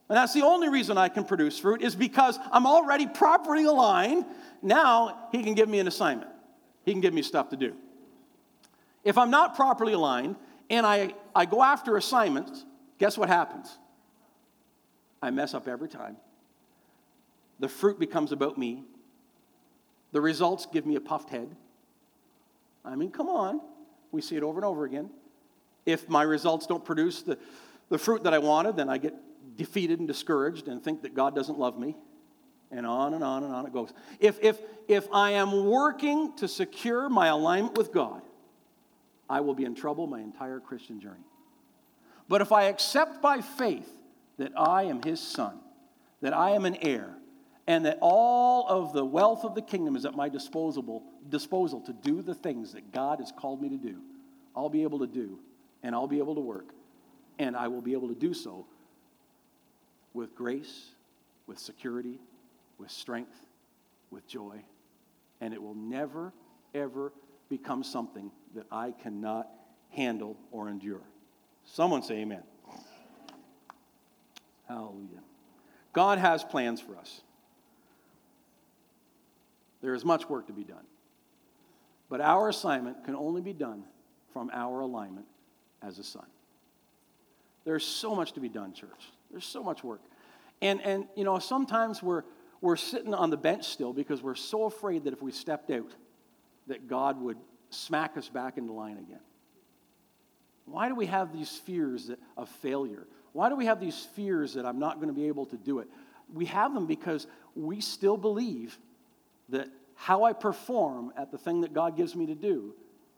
And 0.08 0.18
that's 0.18 0.34
the 0.34 0.44
only 0.44 0.70
reason 0.70 0.98
I 0.98 1.10
can 1.10 1.24
produce 1.24 1.58
fruit 1.58 1.82
is 1.82 1.96
because 1.96 2.38
I'm 2.52 2.68
already 2.68 3.08
properly 3.08 3.66
aligned. 3.66 4.26
Now 4.62 5.28
He 5.32 5.42
can 5.44 5.56
give 5.56 5.68
me 5.68 5.80
an 5.80 5.88
assignment, 5.88 6.30
He 6.84 6.92
can 6.92 7.02
give 7.02 7.14
me 7.14 7.22
stuff 7.22 7.50
to 7.50 7.58
do. 7.58 7.76
If 9.04 9.18
I'm 9.18 9.30
not 9.30 9.56
properly 9.56 9.94
aligned 9.94 10.36
and 10.70 10.86
I, 10.86 11.14
I 11.36 11.46
go 11.46 11.64
after 11.64 11.98
assignments, 11.98 12.66
guess 13.00 13.18
what 13.18 13.30
happens? 13.30 13.78
I 15.22 15.32
mess 15.32 15.54
up 15.54 15.68
every 15.68 15.90
time. 15.90 16.18
The 17.60 17.70
fruit 17.70 18.00
becomes 18.00 18.32
about 18.32 18.58
me. 18.58 18.84
The 20.12 20.22
results 20.22 20.66
give 20.66 20.86
me 20.86 20.96
a 20.96 21.02
puffed 21.02 21.30
head. 21.30 21.56
I 22.84 22.96
mean, 22.96 23.12
come 23.12 23.30
on. 23.30 23.62
We 24.16 24.22
see 24.22 24.38
it 24.38 24.44
over 24.44 24.58
and 24.58 24.66
over 24.66 24.86
again. 24.86 25.10
If 25.86 26.08
my 26.08 26.24
results 26.24 26.66
don't 26.66 26.84
produce 26.84 27.22
the, 27.22 27.38
the 27.90 27.98
fruit 27.98 28.24
that 28.24 28.34
I 28.34 28.40
wanted, 28.40 28.78
then 28.78 28.90
I 28.90 28.98
get 28.98 29.14
defeated 29.58 30.00
and 30.00 30.08
discouraged 30.08 30.70
and 30.70 30.82
think 30.82 31.02
that 31.02 31.14
God 31.14 31.36
doesn't 31.36 31.60
love 31.60 31.78
me. 31.78 31.98
And 32.72 32.88
on 32.88 33.14
and 33.14 33.24
on 33.24 33.44
and 33.44 33.54
on 33.54 33.66
it 33.66 33.74
goes. 33.74 33.94
If, 34.20 34.42
if, 34.42 34.60
if 34.88 35.08
I 35.12 35.32
am 35.32 35.66
working 35.66 36.36
to 36.38 36.48
secure 36.48 37.10
my 37.10 37.28
alignment 37.28 37.78
with 37.78 37.92
God, 37.92 38.22
I 39.30 39.42
will 39.42 39.54
be 39.54 39.66
in 39.66 39.76
trouble 39.76 40.08
my 40.08 40.22
entire 40.22 40.62
Christian 40.62 41.02
journey. 41.02 41.26
But 42.30 42.42
if 42.42 42.54
I 42.54 42.64
accept 42.64 43.22
by 43.22 43.42
faith 43.42 43.90
that 44.38 44.54
I 44.58 44.84
am 44.84 45.04
his 45.04 45.20
son, 45.20 45.60
that 46.22 46.34
I 46.34 46.52
am 46.52 46.66
an 46.66 46.78
heir, 46.82 47.16
and 47.68 47.86
that 47.86 47.98
all 48.02 48.68
of 48.68 48.94
the 48.94 49.04
wealth 49.04 49.44
of 49.44 49.56
the 49.56 49.62
kingdom 49.62 49.96
is 49.96 50.06
at 50.06 50.16
my 50.16 50.30
disposal, 50.30 51.04
disposal 51.30 51.82
to 51.82 51.94
do 51.94 52.22
the 52.22 52.36
things 52.36 52.74
that 52.74 52.92
God 52.92 53.20
has 53.20 53.32
called 53.32 53.62
me 53.62 53.70
to 53.70 53.78
do, 53.78 54.02
I'll 54.56 54.70
be 54.70 54.84
able 54.84 55.00
to 55.00 55.08
do, 55.08 55.40
and 55.84 55.96
I'll 55.96 56.08
be 56.08 56.20
able 56.20 56.36
to 56.36 56.42
work, 56.42 56.70
and 57.40 57.56
I 57.56 57.68
will 57.68 57.82
be 57.82 57.94
able 57.94 58.08
to 58.10 58.16
do 58.16 58.34
so 58.34 58.66
with 60.14 60.36
grace, 60.36 60.92
with 61.48 61.60
security, 61.60 62.20
with 62.78 62.92
strength, 62.92 63.36
with 64.12 64.28
joy, 64.28 64.64
and 65.42 65.54
it 65.54 65.62
will 65.62 65.76
never, 65.76 66.34
ever 66.74 67.12
become 67.50 67.84
something 67.84 68.32
that 68.56 68.66
I 68.72 68.92
cannot 68.92 69.50
handle 69.90 70.38
or 70.52 70.70
endure. 70.70 71.02
Someone 71.66 72.04
say 72.04 72.16
amen. 72.16 72.44
Hallelujah. 74.68 75.22
God 75.94 76.18
has 76.18 76.44
plans 76.44 76.82
for 76.82 76.98
us. 76.98 77.22
There 79.86 79.94
is 79.94 80.04
much 80.04 80.28
work 80.28 80.48
to 80.48 80.54
be 80.54 80.64
done. 80.64 80.84
But 82.10 82.20
our 82.20 82.50
assignment 82.50 83.06
can 83.06 83.16
only 83.16 83.40
be 83.40 83.54
done 83.54 83.84
from 84.34 84.50
our 84.52 84.80
alignment 84.80 85.28
as 85.84 86.00
a 86.00 86.04
son. 86.04 86.26
There's 87.66 87.84
so 87.86 88.16
much 88.16 88.32
to 88.32 88.40
be 88.40 88.50
done, 88.50 88.74
church. 88.74 89.12
There's 89.30 89.46
so 89.46 89.62
much 89.62 89.84
work. 89.84 90.02
And, 90.60 90.82
and 90.82 91.06
you 91.16 91.24
know, 91.24 91.38
sometimes 91.38 92.02
we're, 92.02 92.24
we're 92.62 92.78
sitting 92.78 93.14
on 93.14 93.30
the 93.30 93.38
bench 93.38 93.66
still 93.66 93.94
because 93.94 94.24
we're 94.24 94.34
so 94.34 94.64
afraid 94.64 95.04
that 95.04 95.14
if 95.14 95.22
we 95.22 95.32
stepped 95.32 95.70
out, 95.70 95.92
that 96.66 96.88
God 96.88 97.22
would 97.22 97.38
smack 97.70 98.18
us 98.18 98.28
back 98.28 98.58
into 98.58 98.74
line 98.74 98.98
again. 98.98 99.22
Why 100.66 100.88
do 100.88 100.96
we 100.96 101.06
have 101.06 101.32
these 101.32 101.52
fears 101.64 102.10
of 102.36 102.50
failure? 102.50 103.06
Why 103.34 103.50
do 103.50 103.56
we 103.56 103.68
have 103.68 103.80
these 103.80 104.00
fears 104.16 104.56
that 104.56 104.66
I'm 104.66 104.80
not 104.80 104.96
going 104.96 105.10
to 105.10 105.14
be 105.14 105.28
able 105.28 105.46
to 105.46 105.58
do 105.58 105.78
it? 105.78 105.88
We 106.34 106.46
have 106.46 106.74
them 106.74 106.88
because 106.88 107.28
we 107.54 107.82
still 107.82 108.18
believe 108.18 108.80
that 109.50 109.70
how 109.96 110.24
I 110.24 110.34
perform 110.34 111.14
at 111.18 111.32
the 111.32 111.38
thing 111.38 111.62
that 111.62 111.74
God 111.74 111.96
gives 111.96 112.16
me 112.16 112.26
to 112.28 112.36
do 112.36 112.74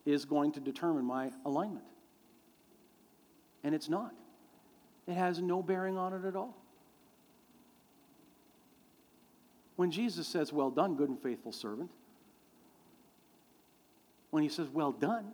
is 0.05 0.25
going 0.25 0.53
to 0.53 0.59
determine 0.59 1.05
my 1.05 1.31
alignment. 1.45 1.85
And 3.63 3.73
it's 3.75 3.89
not. 3.89 4.13
It 5.07 5.13
has 5.13 5.41
no 5.41 5.61
bearing 5.61 5.97
on 5.97 6.13
it 6.13 6.25
at 6.25 6.35
all. 6.35 6.55
When 9.75 9.91
Jesus 9.91 10.27
says, 10.27 10.51
Well 10.51 10.71
done, 10.71 10.95
good 10.95 11.09
and 11.09 11.21
faithful 11.21 11.51
servant, 11.51 11.91
when 14.31 14.43
he 14.43 14.49
says, 14.49 14.67
Well 14.69 14.91
done, 14.91 15.33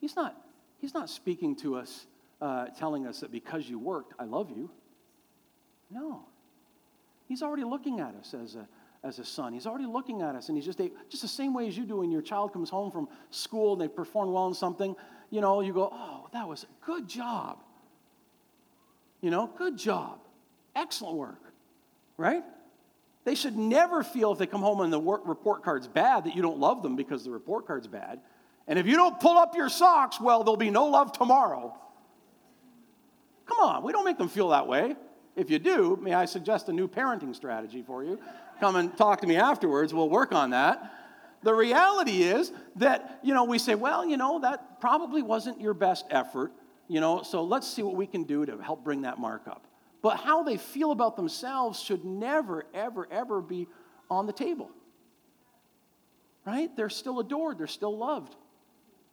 he's 0.00 0.16
not, 0.16 0.36
he's 0.80 0.94
not 0.94 1.08
speaking 1.08 1.56
to 1.56 1.76
us, 1.76 2.06
uh, 2.40 2.66
telling 2.78 3.06
us 3.06 3.20
that 3.20 3.32
because 3.32 3.68
you 3.68 3.78
worked, 3.78 4.12
I 4.18 4.24
love 4.24 4.50
you. 4.50 4.70
No. 5.90 6.26
He's 7.26 7.42
already 7.42 7.64
looking 7.64 8.00
at 8.00 8.14
us 8.14 8.34
as 8.34 8.54
a, 8.54 8.68
as 9.04 9.18
a 9.18 9.24
son. 9.24 9.52
He's 9.52 9.66
already 9.66 9.86
looking 9.86 10.22
at 10.22 10.34
us, 10.34 10.48
and 10.48 10.56
he's 10.58 10.64
just, 10.64 10.80
just 11.08 11.22
the 11.22 11.28
same 11.28 11.54
way 11.54 11.68
as 11.68 11.76
you 11.76 11.84
do 11.84 11.98
when 11.98 12.10
your 12.10 12.22
child 12.22 12.52
comes 12.52 12.68
home 12.68 12.90
from 12.90 13.08
school 13.30 13.72
and 13.72 13.80
they 13.80 13.88
perform 13.88 14.32
well 14.32 14.48
in 14.48 14.54
something. 14.54 14.96
You 15.30 15.40
know, 15.40 15.60
you 15.60 15.72
go, 15.72 15.90
Oh, 15.92 16.28
that 16.32 16.48
was 16.48 16.64
a 16.64 16.86
good 16.86 17.08
job. 17.08 17.62
You 19.20 19.30
know, 19.30 19.50
good 19.56 19.76
job. 19.76 20.20
Excellent 20.74 21.16
work. 21.16 21.42
Right? 22.16 22.44
They 23.24 23.34
should 23.34 23.56
never 23.56 24.02
feel 24.02 24.32
if 24.32 24.38
they 24.38 24.46
come 24.46 24.62
home 24.62 24.80
and 24.80 24.92
the 24.92 24.98
work 24.98 25.22
report 25.26 25.62
card's 25.62 25.86
bad 25.86 26.24
that 26.24 26.34
you 26.34 26.42
don't 26.42 26.58
love 26.58 26.82
them 26.82 26.96
because 26.96 27.24
the 27.24 27.30
report 27.30 27.66
card's 27.66 27.86
bad. 27.86 28.20
And 28.66 28.78
if 28.78 28.86
you 28.86 28.96
don't 28.96 29.18
pull 29.20 29.38
up 29.38 29.54
your 29.54 29.68
socks, 29.68 30.20
well, 30.20 30.44
there'll 30.44 30.56
be 30.56 30.70
no 30.70 30.86
love 30.86 31.12
tomorrow. 31.12 31.76
Come 33.46 33.58
on, 33.60 33.82
we 33.82 33.92
don't 33.92 34.04
make 34.04 34.18
them 34.18 34.28
feel 34.28 34.48
that 34.50 34.66
way. 34.66 34.94
If 35.36 35.50
you 35.50 35.58
do, 35.58 35.98
may 36.02 36.14
I 36.14 36.24
suggest 36.24 36.68
a 36.68 36.72
new 36.72 36.88
parenting 36.88 37.34
strategy 37.34 37.82
for 37.82 38.02
you? 38.04 38.18
Come 38.60 38.76
and 38.76 38.96
talk 38.96 39.20
to 39.20 39.26
me 39.26 39.36
afterwards. 39.36 39.94
We'll 39.94 40.10
work 40.10 40.32
on 40.32 40.50
that. 40.50 40.94
The 41.42 41.54
reality 41.54 42.22
is 42.22 42.52
that, 42.76 43.20
you 43.22 43.32
know, 43.32 43.44
we 43.44 43.58
say, 43.58 43.74
well, 43.74 44.04
you 44.04 44.16
know, 44.16 44.40
that 44.40 44.80
probably 44.80 45.22
wasn't 45.22 45.60
your 45.60 45.74
best 45.74 46.04
effort, 46.10 46.52
you 46.88 47.00
know, 47.00 47.22
so 47.22 47.44
let's 47.44 47.68
see 47.68 47.82
what 47.82 47.94
we 47.94 48.06
can 48.06 48.24
do 48.24 48.44
to 48.44 48.58
help 48.58 48.82
bring 48.82 49.02
that 49.02 49.18
mark 49.18 49.46
up. 49.46 49.66
But 50.02 50.16
how 50.16 50.42
they 50.42 50.56
feel 50.56 50.90
about 50.90 51.16
themselves 51.16 51.80
should 51.80 52.04
never, 52.04 52.64
ever, 52.74 53.06
ever 53.10 53.40
be 53.40 53.68
on 54.10 54.26
the 54.26 54.32
table. 54.32 54.70
Right? 56.44 56.74
They're 56.76 56.90
still 56.90 57.20
adored, 57.20 57.58
they're 57.58 57.66
still 57.66 57.96
loved. 57.96 58.34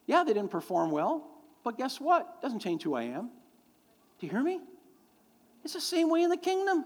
Yeah, 0.08 0.24
they 0.24 0.34
didn't 0.34 0.52
perform 0.52 0.92
well, 0.92 1.28
but 1.64 1.78
guess 1.78 2.00
what? 2.00 2.42
Doesn't 2.42 2.60
change 2.60 2.84
who 2.84 2.96
I 2.96 3.04
am. 3.04 3.30
Do 4.20 4.26
you 4.26 4.32
hear 4.32 4.44
me? 4.44 4.62
It's 5.64 5.74
the 5.74 5.82
same 5.82 6.10
way 6.10 6.24
in 6.24 6.30
the 6.30 6.38
kingdom. 6.38 6.86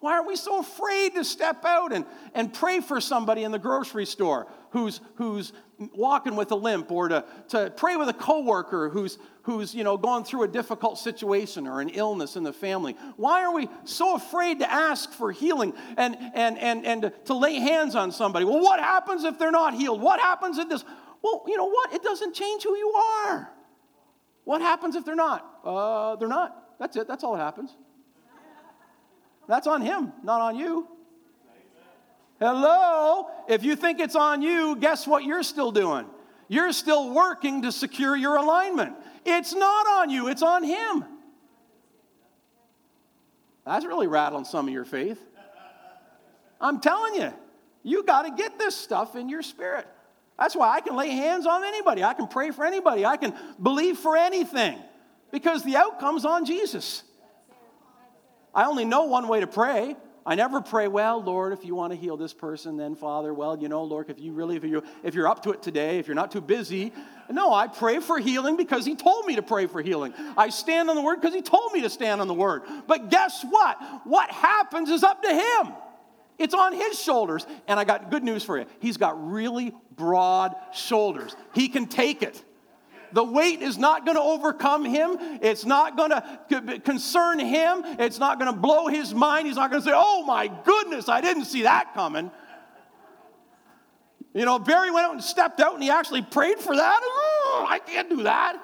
Why 0.00 0.18
are 0.18 0.26
we 0.26 0.36
so 0.36 0.60
afraid 0.60 1.14
to 1.14 1.24
step 1.24 1.64
out 1.64 1.92
and, 1.92 2.04
and 2.34 2.52
pray 2.52 2.80
for 2.80 3.00
somebody 3.00 3.44
in 3.44 3.50
the 3.50 3.58
grocery 3.58 4.04
store 4.04 4.46
who's, 4.70 5.00
who's 5.14 5.52
walking 5.78 6.36
with 6.36 6.52
a 6.52 6.54
limp 6.54 6.90
or 6.90 7.08
to, 7.08 7.24
to 7.48 7.72
pray 7.76 7.96
with 7.96 8.08
a 8.08 8.12
coworker 8.12 8.90
who's, 8.90 9.18
who's 9.42 9.74
you 9.74 9.84
know, 9.84 9.96
going 9.96 10.24
through 10.24 10.42
a 10.42 10.48
difficult 10.48 10.98
situation 10.98 11.66
or 11.66 11.80
an 11.80 11.88
illness 11.88 12.36
in 12.36 12.42
the 12.42 12.52
family? 12.52 12.94
Why 13.16 13.42
are 13.42 13.54
we 13.54 13.68
so 13.84 14.16
afraid 14.16 14.58
to 14.58 14.70
ask 14.70 15.12
for 15.12 15.32
healing 15.32 15.72
and, 15.96 16.16
and, 16.34 16.58
and, 16.58 16.84
and 16.84 17.12
to 17.24 17.34
lay 17.34 17.54
hands 17.54 17.94
on 17.94 18.12
somebody? 18.12 18.44
Well, 18.44 18.60
what 18.60 18.80
happens 18.80 19.24
if 19.24 19.38
they're 19.38 19.50
not 19.50 19.74
healed? 19.74 20.02
What 20.02 20.20
happens 20.20 20.58
if 20.58 20.68
this? 20.68 20.84
Well, 21.22 21.44
you 21.46 21.56
know 21.56 21.70
what? 21.70 21.94
It 21.94 22.02
doesn't 22.02 22.34
change 22.34 22.64
who 22.64 22.76
you 22.76 22.92
are. 22.92 23.50
What 24.44 24.60
happens 24.60 24.94
if 24.94 25.06
they're 25.06 25.14
not? 25.14 25.58
Uh, 25.64 26.16
they're 26.16 26.28
not. 26.28 26.78
That's 26.78 26.96
it. 26.96 27.08
That's 27.08 27.24
all 27.24 27.32
that 27.32 27.42
happens. 27.42 27.74
That's 29.48 29.66
on 29.66 29.82
him, 29.82 30.12
not 30.22 30.40
on 30.40 30.56
you. 30.56 30.88
Hello? 32.40 33.28
If 33.48 33.64
you 33.64 33.76
think 33.76 34.00
it's 34.00 34.16
on 34.16 34.42
you, 34.42 34.76
guess 34.76 35.06
what 35.06 35.24
you're 35.24 35.42
still 35.42 35.72
doing? 35.72 36.06
You're 36.48 36.72
still 36.72 37.12
working 37.12 37.62
to 37.62 37.72
secure 37.72 38.16
your 38.16 38.36
alignment. 38.36 38.94
It's 39.24 39.54
not 39.54 39.86
on 39.86 40.10
you, 40.10 40.28
it's 40.28 40.42
on 40.42 40.62
him. 40.62 41.04
That's 43.64 43.84
really 43.84 44.06
rattling 44.06 44.44
some 44.44 44.68
of 44.68 44.72
your 44.72 44.84
faith. 44.84 45.20
I'm 46.60 46.80
telling 46.80 47.16
you, 47.16 47.32
You 47.82 48.02
got 48.02 48.22
to 48.22 48.30
get 48.30 48.58
this 48.58 48.74
stuff 48.74 49.16
in 49.16 49.28
your 49.28 49.42
spirit. 49.42 49.86
That's 50.38 50.54
why 50.54 50.74
I 50.74 50.80
can 50.80 50.96
lay 50.96 51.10
hands 51.10 51.46
on 51.46 51.64
anybody. 51.64 52.04
I 52.04 52.14
can 52.14 52.26
pray 52.28 52.50
for 52.50 52.64
anybody. 52.64 53.06
I 53.06 53.16
can 53.16 53.34
believe 53.62 53.96
for 53.98 54.16
anything 54.16 54.78
because 55.32 55.62
the 55.62 55.76
outcome's 55.76 56.24
on 56.24 56.44
Jesus. 56.44 57.04
I 58.56 58.64
only 58.64 58.84
know 58.84 59.04
one 59.04 59.28
way 59.28 59.40
to 59.40 59.46
pray. 59.46 59.94
I 60.24 60.34
never 60.34 60.60
pray, 60.60 60.88
well, 60.88 61.22
Lord, 61.22 61.52
if 61.52 61.64
you 61.64 61.76
want 61.76 61.92
to 61.92 61.96
heal 61.96 62.16
this 62.16 62.34
person, 62.34 62.76
then 62.76 62.96
Father, 62.96 63.32
well, 63.32 63.56
you 63.56 63.68
know, 63.68 63.84
Lord, 63.84 64.10
if 64.10 64.18
you 64.18 64.32
really, 64.32 64.56
if, 64.56 64.64
you, 64.64 64.82
if 65.04 65.14
you're 65.14 65.28
up 65.28 65.44
to 65.44 65.52
it 65.52 65.62
today, 65.62 66.00
if 66.00 66.08
you're 66.08 66.16
not 66.16 66.32
too 66.32 66.40
busy. 66.40 66.92
No, 67.30 67.54
I 67.54 67.68
pray 67.68 68.00
for 68.00 68.18
healing 68.18 68.56
because 68.56 68.84
He 68.84 68.96
told 68.96 69.26
me 69.26 69.36
to 69.36 69.42
pray 69.42 69.68
for 69.68 69.80
healing. 69.82 70.14
I 70.36 70.48
stand 70.48 70.90
on 70.90 70.96
the 70.96 71.02
Word 71.02 71.20
because 71.20 71.34
He 71.34 71.42
told 71.42 71.72
me 71.72 71.82
to 71.82 71.90
stand 71.90 72.20
on 72.20 72.26
the 72.26 72.34
Word. 72.34 72.62
But 72.88 73.08
guess 73.08 73.44
what? 73.48 73.78
What 74.02 74.28
happens 74.30 74.90
is 74.90 75.04
up 75.04 75.22
to 75.22 75.28
Him. 75.28 75.74
It's 76.38 76.54
on 76.54 76.72
his 76.74 77.00
shoulders. 77.00 77.46
And 77.66 77.80
I 77.80 77.84
got 77.84 78.10
good 78.10 78.22
news 78.22 78.44
for 78.44 78.58
you. 78.58 78.66
He's 78.80 78.96
got 78.96 79.30
really 79.30 79.74
broad 79.94 80.54
shoulders. 80.74 81.34
He 81.54 81.68
can 81.68 81.86
take 81.86 82.22
it. 82.22 82.42
The 83.16 83.24
weight 83.24 83.62
is 83.62 83.78
not 83.78 84.04
going 84.04 84.18
to 84.18 84.22
overcome 84.22 84.84
him. 84.84 85.16
It's 85.40 85.64
not 85.64 85.96
going 85.96 86.10
to 86.10 86.80
concern 86.80 87.38
him. 87.38 87.82
It's 87.98 88.18
not 88.18 88.38
going 88.38 88.52
to 88.52 88.60
blow 88.60 88.88
his 88.88 89.14
mind. 89.14 89.46
He's 89.46 89.56
not 89.56 89.70
going 89.70 89.82
to 89.82 89.88
say, 89.88 89.94
Oh 89.94 90.22
my 90.26 90.48
goodness, 90.48 91.08
I 91.08 91.22
didn't 91.22 91.46
see 91.46 91.62
that 91.62 91.94
coming. 91.94 92.30
You 94.34 94.44
know, 94.44 94.58
Barry 94.58 94.90
went 94.90 95.06
out 95.06 95.14
and 95.14 95.24
stepped 95.24 95.60
out 95.60 95.72
and 95.72 95.82
he 95.82 95.88
actually 95.88 96.20
prayed 96.20 96.58
for 96.58 96.76
that. 96.76 97.00
Oh, 97.02 97.66
I 97.66 97.78
can't 97.78 98.10
do 98.10 98.24
that. 98.24 98.62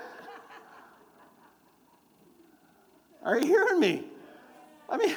Are 3.23 3.39
you 3.39 3.47
hearing 3.47 3.81
me? 3.81 4.05
I 4.87 4.99
mean, 4.99 5.17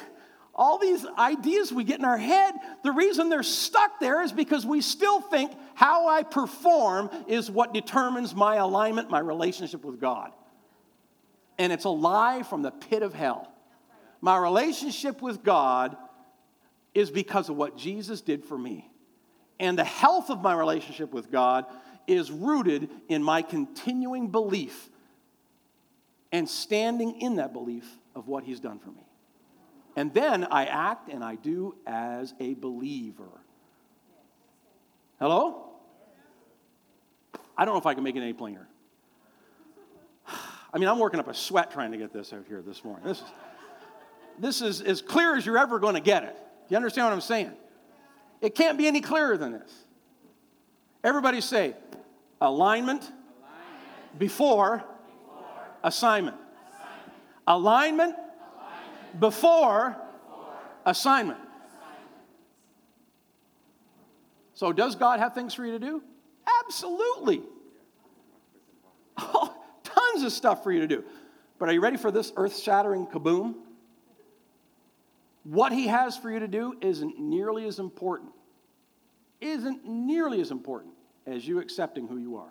all 0.56 0.78
these 0.78 1.06
ideas 1.18 1.74
we 1.74 1.84
get 1.84 2.00
in 2.00 2.06
our 2.06 2.18
head, 2.18 2.56
the 2.84 2.92
reason 2.92 3.28
they're 3.28 3.44
stuck 3.44 4.00
there 4.00 4.24
is 4.24 4.32
because 4.32 4.66
we 4.66 4.80
still 4.80 5.20
think 5.20 5.52
how 5.74 6.08
I 6.08 6.24
perform 6.24 7.10
is 7.28 7.52
what 7.52 7.74
determines 7.74 8.34
my 8.34 8.56
alignment, 8.56 9.10
my 9.10 9.20
relationship 9.20 9.84
with 9.84 10.00
God. 10.00 10.32
And 11.58 11.74
it's 11.74 11.84
a 11.84 11.90
lie 11.90 12.44
from 12.44 12.62
the 12.62 12.72
pit 12.72 13.04
of 13.04 13.14
hell. 13.14 13.52
My 14.22 14.38
relationship 14.38 15.22
with 15.22 15.44
God 15.44 15.98
is 16.94 17.12
because 17.12 17.50
of 17.50 17.58
what 17.58 17.78
Jesus 17.78 18.22
did 18.22 18.46
for 18.46 18.58
me. 18.58 18.90
And 19.60 19.78
the 19.78 19.84
health 19.84 20.30
of 20.30 20.42
my 20.42 20.56
relationship 20.56 21.14
with 21.14 21.32
God 21.32 21.66
is 22.08 22.32
rooted 22.32 22.90
in 23.10 23.22
my 23.22 23.42
continuing 23.42 24.30
belief 24.30 24.90
and 26.32 26.48
standing 26.48 27.22
in 27.22 27.38
that 27.38 27.52
belief 27.52 27.86
of 28.16 28.28
what 28.28 28.46
He's 28.46 28.60
done 28.62 28.80
for 28.80 28.90
me. 28.90 29.05
And 29.96 30.14
then 30.14 30.46
I 30.46 30.66
act 30.66 31.10
and 31.10 31.24
I 31.24 31.36
do 31.36 31.76
as 31.88 32.34
a 32.40 32.54
believer. 32.56 33.30
Hello? 35.20 35.70
I 37.58 37.64
don't 37.64 37.74
know 37.74 37.80
if 37.80 37.86
I 37.86 37.94
can 37.94 38.04
make 38.04 38.18
it 38.18 38.22
any 38.22 38.34
plainer. 38.34 38.68
I 40.28 40.78
mean, 40.78 40.90
I'm 40.90 41.00
working 41.00 41.20
up 41.20 41.30
a 41.30 41.34
sweat 41.34 41.72
trying 41.72 41.94
to 41.94 41.98
get 41.98 42.12
this 42.12 42.34
out 42.34 42.44
here 42.48 42.62
this 42.62 42.84
morning. 42.84 43.08
This 43.08 43.20
is, 43.20 43.24
this 44.40 44.62
is 44.62 44.82
as 44.82 45.02
clear 45.02 45.38
as 45.38 45.46
you're 45.46 45.58
ever 45.58 45.80
going 45.80 45.96
to 45.96 46.02
get 46.02 46.24
it. 46.24 46.38
You 46.68 46.76
understand 46.76 47.06
what 47.06 47.14
I'm 47.14 47.22
saying? 47.22 47.52
It 48.42 48.54
can't 48.56 48.78
be 48.78 48.88
any 48.88 49.00
clearer 49.00 49.38
than 49.38 49.54
this. 49.54 49.74
Everybody 51.06 51.40
say 51.40 51.76
alignment, 52.42 53.04
alignment. 53.04 54.20
Before, 54.20 54.78
before, 54.78 54.86
assignment. 55.84 56.36
assignment. 56.36 57.14
Alignment 57.48 58.16
before, 59.20 59.96
assignment. 60.86 61.40
So, 64.54 64.72
does 64.72 64.96
God 64.96 65.20
have 65.20 65.34
things 65.34 65.54
for 65.54 65.66
you 65.66 65.74
to 65.74 65.80
do? 65.80 66.02
Absolutely. 66.64 67.44
Oh, 69.18 69.54
tons 69.84 70.24
of 70.24 70.32
stuff 70.32 70.64
for 70.64 70.72
you 70.72 70.80
to 70.80 70.88
do. 70.88 71.04
But 71.60 71.70
are 71.70 71.74
you 71.74 71.82
ready 71.82 71.98
for 71.98 72.12
this 72.12 72.32
earth 72.36 72.58
shattering 72.58 73.08
kaboom? 73.08 73.56
What 75.44 75.72
He 75.72 75.88
has 75.88 76.18
for 76.18 76.32
you 76.32 76.40
to 76.40 76.48
do 76.48 76.76
isn't 76.82 77.20
nearly 77.20 77.68
as 77.68 77.80
important, 77.80 78.32
isn't 79.42 79.86
nearly 79.86 80.42
as 80.42 80.52
important 80.52 80.94
as 81.28 81.48
you 81.48 81.60
accepting 81.60 82.08
who 82.08 82.18
you 82.18 82.38
are. 82.38 82.50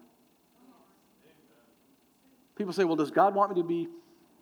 People 2.56 2.72
say, 2.72 2.84
well, 2.84 2.96
does 2.96 3.10
God 3.10 3.34
want 3.34 3.50
me 3.50 3.60
to 3.60 3.66
be 3.66 3.88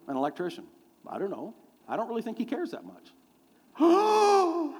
an 0.06 0.16
electrician? 0.16 0.64
I 1.08 1.18
don't 1.18 1.30
know. 1.30 1.54
I 1.92 1.96
don't 1.96 2.08
really 2.08 2.22
think 2.22 2.38
he 2.38 2.46
cares 2.46 2.70
that 2.70 2.84
much. 2.86 3.12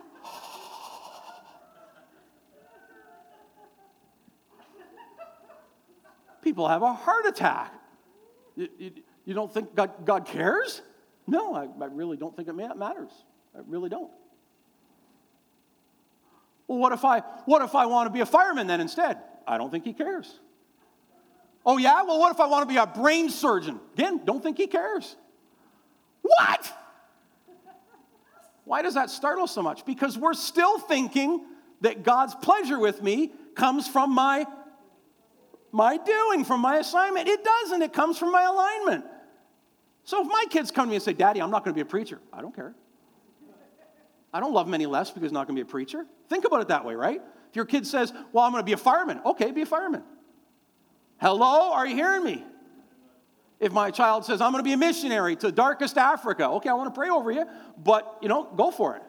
People 6.42 6.66
have 6.66 6.80
a 6.80 6.94
heart 6.94 7.26
attack. 7.26 7.74
You, 8.56 8.68
you, 8.78 8.92
you 9.26 9.34
don't 9.34 9.52
think 9.52 9.74
God, 9.74 10.06
God 10.06 10.24
cares? 10.24 10.80
No, 11.26 11.54
I, 11.54 11.64
I, 11.64 11.88
really 11.88 12.16
don't 12.16 12.34
think 12.34 12.48
it 12.48 12.54
matters. 12.54 13.10
I 13.54 13.58
really 13.66 13.90
don't. 13.90 14.10
Well, 16.66 16.78
what 16.78 16.92
if 16.92 17.04
I 17.04 17.18
what 17.44 17.60
if 17.60 17.74
I 17.74 17.84
want 17.84 18.06
to 18.06 18.10
be 18.10 18.20
a 18.20 18.26
fireman 18.26 18.66
then 18.66 18.80
instead? 18.80 19.18
I 19.46 19.58
don't 19.58 19.70
think 19.70 19.84
he 19.84 19.92
cares. 19.92 20.40
Oh 21.66 21.76
yeah? 21.76 22.04
Well, 22.04 22.18
what 22.18 22.32
if 22.32 22.40
I 22.40 22.46
want 22.46 22.66
to 22.66 22.72
be 22.72 22.78
a 22.78 22.86
brain 22.86 23.28
surgeon? 23.28 23.78
Again, 23.98 24.22
don't 24.24 24.42
think 24.42 24.56
he 24.56 24.66
cares. 24.66 25.14
What? 26.22 26.72
Why 28.64 28.82
does 28.82 28.94
that 28.94 29.10
startle 29.10 29.46
so 29.46 29.62
much? 29.62 29.84
Because 29.84 30.16
we're 30.16 30.34
still 30.34 30.78
thinking 30.78 31.44
that 31.80 32.02
God's 32.02 32.34
pleasure 32.34 32.78
with 32.78 33.02
me 33.02 33.32
comes 33.54 33.88
from 33.88 34.14
my, 34.14 34.46
my 35.72 35.96
doing, 35.96 36.44
from 36.44 36.60
my 36.60 36.76
assignment. 36.76 37.28
It 37.28 37.44
doesn't, 37.44 37.82
it 37.82 37.92
comes 37.92 38.18
from 38.18 38.32
my 38.32 38.42
alignment. 38.42 39.04
So 40.04 40.22
if 40.22 40.28
my 40.28 40.44
kids 40.50 40.70
come 40.70 40.86
to 40.86 40.90
me 40.90 40.96
and 40.96 41.02
say, 41.02 41.12
Daddy, 41.12 41.40
I'm 41.40 41.50
not 41.50 41.64
going 41.64 41.74
to 41.74 41.76
be 41.76 41.82
a 41.82 41.90
preacher, 41.90 42.20
I 42.32 42.40
don't 42.40 42.54
care. 42.54 42.74
I 44.32 44.40
don't 44.40 44.54
love 44.54 44.66
them 44.66 44.74
any 44.74 44.86
less 44.86 45.10
because 45.10 45.22
he's 45.22 45.32
not 45.32 45.46
going 45.46 45.56
to 45.56 45.62
be 45.62 45.68
a 45.68 45.70
preacher. 45.70 46.06
Think 46.28 46.46
about 46.46 46.62
it 46.62 46.68
that 46.68 46.84
way, 46.84 46.94
right? 46.94 47.20
If 47.50 47.56
your 47.56 47.66
kid 47.66 47.86
says, 47.86 48.12
Well, 48.32 48.44
I'm 48.44 48.52
going 48.52 48.62
to 48.62 48.66
be 48.66 48.72
a 48.72 48.78
fireman, 48.78 49.20
okay, 49.26 49.50
be 49.50 49.62
a 49.62 49.66
fireman. 49.66 50.02
Hello, 51.20 51.72
are 51.72 51.86
you 51.86 51.94
hearing 51.94 52.24
me? 52.24 52.44
If 53.62 53.70
my 53.70 53.92
child 53.92 54.24
says, 54.24 54.40
I'm 54.40 54.50
going 54.50 54.58
to 54.58 54.68
be 54.68 54.72
a 54.72 54.76
missionary 54.76 55.36
to 55.36 55.52
darkest 55.52 55.96
Africa, 55.96 56.48
okay, 56.48 56.68
I 56.68 56.74
want 56.74 56.92
to 56.92 56.98
pray 56.98 57.10
over 57.10 57.30
you, 57.30 57.44
but, 57.78 58.18
you 58.20 58.28
know, 58.28 58.42
go 58.42 58.72
for 58.72 58.96
it. 58.96 59.02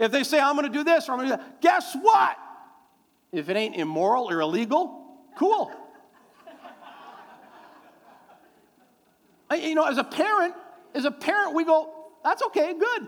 If 0.00 0.10
they 0.10 0.24
say, 0.24 0.40
I'm 0.40 0.56
going 0.56 0.66
to 0.66 0.76
do 0.76 0.82
this 0.82 1.08
or 1.08 1.12
I'm 1.12 1.18
going 1.18 1.30
to 1.30 1.36
do 1.36 1.40
that, 1.40 1.60
guess 1.60 1.94
what? 1.94 2.36
If 3.30 3.48
it 3.48 3.56
ain't 3.56 3.76
immoral 3.76 4.28
or 4.28 4.40
illegal, 4.40 5.04
cool. 5.38 5.70
you 9.52 9.76
know, 9.76 9.84
as 9.84 9.96
a 9.96 10.02
parent, 10.02 10.54
as 10.92 11.04
a 11.04 11.12
parent, 11.12 11.54
we 11.54 11.64
go, 11.64 11.92
that's 12.24 12.42
okay, 12.42 12.74
good. 12.74 13.06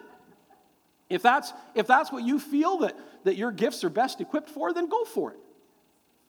If 1.11 1.21
that's, 1.21 1.53
if 1.75 1.89
that's 1.89 2.13
what 2.13 2.23
you 2.23 2.39
feel 2.39 2.79
that, 2.79 2.97
that 3.25 3.35
your 3.35 3.51
gifts 3.51 3.83
are 3.83 3.91
best 3.91 4.21
equipped 4.21 4.51
for, 4.51 4.73
then 4.73 4.89
go 4.89 5.05
for 5.05 5.33
it. 5.33 5.39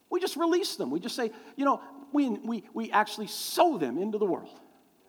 We 0.10 0.20
just 0.20 0.36
release 0.36 0.78
them. 0.78 0.90
We 0.90 1.00
just 1.00 1.16
say, 1.16 1.30
you 1.58 1.64
know, 1.64 1.80
we, 2.12 2.30
we, 2.30 2.64
we 2.74 2.92
actually 2.92 3.28
sow 3.28 3.78
them 3.78 4.00
into 4.00 4.18
the 4.18 4.26
world 4.26 4.62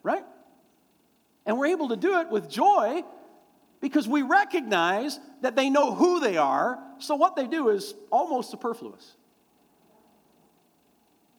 right? 0.05 0.25
And 1.45 1.59
we're 1.59 1.67
able 1.67 1.89
to 1.89 1.97
do 1.97 2.21
it 2.21 2.31
with 2.31 2.49
joy 2.49 3.03
because 3.81 4.07
we 4.07 4.23
recognize 4.23 5.19
that 5.43 5.57
they 5.57 5.69
know 5.69 5.95
who 5.95 6.21
they 6.21 6.37
are, 6.37 6.79
so 6.99 7.17
what 7.17 7.35
they 7.35 7.49
do 7.49 7.71
is 7.71 7.95
almost 8.13 8.51
superfluous. 8.51 9.17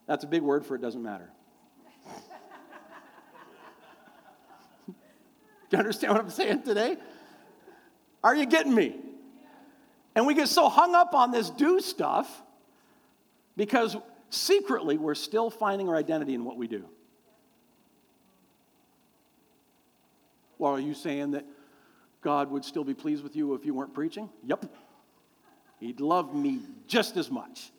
That's 0.06 0.24
a 0.24 0.28
big 0.28 0.42
word 0.42 0.66
for 0.66 0.76
it 0.76 0.82
doesn't 0.82 1.02
matter. 1.02 1.32
do 4.88 4.94
you 5.72 5.78
understand 5.78 6.14
what 6.14 6.22
I'm 6.22 6.30
saying 6.30 6.64
today? 6.64 6.98
Are 8.24 8.36
you 8.36 8.46
getting 8.46 8.76
me? 8.76 8.96
And 10.16 10.28
we 10.28 10.34
get 10.34 10.48
so 10.48 10.70
hung 10.70 10.94
up 10.96 11.16
on 11.16 11.32
this 11.32 11.50
do 11.50 11.80
stuff 11.80 12.44
because 13.58 13.98
secretly 14.30 14.98
we're 14.98 15.16
still 15.16 15.50
finding 15.50 15.90
our 15.90 15.96
identity 15.96 16.34
in 16.34 16.44
what 16.44 16.58
we 16.58 16.68
do. 16.68 16.86
Well, 20.58 20.74
are 20.74 20.80
you 20.80 20.94
saying 20.94 21.32
that 21.32 21.46
God 22.22 22.50
would 22.52 22.66
still 22.66 22.84
be 22.84 22.94
pleased 22.94 23.24
with 23.24 23.36
you 23.36 23.54
if 23.54 23.66
you 23.66 23.74
weren't 23.74 23.94
preaching? 23.94 24.30
Yep. 24.46 24.66
He'd 25.80 26.00
love 26.00 26.34
me 26.34 26.60
just 26.88 27.18
as 27.18 27.30
much. 27.30 27.72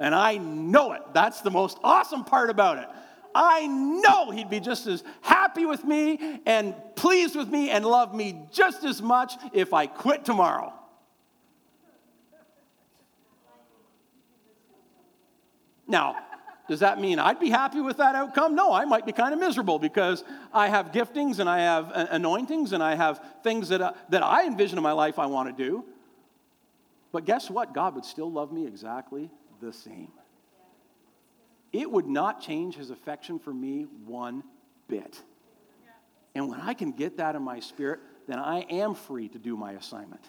And 0.00 0.14
I 0.14 0.36
know 0.38 0.92
it. 0.92 1.02
That's 1.12 1.40
the 1.40 1.50
most 1.50 1.78
awesome 1.84 2.24
part 2.24 2.50
about 2.50 2.78
it. 2.78 2.88
I 3.34 3.66
know 3.66 4.30
he'd 4.30 4.50
be 4.50 4.60
just 4.60 4.86
as 4.86 5.02
happy 5.22 5.66
with 5.66 5.84
me 5.84 6.40
and 6.46 6.74
pleased 6.94 7.34
with 7.34 7.48
me 7.48 7.70
and 7.70 7.84
love 7.84 8.14
me 8.14 8.46
just 8.52 8.84
as 8.84 9.02
much 9.02 9.34
if 9.52 9.72
I 9.72 9.86
quit 9.86 10.24
tomorrow. 10.24 10.72
Now, 15.86 16.16
does 16.66 16.80
that 16.80 16.98
mean 16.98 17.18
I'd 17.18 17.38
be 17.38 17.50
happy 17.50 17.80
with 17.80 17.98
that 17.98 18.14
outcome? 18.14 18.54
No, 18.54 18.72
I 18.72 18.86
might 18.86 19.04
be 19.04 19.12
kind 19.12 19.34
of 19.34 19.40
miserable 19.40 19.78
because 19.78 20.24
I 20.52 20.68
have 20.68 20.92
giftings 20.92 21.38
and 21.38 21.48
I 21.48 21.58
have 21.60 21.90
anointings 21.94 22.72
and 22.72 22.82
I 22.82 22.94
have 22.94 23.20
things 23.42 23.68
that, 23.68 23.82
uh, 23.82 23.92
that 24.08 24.22
I 24.22 24.46
envision 24.46 24.78
in 24.78 24.82
my 24.82 24.92
life 24.92 25.18
I 25.18 25.26
want 25.26 25.54
to 25.54 25.64
do. 25.64 25.84
But 27.12 27.26
guess 27.26 27.50
what? 27.50 27.74
God 27.74 27.94
would 27.94 28.04
still 28.04 28.30
love 28.30 28.50
me 28.50 28.66
exactly 28.66 29.30
the 29.60 29.72
same. 29.72 30.10
It 31.72 31.90
would 31.90 32.06
not 32.06 32.40
change 32.40 32.76
his 32.76 32.90
affection 32.90 33.38
for 33.38 33.52
me 33.52 33.86
one 34.06 34.42
bit. 34.88 35.20
And 36.34 36.48
when 36.48 36.60
I 36.60 36.72
can 36.72 36.92
get 36.92 37.18
that 37.18 37.36
in 37.36 37.42
my 37.42 37.60
spirit, 37.60 38.00
then 38.26 38.38
I 38.38 38.60
am 38.60 38.94
free 38.94 39.28
to 39.28 39.38
do 39.38 39.56
my 39.56 39.72
assignment. 39.72 40.22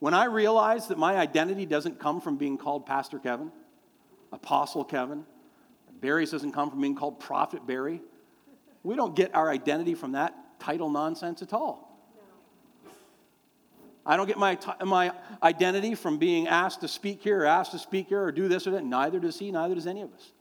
When 0.00 0.12
I 0.12 0.24
realize 0.24 0.88
that 0.88 0.98
my 0.98 1.16
identity 1.16 1.66
doesn't 1.66 1.98
come 1.98 2.20
from 2.20 2.36
being 2.36 2.58
called 2.58 2.84
Pastor 2.84 3.18
Kevin, 3.18 3.50
Apostle 4.34 4.84
Kevin, 4.84 5.24
Barry's 6.00 6.30
doesn't 6.30 6.52
come 6.52 6.70
from 6.70 6.80
being 6.80 6.96
called 6.96 7.20
Prophet 7.20 7.66
Barry, 7.66 8.02
we 8.82 8.96
don't 8.96 9.16
get 9.16 9.34
our 9.34 9.50
identity 9.50 9.94
from 9.94 10.12
that 10.12 10.34
title 10.60 10.90
nonsense 10.90 11.40
at 11.40 11.52
all. 11.52 11.90
I 14.06 14.18
don't 14.18 14.26
get 14.26 14.36
my, 14.36 14.58
my 14.84 15.12
identity 15.42 15.94
from 15.94 16.18
being 16.18 16.46
asked 16.46 16.82
to 16.82 16.88
speak 16.88 17.22
here 17.22 17.40
or 17.40 17.46
asked 17.46 17.72
to 17.72 17.78
speak 17.78 18.08
here 18.08 18.22
or 18.22 18.32
do 18.32 18.48
this 18.48 18.66
or 18.66 18.72
that. 18.72 18.84
Neither 18.84 19.18
does 19.18 19.38
he, 19.38 19.50
neither 19.50 19.74
does 19.74 19.86
any 19.86 20.02
of 20.02 20.12
us. 20.12 20.32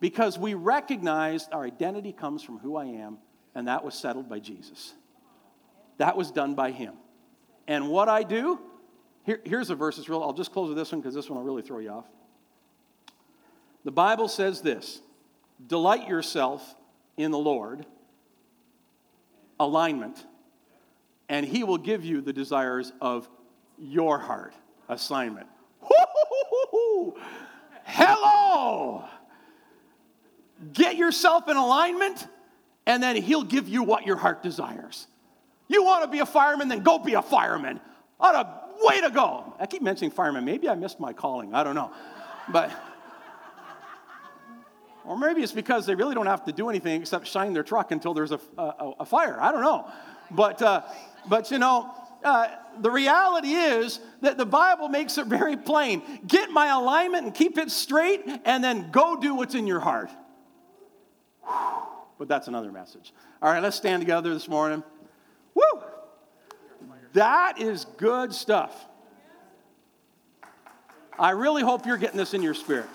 Because 0.00 0.38
we 0.38 0.54
recognize 0.54 1.48
our 1.52 1.64
identity 1.64 2.12
comes 2.12 2.42
from 2.42 2.58
who 2.58 2.76
I 2.76 2.86
am, 2.86 3.18
and 3.54 3.68
that 3.68 3.84
was 3.84 3.94
settled 3.94 4.28
by 4.28 4.38
Jesus. 4.38 4.94
That 5.98 6.16
was 6.16 6.30
done 6.30 6.54
by 6.54 6.70
him. 6.70 6.94
And 7.66 7.90
what 7.90 8.08
I 8.08 8.22
do, 8.22 8.58
here, 9.24 9.40
here's 9.44 9.68
a 9.68 9.74
verse 9.74 9.96
that's 9.96 10.08
real. 10.08 10.22
I'll 10.22 10.32
just 10.32 10.52
close 10.52 10.68
with 10.68 10.78
this 10.78 10.90
one 10.92 11.02
because 11.02 11.14
this 11.14 11.28
one 11.28 11.38
will 11.38 11.44
really 11.44 11.62
throw 11.62 11.80
you 11.80 11.90
off. 11.90 12.06
The 13.88 13.92
Bible 13.92 14.28
says 14.28 14.60
this 14.60 15.00
Delight 15.66 16.10
yourself 16.10 16.74
in 17.16 17.30
the 17.30 17.38
Lord, 17.38 17.86
alignment 19.58 20.26
and 21.30 21.46
He 21.46 21.64
will 21.64 21.78
give 21.78 22.04
you 22.04 22.20
the 22.20 22.34
desires 22.34 22.92
of 23.00 23.26
your 23.78 24.18
heart. 24.18 24.52
Assignment. 24.90 25.46
Hello! 27.84 29.06
Get 30.74 30.96
yourself 30.96 31.48
in 31.48 31.56
alignment, 31.56 32.26
and 32.84 33.02
then 33.02 33.16
He'll 33.16 33.42
give 33.42 33.70
you 33.70 33.84
what 33.84 34.06
your 34.06 34.16
heart 34.16 34.42
desires. 34.42 35.06
You 35.66 35.82
want 35.82 36.04
to 36.04 36.10
be 36.10 36.18
a 36.18 36.26
fireman, 36.26 36.68
then 36.68 36.82
go 36.82 36.98
be 36.98 37.14
a 37.14 37.22
fireman. 37.22 37.80
What 38.18 38.34
a 38.34 38.86
way 38.86 39.00
to 39.00 39.08
go. 39.08 39.54
I 39.58 39.64
keep 39.64 39.80
mentioning 39.80 40.10
fireman. 40.10 40.44
Maybe 40.44 40.68
I 40.68 40.74
missed 40.74 41.00
my 41.00 41.14
calling. 41.14 41.54
I 41.54 41.64
don't 41.64 41.74
know. 41.74 41.90
But, 42.50 42.70
or 45.08 45.16
maybe 45.16 45.42
it's 45.42 45.52
because 45.52 45.86
they 45.86 45.94
really 45.94 46.14
don't 46.14 46.26
have 46.26 46.44
to 46.44 46.52
do 46.52 46.68
anything 46.68 47.00
except 47.00 47.26
shine 47.26 47.54
their 47.54 47.62
truck 47.62 47.92
until 47.92 48.12
there's 48.12 48.30
a, 48.30 48.40
a, 48.58 48.92
a 49.00 49.04
fire. 49.06 49.40
I 49.40 49.50
don't 49.50 49.62
know. 49.62 49.90
But, 50.30 50.60
uh, 50.60 50.82
but 51.26 51.50
you 51.50 51.58
know, 51.58 51.90
uh, 52.22 52.48
the 52.80 52.90
reality 52.90 53.52
is 53.52 54.00
that 54.20 54.36
the 54.36 54.44
Bible 54.44 54.88
makes 54.88 55.16
it 55.16 55.26
very 55.26 55.56
plain. 55.56 56.02
Get 56.26 56.50
my 56.50 56.66
alignment 56.66 57.24
and 57.24 57.34
keep 57.34 57.56
it 57.56 57.70
straight, 57.70 58.20
and 58.44 58.62
then 58.62 58.90
go 58.90 59.18
do 59.18 59.34
what's 59.34 59.54
in 59.54 59.66
your 59.66 59.80
heart. 59.80 60.10
But 62.18 62.28
that's 62.28 62.48
another 62.48 62.70
message. 62.70 63.14
All 63.40 63.50
right, 63.50 63.62
let's 63.62 63.76
stand 63.76 64.02
together 64.02 64.34
this 64.34 64.46
morning. 64.46 64.82
Woo! 65.54 65.62
That 67.14 67.58
is 67.58 67.86
good 67.96 68.34
stuff. 68.34 68.84
I 71.18 71.30
really 71.30 71.62
hope 71.62 71.86
you're 71.86 71.96
getting 71.96 72.18
this 72.18 72.34
in 72.34 72.42
your 72.42 72.54
spirit. 72.54 72.86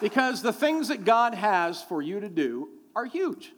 Because 0.00 0.42
the 0.42 0.52
things 0.52 0.88
that 0.88 1.04
God 1.04 1.34
has 1.34 1.82
for 1.82 2.02
you 2.02 2.20
to 2.20 2.28
do 2.28 2.68
are 2.94 3.04
huge 3.04 3.52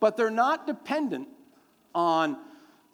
but 0.00 0.16
they're 0.16 0.30
not 0.30 0.66
dependent 0.66 1.28
on 1.94 2.38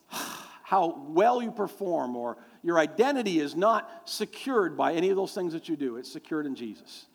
how 0.09 1.05
well 1.09 1.41
you 1.41 1.53
perform 1.53 2.17
or 2.17 2.37
your 2.63 2.79
identity 2.79 3.39
is 3.39 3.55
not 3.55 3.89
secured 4.05 4.77
by 4.77 4.93
any 4.93 5.09
of 5.11 5.17
those 5.17 5.33
things 5.33 5.53
that 5.53 5.69
you 5.69 5.77
do. 5.77 5.97
It's 5.97 6.11
secured 6.11 6.47
in 6.47 6.57
Jesus. 6.57 7.07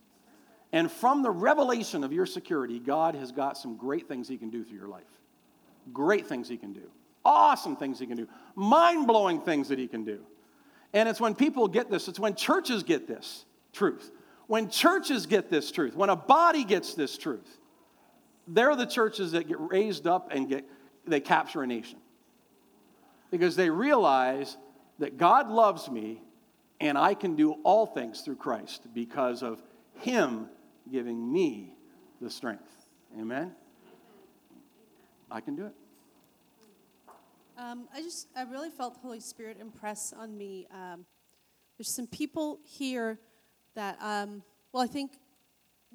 And 0.71 0.89
from 0.89 1.21
the 1.21 1.29
revelation 1.29 2.05
of 2.05 2.13
your 2.13 2.25
security, 2.25 2.79
God 2.79 3.13
has 3.15 3.33
got 3.33 3.57
some 3.57 3.75
great 3.75 4.07
things 4.07 4.29
He 4.29 4.37
can 4.37 4.49
do 4.49 4.63
through 4.63 4.77
your 4.77 4.87
life. 4.87 5.03
Great 5.91 6.27
things 6.27 6.47
He 6.47 6.55
can 6.55 6.71
do. 6.71 6.89
Awesome 7.25 7.75
things 7.75 7.99
He 7.99 8.07
can 8.07 8.15
do. 8.15 8.27
Mind 8.55 9.05
blowing 9.05 9.41
things 9.41 9.67
that 9.67 9.77
He 9.77 9.87
can 9.87 10.05
do. 10.05 10.21
And 10.93 11.09
it's 11.09 11.19
when 11.19 11.35
people 11.35 11.67
get 11.67 11.91
this, 11.91 12.07
it's 12.07 12.19
when 12.19 12.35
churches 12.35 12.83
get 12.83 13.05
this 13.05 13.43
truth. 13.73 14.11
When 14.51 14.69
churches 14.69 15.27
get 15.27 15.49
this 15.49 15.71
truth, 15.71 15.95
when 15.95 16.09
a 16.09 16.15
body 16.17 16.65
gets 16.65 16.93
this 16.93 17.17
truth, 17.17 17.57
they're 18.45 18.75
the 18.75 18.85
churches 18.85 19.31
that 19.31 19.47
get 19.47 19.55
raised 19.57 20.07
up 20.07 20.27
and 20.29 20.49
get, 20.49 20.65
they 21.07 21.21
capture 21.21 21.63
a 21.63 21.67
nation. 21.67 21.99
Because 23.29 23.55
they 23.55 23.69
realize 23.69 24.57
that 24.99 25.15
God 25.17 25.49
loves 25.49 25.89
me 25.89 26.21
and 26.81 26.97
I 26.97 27.13
can 27.13 27.37
do 27.37 27.53
all 27.63 27.85
things 27.85 28.23
through 28.23 28.35
Christ 28.35 28.93
because 28.93 29.41
of 29.41 29.63
Him 30.01 30.49
giving 30.91 31.31
me 31.31 31.73
the 32.19 32.29
strength. 32.29 32.87
Amen? 33.17 33.55
I 35.31 35.39
can 35.39 35.55
do 35.55 35.67
it. 35.67 35.75
Um, 37.57 37.87
I 37.95 38.01
just, 38.01 38.27
I 38.35 38.43
really 38.43 38.69
felt 38.69 38.95
the 38.95 38.99
Holy 38.99 39.21
Spirit 39.21 39.59
impress 39.61 40.11
on 40.11 40.37
me. 40.37 40.67
Um, 40.73 41.05
there's 41.77 41.95
some 41.95 42.05
people 42.05 42.59
here 42.65 43.17
that, 43.75 43.97
um, 44.01 44.43
well, 44.71 44.83
I 44.83 44.87
think 44.87 45.13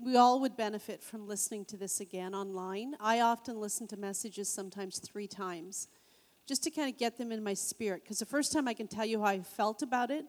we 0.02 0.16
all 0.16 0.40
would 0.40 0.56
benefit 0.56 1.02
from 1.02 1.26
listening 1.26 1.64
to 1.66 1.76
this 1.76 2.00
again 2.00 2.34
online. 2.34 2.94
I 3.00 3.20
often 3.20 3.60
listen 3.60 3.86
to 3.88 3.96
messages 3.96 4.48
sometimes 4.48 4.98
three 4.98 5.26
times 5.26 5.88
just 6.46 6.62
to 6.64 6.70
kind 6.70 6.88
of 6.92 6.98
get 6.98 7.18
them 7.18 7.32
in 7.32 7.42
my 7.42 7.54
spirit. 7.54 8.02
Because 8.04 8.18
the 8.18 8.26
first 8.26 8.52
time 8.52 8.68
I 8.68 8.74
can 8.74 8.86
tell 8.86 9.06
you 9.06 9.20
how 9.20 9.26
I 9.26 9.40
felt 9.40 9.82
about 9.82 10.10
it, 10.10 10.24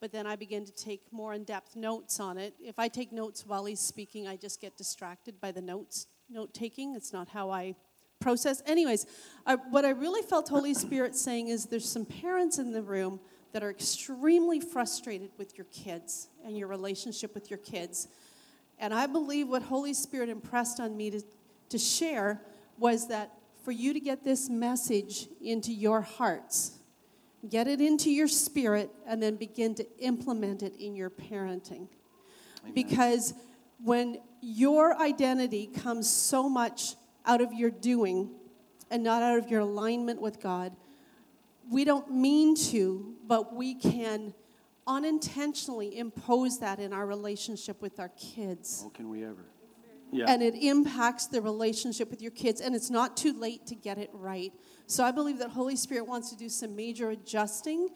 but 0.00 0.12
then 0.12 0.26
I 0.26 0.36
begin 0.36 0.64
to 0.66 0.72
take 0.72 1.02
more 1.10 1.32
in 1.32 1.44
depth 1.44 1.74
notes 1.74 2.20
on 2.20 2.38
it. 2.38 2.54
If 2.60 2.78
I 2.78 2.88
take 2.88 3.12
notes 3.12 3.46
while 3.46 3.64
he's 3.64 3.80
speaking, 3.80 4.28
I 4.28 4.36
just 4.36 4.60
get 4.60 4.76
distracted 4.76 5.40
by 5.40 5.52
the 5.52 5.62
notes, 5.62 6.06
note 6.28 6.52
taking. 6.52 6.94
It's 6.94 7.12
not 7.12 7.28
how 7.28 7.50
I 7.50 7.74
process. 8.20 8.62
Anyways, 8.66 9.06
I, 9.46 9.54
what 9.54 9.84
I 9.84 9.90
really 9.90 10.22
felt 10.22 10.48
Holy 10.48 10.74
Spirit 10.74 11.16
saying 11.16 11.48
is 11.48 11.66
there's 11.66 11.88
some 11.88 12.04
parents 12.04 12.58
in 12.58 12.72
the 12.72 12.82
room 12.82 13.20
that 13.56 13.62
are 13.62 13.70
extremely 13.70 14.60
frustrated 14.60 15.30
with 15.38 15.56
your 15.56 15.64
kids 15.72 16.28
and 16.44 16.58
your 16.58 16.68
relationship 16.68 17.34
with 17.34 17.48
your 17.50 17.58
kids 17.58 18.08
and 18.78 18.92
I 18.92 19.06
believe 19.06 19.48
what 19.48 19.62
Holy 19.62 19.94
Spirit 19.94 20.28
impressed 20.28 20.80
on 20.80 20.96
me 20.96 21.10
to, 21.10 21.22
to 21.70 21.78
share 21.78 22.42
was 22.78 23.08
that 23.08 23.32
for 23.64 23.72
you 23.72 23.92
to 23.92 24.00
get 24.00 24.22
this 24.22 24.50
message 24.50 25.28
into 25.40 25.72
your 25.72 26.02
hearts, 26.02 26.78
get 27.48 27.66
it 27.66 27.80
into 27.80 28.10
your 28.10 28.28
spirit, 28.28 28.90
and 29.06 29.22
then 29.22 29.36
begin 29.36 29.74
to 29.76 29.86
implement 29.98 30.62
it 30.62 30.76
in 30.76 30.94
your 30.94 31.10
parenting. 31.10 31.88
Amen. 32.62 32.74
Because 32.74 33.34
when 33.82 34.18
your 34.40 35.00
identity 35.00 35.66
comes 35.66 36.08
so 36.08 36.48
much 36.48 36.94
out 37.24 37.40
of 37.40 37.52
your 37.52 37.70
doing 37.70 38.30
and 38.90 39.02
not 39.02 39.22
out 39.22 39.38
of 39.38 39.48
your 39.48 39.60
alignment 39.60 40.20
with 40.20 40.40
God, 40.40 40.76
we 41.68 41.84
don't 41.84 42.12
mean 42.12 42.54
to, 42.56 43.15
but 43.26 43.54
we 43.54 43.74
can 43.74 44.34
unintentionally 44.86 45.98
impose 45.98 46.60
that 46.60 46.78
in 46.78 46.92
our 46.92 47.06
relationship 47.06 47.82
with 47.82 47.98
our 47.98 48.10
kids. 48.10 48.82
Oh, 48.86 48.90
can 48.90 49.08
we 49.08 49.24
ever? 49.24 49.44
Yeah. 50.12 50.26
And 50.28 50.42
it 50.42 50.54
impacts 50.54 51.26
the 51.26 51.42
relationship 51.42 52.10
with 52.10 52.22
your 52.22 52.30
kids, 52.30 52.60
and 52.60 52.74
it's 52.74 52.90
not 52.90 53.16
too 53.16 53.32
late 53.32 53.66
to 53.66 53.74
get 53.74 53.98
it 53.98 54.10
right. 54.12 54.52
So 54.86 55.02
I 55.02 55.10
believe 55.10 55.38
that 55.38 55.50
Holy 55.50 55.76
Spirit 55.76 56.06
wants 56.06 56.30
to 56.30 56.36
do 56.36 56.48
some 56.48 56.76
major 56.76 57.10
adjusting. 57.10 57.88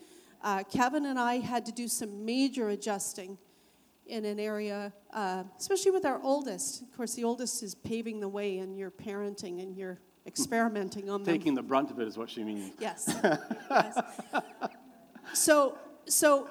Uh, 0.42 0.64
Kevin 0.64 1.06
and 1.06 1.18
I 1.18 1.36
had 1.36 1.64
to 1.66 1.72
do 1.72 1.86
some 1.86 2.24
major 2.24 2.70
adjusting 2.70 3.38
in 4.06 4.24
an 4.24 4.40
area, 4.40 4.92
uh, 5.12 5.44
especially 5.56 5.92
with 5.92 6.04
our 6.04 6.20
oldest. 6.22 6.82
Of 6.82 6.96
course, 6.96 7.14
the 7.14 7.22
oldest 7.22 7.62
is 7.62 7.76
paving 7.76 8.18
the 8.18 8.28
way 8.28 8.58
in 8.58 8.74
your 8.74 8.90
parenting 8.90 9.62
and 9.62 9.76
your 9.76 10.00
experimenting 10.26 11.08
on 11.08 11.22
them. 11.22 11.32
Taking 11.32 11.54
the 11.54 11.62
brunt 11.62 11.90
of 11.90 12.00
it 12.00 12.08
is 12.08 12.18
what 12.18 12.28
she 12.28 12.42
means. 12.42 12.72
Yes. 12.80 13.14
yes. 13.70 14.00
So, 15.32 15.78
so 16.06 16.48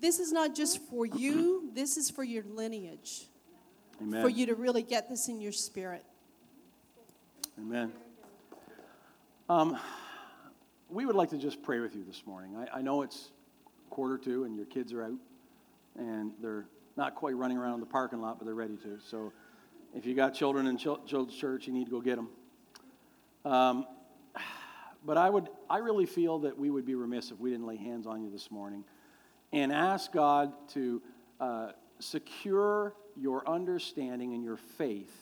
this 0.00 0.18
is 0.18 0.32
not 0.32 0.54
just 0.54 0.80
for 0.88 1.06
you, 1.06 1.70
this 1.74 1.96
is 1.96 2.10
for 2.10 2.24
your 2.24 2.44
lineage. 2.44 3.26
Amen. 4.00 4.22
For 4.22 4.28
you 4.28 4.46
to 4.46 4.54
really 4.54 4.82
get 4.82 5.08
this 5.08 5.28
in 5.28 5.40
your 5.40 5.52
spirit. 5.52 6.04
Amen. 7.58 7.92
Um, 9.48 9.78
we 10.90 11.06
would 11.06 11.16
like 11.16 11.30
to 11.30 11.38
just 11.38 11.62
pray 11.62 11.80
with 11.80 11.94
you 11.94 12.04
this 12.04 12.22
morning. 12.26 12.56
I, 12.56 12.78
I 12.78 12.82
know 12.82 13.02
it's 13.02 13.30
quarter 13.88 14.18
to 14.18 14.44
and 14.44 14.54
your 14.54 14.66
kids 14.66 14.92
are 14.92 15.04
out 15.04 15.18
and 15.96 16.32
they're 16.42 16.66
not 16.96 17.14
quite 17.14 17.36
running 17.36 17.56
around 17.56 17.80
the 17.80 17.86
parking 17.86 18.20
lot, 18.20 18.38
but 18.38 18.44
they're 18.44 18.54
ready 18.54 18.76
to. 18.76 18.98
So 19.00 19.32
if 19.94 20.04
you 20.04 20.14
got 20.14 20.34
children 20.34 20.66
in 20.66 20.76
children's 20.76 21.34
church, 21.34 21.66
you 21.66 21.72
need 21.72 21.86
to 21.86 21.90
go 21.90 22.00
get 22.00 22.16
them. 22.16 22.28
Um, 23.44 23.86
but 25.06 25.16
I 25.16 25.30
would, 25.30 25.48
I 25.70 25.78
really 25.78 26.04
feel 26.04 26.40
that 26.40 26.58
we 26.58 26.68
would 26.68 26.84
be 26.84 26.96
remiss 26.96 27.30
if 27.30 27.38
we 27.38 27.50
didn't 27.50 27.66
lay 27.66 27.76
hands 27.76 28.06
on 28.06 28.22
you 28.22 28.30
this 28.30 28.50
morning 28.50 28.84
and 29.52 29.72
ask 29.72 30.12
God 30.12 30.52
to 30.70 31.00
uh, 31.40 31.68
secure 32.00 32.92
your 33.16 33.48
understanding 33.48 34.34
and 34.34 34.42
your 34.42 34.56
faith 34.56 35.14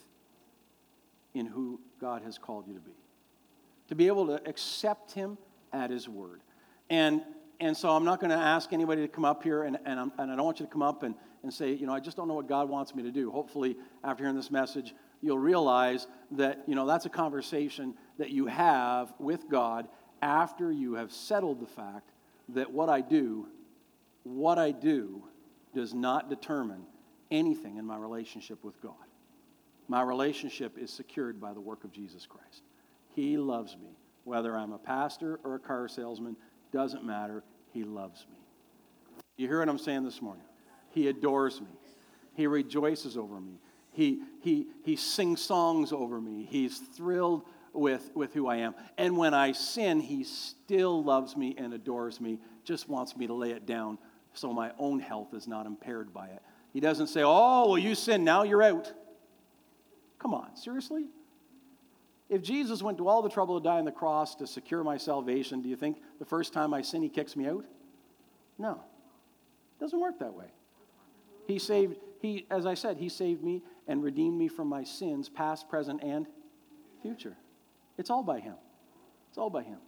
in 1.35 1.47
who 1.47 1.80
God 2.01 2.22
has 2.22 2.39
called 2.39 2.66
you 2.66 2.74
to 2.74 2.80
be. 2.80 2.95
To 3.89 3.95
be 3.95 4.07
able 4.07 4.26
to 4.28 4.41
accept 4.49 5.12
Him 5.12 5.37
at 5.72 5.91
His 5.91 6.09
word. 6.09 6.41
And, 6.89 7.22
and 7.61 7.76
so 7.76 7.91
I'm 7.91 8.05
not 8.05 8.20
going 8.20 8.30
to 8.30 8.37
ask 8.37 8.72
anybody 8.72 9.03
to 9.03 9.09
come 9.09 9.26
up 9.26 9.43
here, 9.43 9.64
and, 9.64 9.78
and, 9.85 10.01
I'm, 10.01 10.12
and 10.18 10.32
I 10.32 10.37
don't 10.37 10.47
want 10.47 10.61
you 10.61 10.66
to 10.66 10.72
come 10.72 10.82
up 10.82 11.03
and, 11.03 11.14
and 11.43 11.53
say, 11.53 11.72
you 11.72 11.87
know, 11.87 11.93
I 11.93 12.01
just 12.01 12.16
don't 12.16 12.26
know 12.26 12.35
what 12.35 12.49
God 12.49 12.70
wants 12.70 12.95
me 12.95 13.03
to 13.03 13.11
do. 13.11 13.30
Hopefully, 13.30 13.76
after 14.03 14.24
hearing 14.24 14.37
this 14.37 14.51
message, 14.51 14.95
you'll 15.20 15.39
realize 15.39 16.07
that, 16.32 16.62
you 16.66 16.74
know, 16.74 16.87
that's 16.87 17.05
a 17.05 17.11
conversation 17.11 17.95
that 18.19 18.31
you 18.31 18.47
have 18.47 19.12
with 19.19 19.49
God 19.49 19.89
after 20.23 20.71
you 20.73 20.95
have 20.95 21.12
settled 21.12 21.61
the 21.61 21.67
fact 21.67 22.11
that 22.51 22.71
what 22.71 22.89
I 22.89 23.01
do, 23.01 23.47
what 24.23 24.59
I 24.59 24.71
do, 24.71 25.23
does 25.75 25.93
not 25.93 26.31
determine 26.31 26.83
anything 27.31 27.77
in 27.77 27.85
my 27.85 27.97
relationship 27.97 28.62
with 28.65 28.81
God. 28.81 28.93
My 29.89 30.03
relationship 30.03 30.79
is 30.79 30.91
secured 30.91 31.41
by 31.41 31.53
the 31.53 31.61
work 31.61 31.85
of 31.85 31.93
Jesus 31.93 32.27
Christ. 32.27 32.62
He 33.15 33.37
loves 33.37 33.77
me. 33.77 33.97
Whether 34.25 34.57
I'm 34.57 34.73
a 34.73 34.79
pastor 34.79 35.39
or 35.45 35.57
a 35.57 35.59
car 35.59 35.89
salesman, 35.89 36.37
doesn't 36.73 37.05
matter. 37.05 37.43
He 37.73 37.85
loves 37.85 38.27
me. 38.31 38.39
You 39.37 39.49
hear 39.49 39.59
what 39.59 39.69
I'm 39.69 39.79
saying 39.79 40.05
this 40.05 40.23
morning? 40.23 40.45
He 40.91 41.09
adores 41.09 41.61
me. 41.61 41.69
He 42.35 42.47
rejoices 42.47 43.17
over 43.17 43.41
me. 43.41 43.59
He, 43.93 44.23
he, 44.41 44.69
he 44.85 44.97
sings 44.97 45.43
songs 45.43 45.93
over 45.93 46.21
me. 46.21 46.47
He's 46.51 46.79
thrilled 46.79 47.43
with, 47.75 48.11
with 48.14 48.33
who 48.33 48.47
I 48.47 48.57
am. 48.57 48.75
And 48.97 49.16
when 49.16 49.35
I 49.35 49.53
sin, 49.53 50.01
he 50.01 50.25
still 50.25 51.03
loves 51.03 51.37
me 51.37 51.55
and 51.59 51.75
adores 51.75 52.20
me, 52.20 52.39
just 52.64 52.89
wants 52.89 53.16
me 53.16 53.27
to 53.27 53.35
lay 53.35 53.51
it 53.51 53.66
down 53.66 53.99
so 54.33 54.53
my 54.53 54.72
own 54.79 55.01
health 55.01 55.35
is 55.35 55.47
not 55.47 55.66
impaired 55.66 56.12
by 56.12 56.27
it. 56.27 56.43
He 56.72 56.81
doesn't 56.81 57.07
say, 57.07 57.22
Oh, 57.25 57.68
well, 57.68 57.79
you 57.79 57.95
sin, 57.95 58.25
now 58.25 58.43
you're 58.43 58.62
out. 58.62 58.93
Come 60.18 60.35
on, 60.35 60.57
seriously? 60.57 61.07
If 62.29 62.43
Jesus 62.43 62.83
went 62.83 62.99
to 62.99 63.09
all 63.09 63.22
the 63.22 63.29
trouble 63.29 63.61
to 63.61 63.64
die 63.64 63.79
on 63.79 63.85
the 63.85 63.93
cross 63.93 64.35
to 64.37 64.47
secure 64.47 64.83
my 64.83 64.97
salvation, 64.97 65.62
do 65.62 65.68
you 65.68 65.77
think 65.77 65.99
the 66.18 66.25
first 66.25 66.53
time 66.53 66.72
I 66.72 66.83
sin, 66.83 67.03
he 67.03 67.09
kicks 67.09 67.37
me 67.37 67.47
out? 67.47 67.64
No. 68.59 68.81
It 69.79 69.81
doesn't 69.81 70.01
work 70.01 70.18
that 70.20 70.33
way. 70.33 70.47
He 71.47 71.59
saved, 71.59 71.97
he, 72.20 72.47
as 72.51 72.64
I 72.64 72.75
said, 72.75 72.97
he 72.97 73.09
saved 73.09 73.45
me 73.45 73.62
and 73.87 74.03
redeemed 74.03 74.39
me 74.39 74.49
from 74.49 74.68
my 74.68 74.83
sins, 74.83 75.29
past, 75.29 75.68
present, 75.68 76.03
and 76.03 76.27
future. 77.03 77.37
It's 77.97 78.11
all 78.11 78.22
by 78.22 78.40
him. 78.40 78.55
It's 79.28 79.38
all 79.38 79.51
by 79.51 79.62
him. 79.62 79.78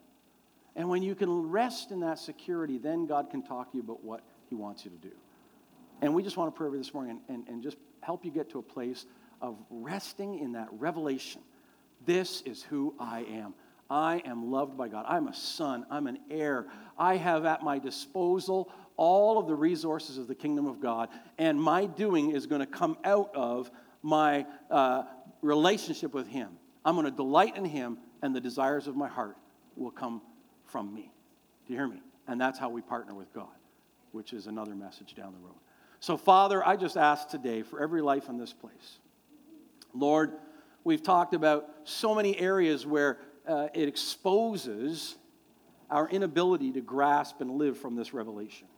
And 0.74 0.88
when 0.88 1.02
you 1.02 1.14
can 1.14 1.30
rest 1.30 1.90
in 1.90 2.00
that 2.00 2.18
security, 2.18 2.78
then 2.78 3.06
God 3.06 3.30
can 3.30 3.42
talk 3.42 3.70
to 3.72 3.76
you 3.76 3.82
about 3.82 4.04
what 4.04 4.22
he 4.48 4.54
wants 4.54 4.84
you 4.84 4.90
to 4.90 4.96
do. 4.96 5.14
And 6.02 6.14
we 6.14 6.22
just 6.22 6.36
want 6.36 6.54
to 6.54 6.56
pray 6.56 6.66
over 6.66 6.76
this 6.76 6.92
morning 6.92 7.20
and, 7.28 7.36
and, 7.36 7.48
and 7.48 7.62
just 7.62 7.78
help 8.02 8.24
you 8.24 8.30
get 8.30 8.50
to 8.50 8.58
a 8.58 8.62
place 8.62 9.06
of 9.40 9.56
resting 9.70 10.38
in 10.38 10.52
that 10.52 10.68
revelation. 10.72 11.40
This 12.04 12.42
is 12.42 12.62
who 12.62 12.94
I 12.98 13.20
am. 13.22 13.54
I 13.88 14.22
am 14.24 14.50
loved 14.50 14.76
by 14.76 14.88
God. 14.88 15.06
I'm 15.08 15.28
a 15.28 15.34
son. 15.34 15.86
I'm 15.90 16.06
an 16.06 16.18
heir. 16.30 16.66
I 16.98 17.16
have 17.16 17.44
at 17.44 17.62
my 17.62 17.78
disposal 17.78 18.70
all 18.96 19.38
of 19.38 19.46
the 19.46 19.54
resources 19.54 20.18
of 20.18 20.26
the 20.26 20.34
kingdom 20.34 20.66
of 20.66 20.80
God, 20.80 21.10
and 21.38 21.60
my 21.60 21.86
doing 21.86 22.30
is 22.30 22.46
going 22.46 22.60
to 22.60 22.66
come 22.66 22.96
out 23.04 23.30
of 23.34 23.70
my 24.02 24.46
uh, 24.70 25.04
relationship 25.42 26.14
with 26.14 26.26
Him. 26.26 26.48
I'm 26.86 26.94
going 26.94 27.04
to 27.04 27.10
delight 27.10 27.56
in 27.56 27.64
Him, 27.64 27.98
and 28.22 28.34
the 28.34 28.40
desires 28.40 28.86
of 28.86 28.96
my 28.96 29.08
heart 29.08 29.36
will 29.74 29.90
come 29.90 30.22
from 30.64 30.94
me. 30.94 31.10
Do 31.66 31.72
you 31.72 31.78
hear 31.78 31.88
me? 31.88 32.00
And 32.28 32.40
that's 32.40 32.60
how 32.60 32.68
we 32.68 32.80
partner 32.80 33.12
with 33.12 33.32
God, 33.34 33.48
which 34.12 34.32
is 34.32 34.46
another 34.46 34.74
message 34.74 35.14
down 35.16 35.32
the 35.32 35.44
road. 35.44 35.56
So, 35.98 36.16
Father, 36.16 36.66
I 36.66 36.76
just 36.76 36.96
ask 36.96 37.28
today 37.28 37.62
for 37.62 37.82
every 37.82 38.02
life 38.02 38.28
in 38.28 38.38
this 38.38 38.52
place. 38.52 39.00
Lord, 39.92 40.34
we've 40.84 41.02
talked 41.02 41.34
about 41.34 41.68
so 41.82 42.14
many 42.14 42.38
areas 42.38 42.86
where 42.86 43.18
uh, 43.48 43.68
it 43.74 43.88
exposes 43.88 45.16
our 45.90 46.08
inability 46.08 46.72
to 46.72 46.80
grasp 46.80 47.40
and 47.40 47.50
live 47.50 47.78
from 47.78 47.96
this 47.96 48.14
revelation. 48.14 48.68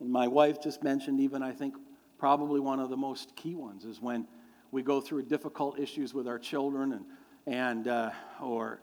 And 0.00 0.10
my 0.10 0.26
wife 0.26 0.62
just 0.62 0.82
mentioned, 0.82 1.20
even 1.20 1.42
I 1.42 1.52
think 1.52 1.74
probably 2.18 2.60
one 2.60 2.80
of 2.80 2.88
the 2.88 2.96
most 2.96 3.36
key 3.36 3.54
ones 3.54 3.84
is 3.84 4.00
when 4.00 4.26
we 4.70 4.82
go 4.82 5.00
through 5.00 5.22
difficult 5.22 5.78
issues 5.78 6.14
with 6.14 6.28
our 6.28 6.38
children 6.38 6.92
and, 6.92 7.04
and 7.46 7.88
uh, 7.88 8.10
or, 8.42 8.80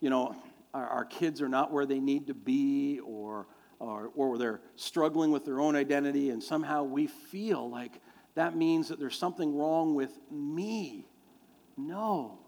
you 0.00 0.10
know, 0.10 0.34
our, 0.74 0.86
our 0.86 1.04
kids 1.04 1.40
are 1.40 1.48
not 1.48 1.72
where 1.72 1.86
they 1.86 2.00
need 2.00 2.26
to 2.26 2.34
be 2.34 3.00
or, 3.04 3.46
or, 3.78 4.10
or 4.14 4.38
they're 4.38 4.60
struggling 4.76 5.30
with 5.30 5.44
their 5.44 5.60
own 5.60 5.76
identity 5.76 6.30
and 6.30 6.42
somehow 6.42 6.82
we 6.82 7.06
feel 7.06 7.68
like 7.68 8.00
that 8.34 8.56
means 8.56 8.88
that 8.88 8.98
there's 8.98 9.18
something 9.18 9.56
wrong 9.56 9.94
with 9.94 10.16
me. 10.30 11.06
No, 11.76 12.38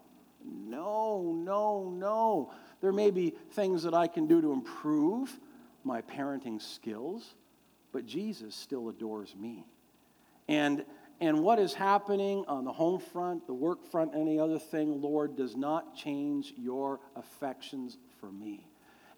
no, 0.45 1.33
no, 1.37 1.91
no. 1.91 2.53
There 2.81 2.93
may 2.93 3.11
be 3.11 3.35
things 3.53 3.83
that 3.83 3.95
I 3.95 4.07
can 4.07 4.27
do 4.27 4.41
to 4.41 4.53
improve 4.53 5.39
my 5.85 6.03
parenting 6.03 6.61
skills, 6.61 7.35
but 7.93 8.07
Jesus 8.07 8.55
still 8.55 8.89
adores 8.89 9.35
me. 9.37 9.67
And, 10.49 10.85
and 11.21 11.43
what 11.43 11.59
is 11.59 11.75
happening 11.75 12.45
on 12.49 12.65
the 12.65 12.73
home 12.73 12.99
front, 12.99 13.47
the 13.47 13.53
work 13.55 13.91
front, 13.91 14.13
any 14.15 14.39
other 14.39 14.59
thing, 14.59 15.03
Lord, 15.03 15.37
does 15.37 15.55
not 15.55 15.95
change 15.95 16.55
your 16.57 17.01
affections 17.15 17.99
for 18.21 18.33
me. 18.33 18.67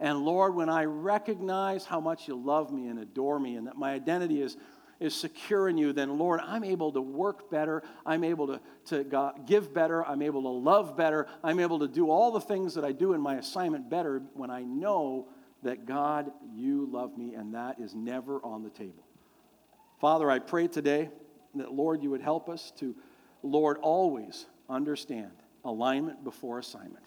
And 0.00 0.18
Lord, 0.18 0.56
when 0.56 0.68
I 0.68 0.84
recognize 0.84 1.84
how 1.84 2.00
much 2.00 2.26
you 2.26 2.34
love 2.34 2.72
me 2.72 2.88
and 2.88 2.98
adore 2.98 3.38
me 3.38 3.54
and 3.54 3.68
that 3.68 3.76
my 3.76 3.92
identity 3.92 4.42
is, 4.42 4.56
is 4.98 5.14
secure 5.14 5.68
in 5.68 5.78
you, 5.78 5.92
then 5.92 6.18
Lord, 6.18 6.40
I'm 6.42 6.64
able 6.64 6.90
to 6.90 7.00
work 7.00 7.48
better. 7.50 7.84
I'm 8.04 8.24
able 8.24 8.48
to, 8.48 8.60
to 8.86 9.04
God, 9.04 9.46
give 9.46 9.72
better. 9.72 10.04
I'm 10.04 10.22
able 10.22 10.42
to 10.42 10.48
love 10.48 10.96
better. 10.96 11.28
I'm 11.44 11.60
able 11.60 11.78
to 11.78 11.88
do 11.88 12.10
all 12.10 12.32
the 12.32 12.40
things 12.40 12.74
that 12.74 12.84
I 12.84 12.90
do 12.90 13.12
in 13.12 13.20
my 13.20 13.36
assignment 13.36 13.88
better 13.88 14.22
when 14.34 14.50
I 14.50 14.62
know 14.62 15.28
that 15.62 15.86
God, 15.86 16.32
you 16.52 16.88
love 16.90 17.16
me, 17.16 17.34
and 17.34 17.54
that 17.54 17.78
is 17.78 17.94
never 17.94 18.44
on 18.44 18.64
the 18.64 18.70
table. 18.70 19.04
Father, 20.00 20.28
I 20.28 20.40
pray 20.40 20.66
today 20.66 21.10
that, 21.54 21.72
Lord, 21.72 22.02
you 22.02 22.10
would 22.10 22.22
help 22.22 22.48
us 22.48 22.72
to, 22.78 22.94
Lord, 23.42 23.78
always 23.78 24.46
understand 24.68 25.32
alignment 25.64 26.24
before 26.24 26.58
assignment 26.58 27.04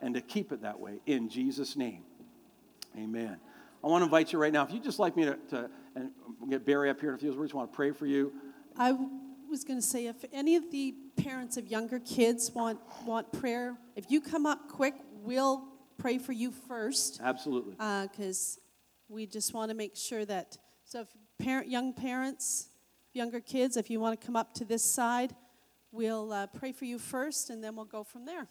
and 0.00 0.14
to 0.14 0.20
keep 0.20 0.52
it 0.52 0.62
that 0.62 0.78
way 0.78 1.00
in 1.06 1.28
Jesus' 1.28 1.76
name. 1.76 2.02
Amen. 2.96 3.38
I 3.82 3.88
want 3.88 4.02
to 4.02 4.04
invite 4.04 4.32
you 4.32 4.38
right 4.38 4.52
now, 4.52 4.64
if 4.64 4.72
you'd 4.72 4.84
just 4.84 4.98
like 4.98 5.16
me 5.16 5.24
to, 5.24 5.36
to 5.50 5.70
and 5.94 6.10
get 6.50 6.64
Barry 6.66 6.90
up 6.90 7.00
here 7.00 7.10
in 7.10 7.14
a 7.14 7.18
few 7.18 7.32
words, 7.32 7.54
want 7.54 7.72
to 7.72 7.76
pray 7.76 7.90
for 7.90 8.06
you. 8.06 8.32
I 8.76 8.92
was 9.48 9.64
going 9.64 9.80
to 9.80 9.86
say 9.86 10.06
if 10.06 10.16
any 10.32 10.56
of 10.56 10.70
the 10.70 10.94
parents 11.16 11.56
of 11.56 11.68
younger 11.68 11.98
kids 11.98 12.50
want, 12.50 12.78
want 13.04 13.32
prayer, 13.32 13.76
if 13.94 14.10
you 14.10 14.20
come 14.20 14.44
up 14.44 14.68
quick, 14.68 14.94
we'll 15.22 15.64
pray 15.98 16.18
for 16.18 16.32
you 16.32 16.50
first. 16.50 17.20
Absolutely. 17.22 17.72
Because 17.72 18.58
uh, 18.58 18.62
we 19.08 19.26
just 19.26 19.54
want 19.54 19.70
to 19.70 19.76
make 19.76 19.96
sure 19.96 20.24
that, 20.24 20.58
so 20.84 21.00
if 21.00 21.08
parent, 21.38 21.68
young 21.68 21.92
parents, 21.92 22.68
younger 23.16 23.40
kids, 23.40 23.76
if 23.76 23.90
you 23.90 23.98
want 23.98 24.20
to 24.20 24.24
come 24.24 24.36
up 24.36 24.54
to 24.54 24.64
this 24.64 24.84
side, 24.84 25.34
we'll 25.90 26.32
uh, 26.32 26.46
pray 26.46 26.70
for 26.70 26.84
you 26.84 26.98
first 26.98 27.50
and 27.50 27.64
then 27.64 27.74
we'll 27.74 27.86
go 27.86 28.04
from 28.04 28.26
there. 28.26 28.46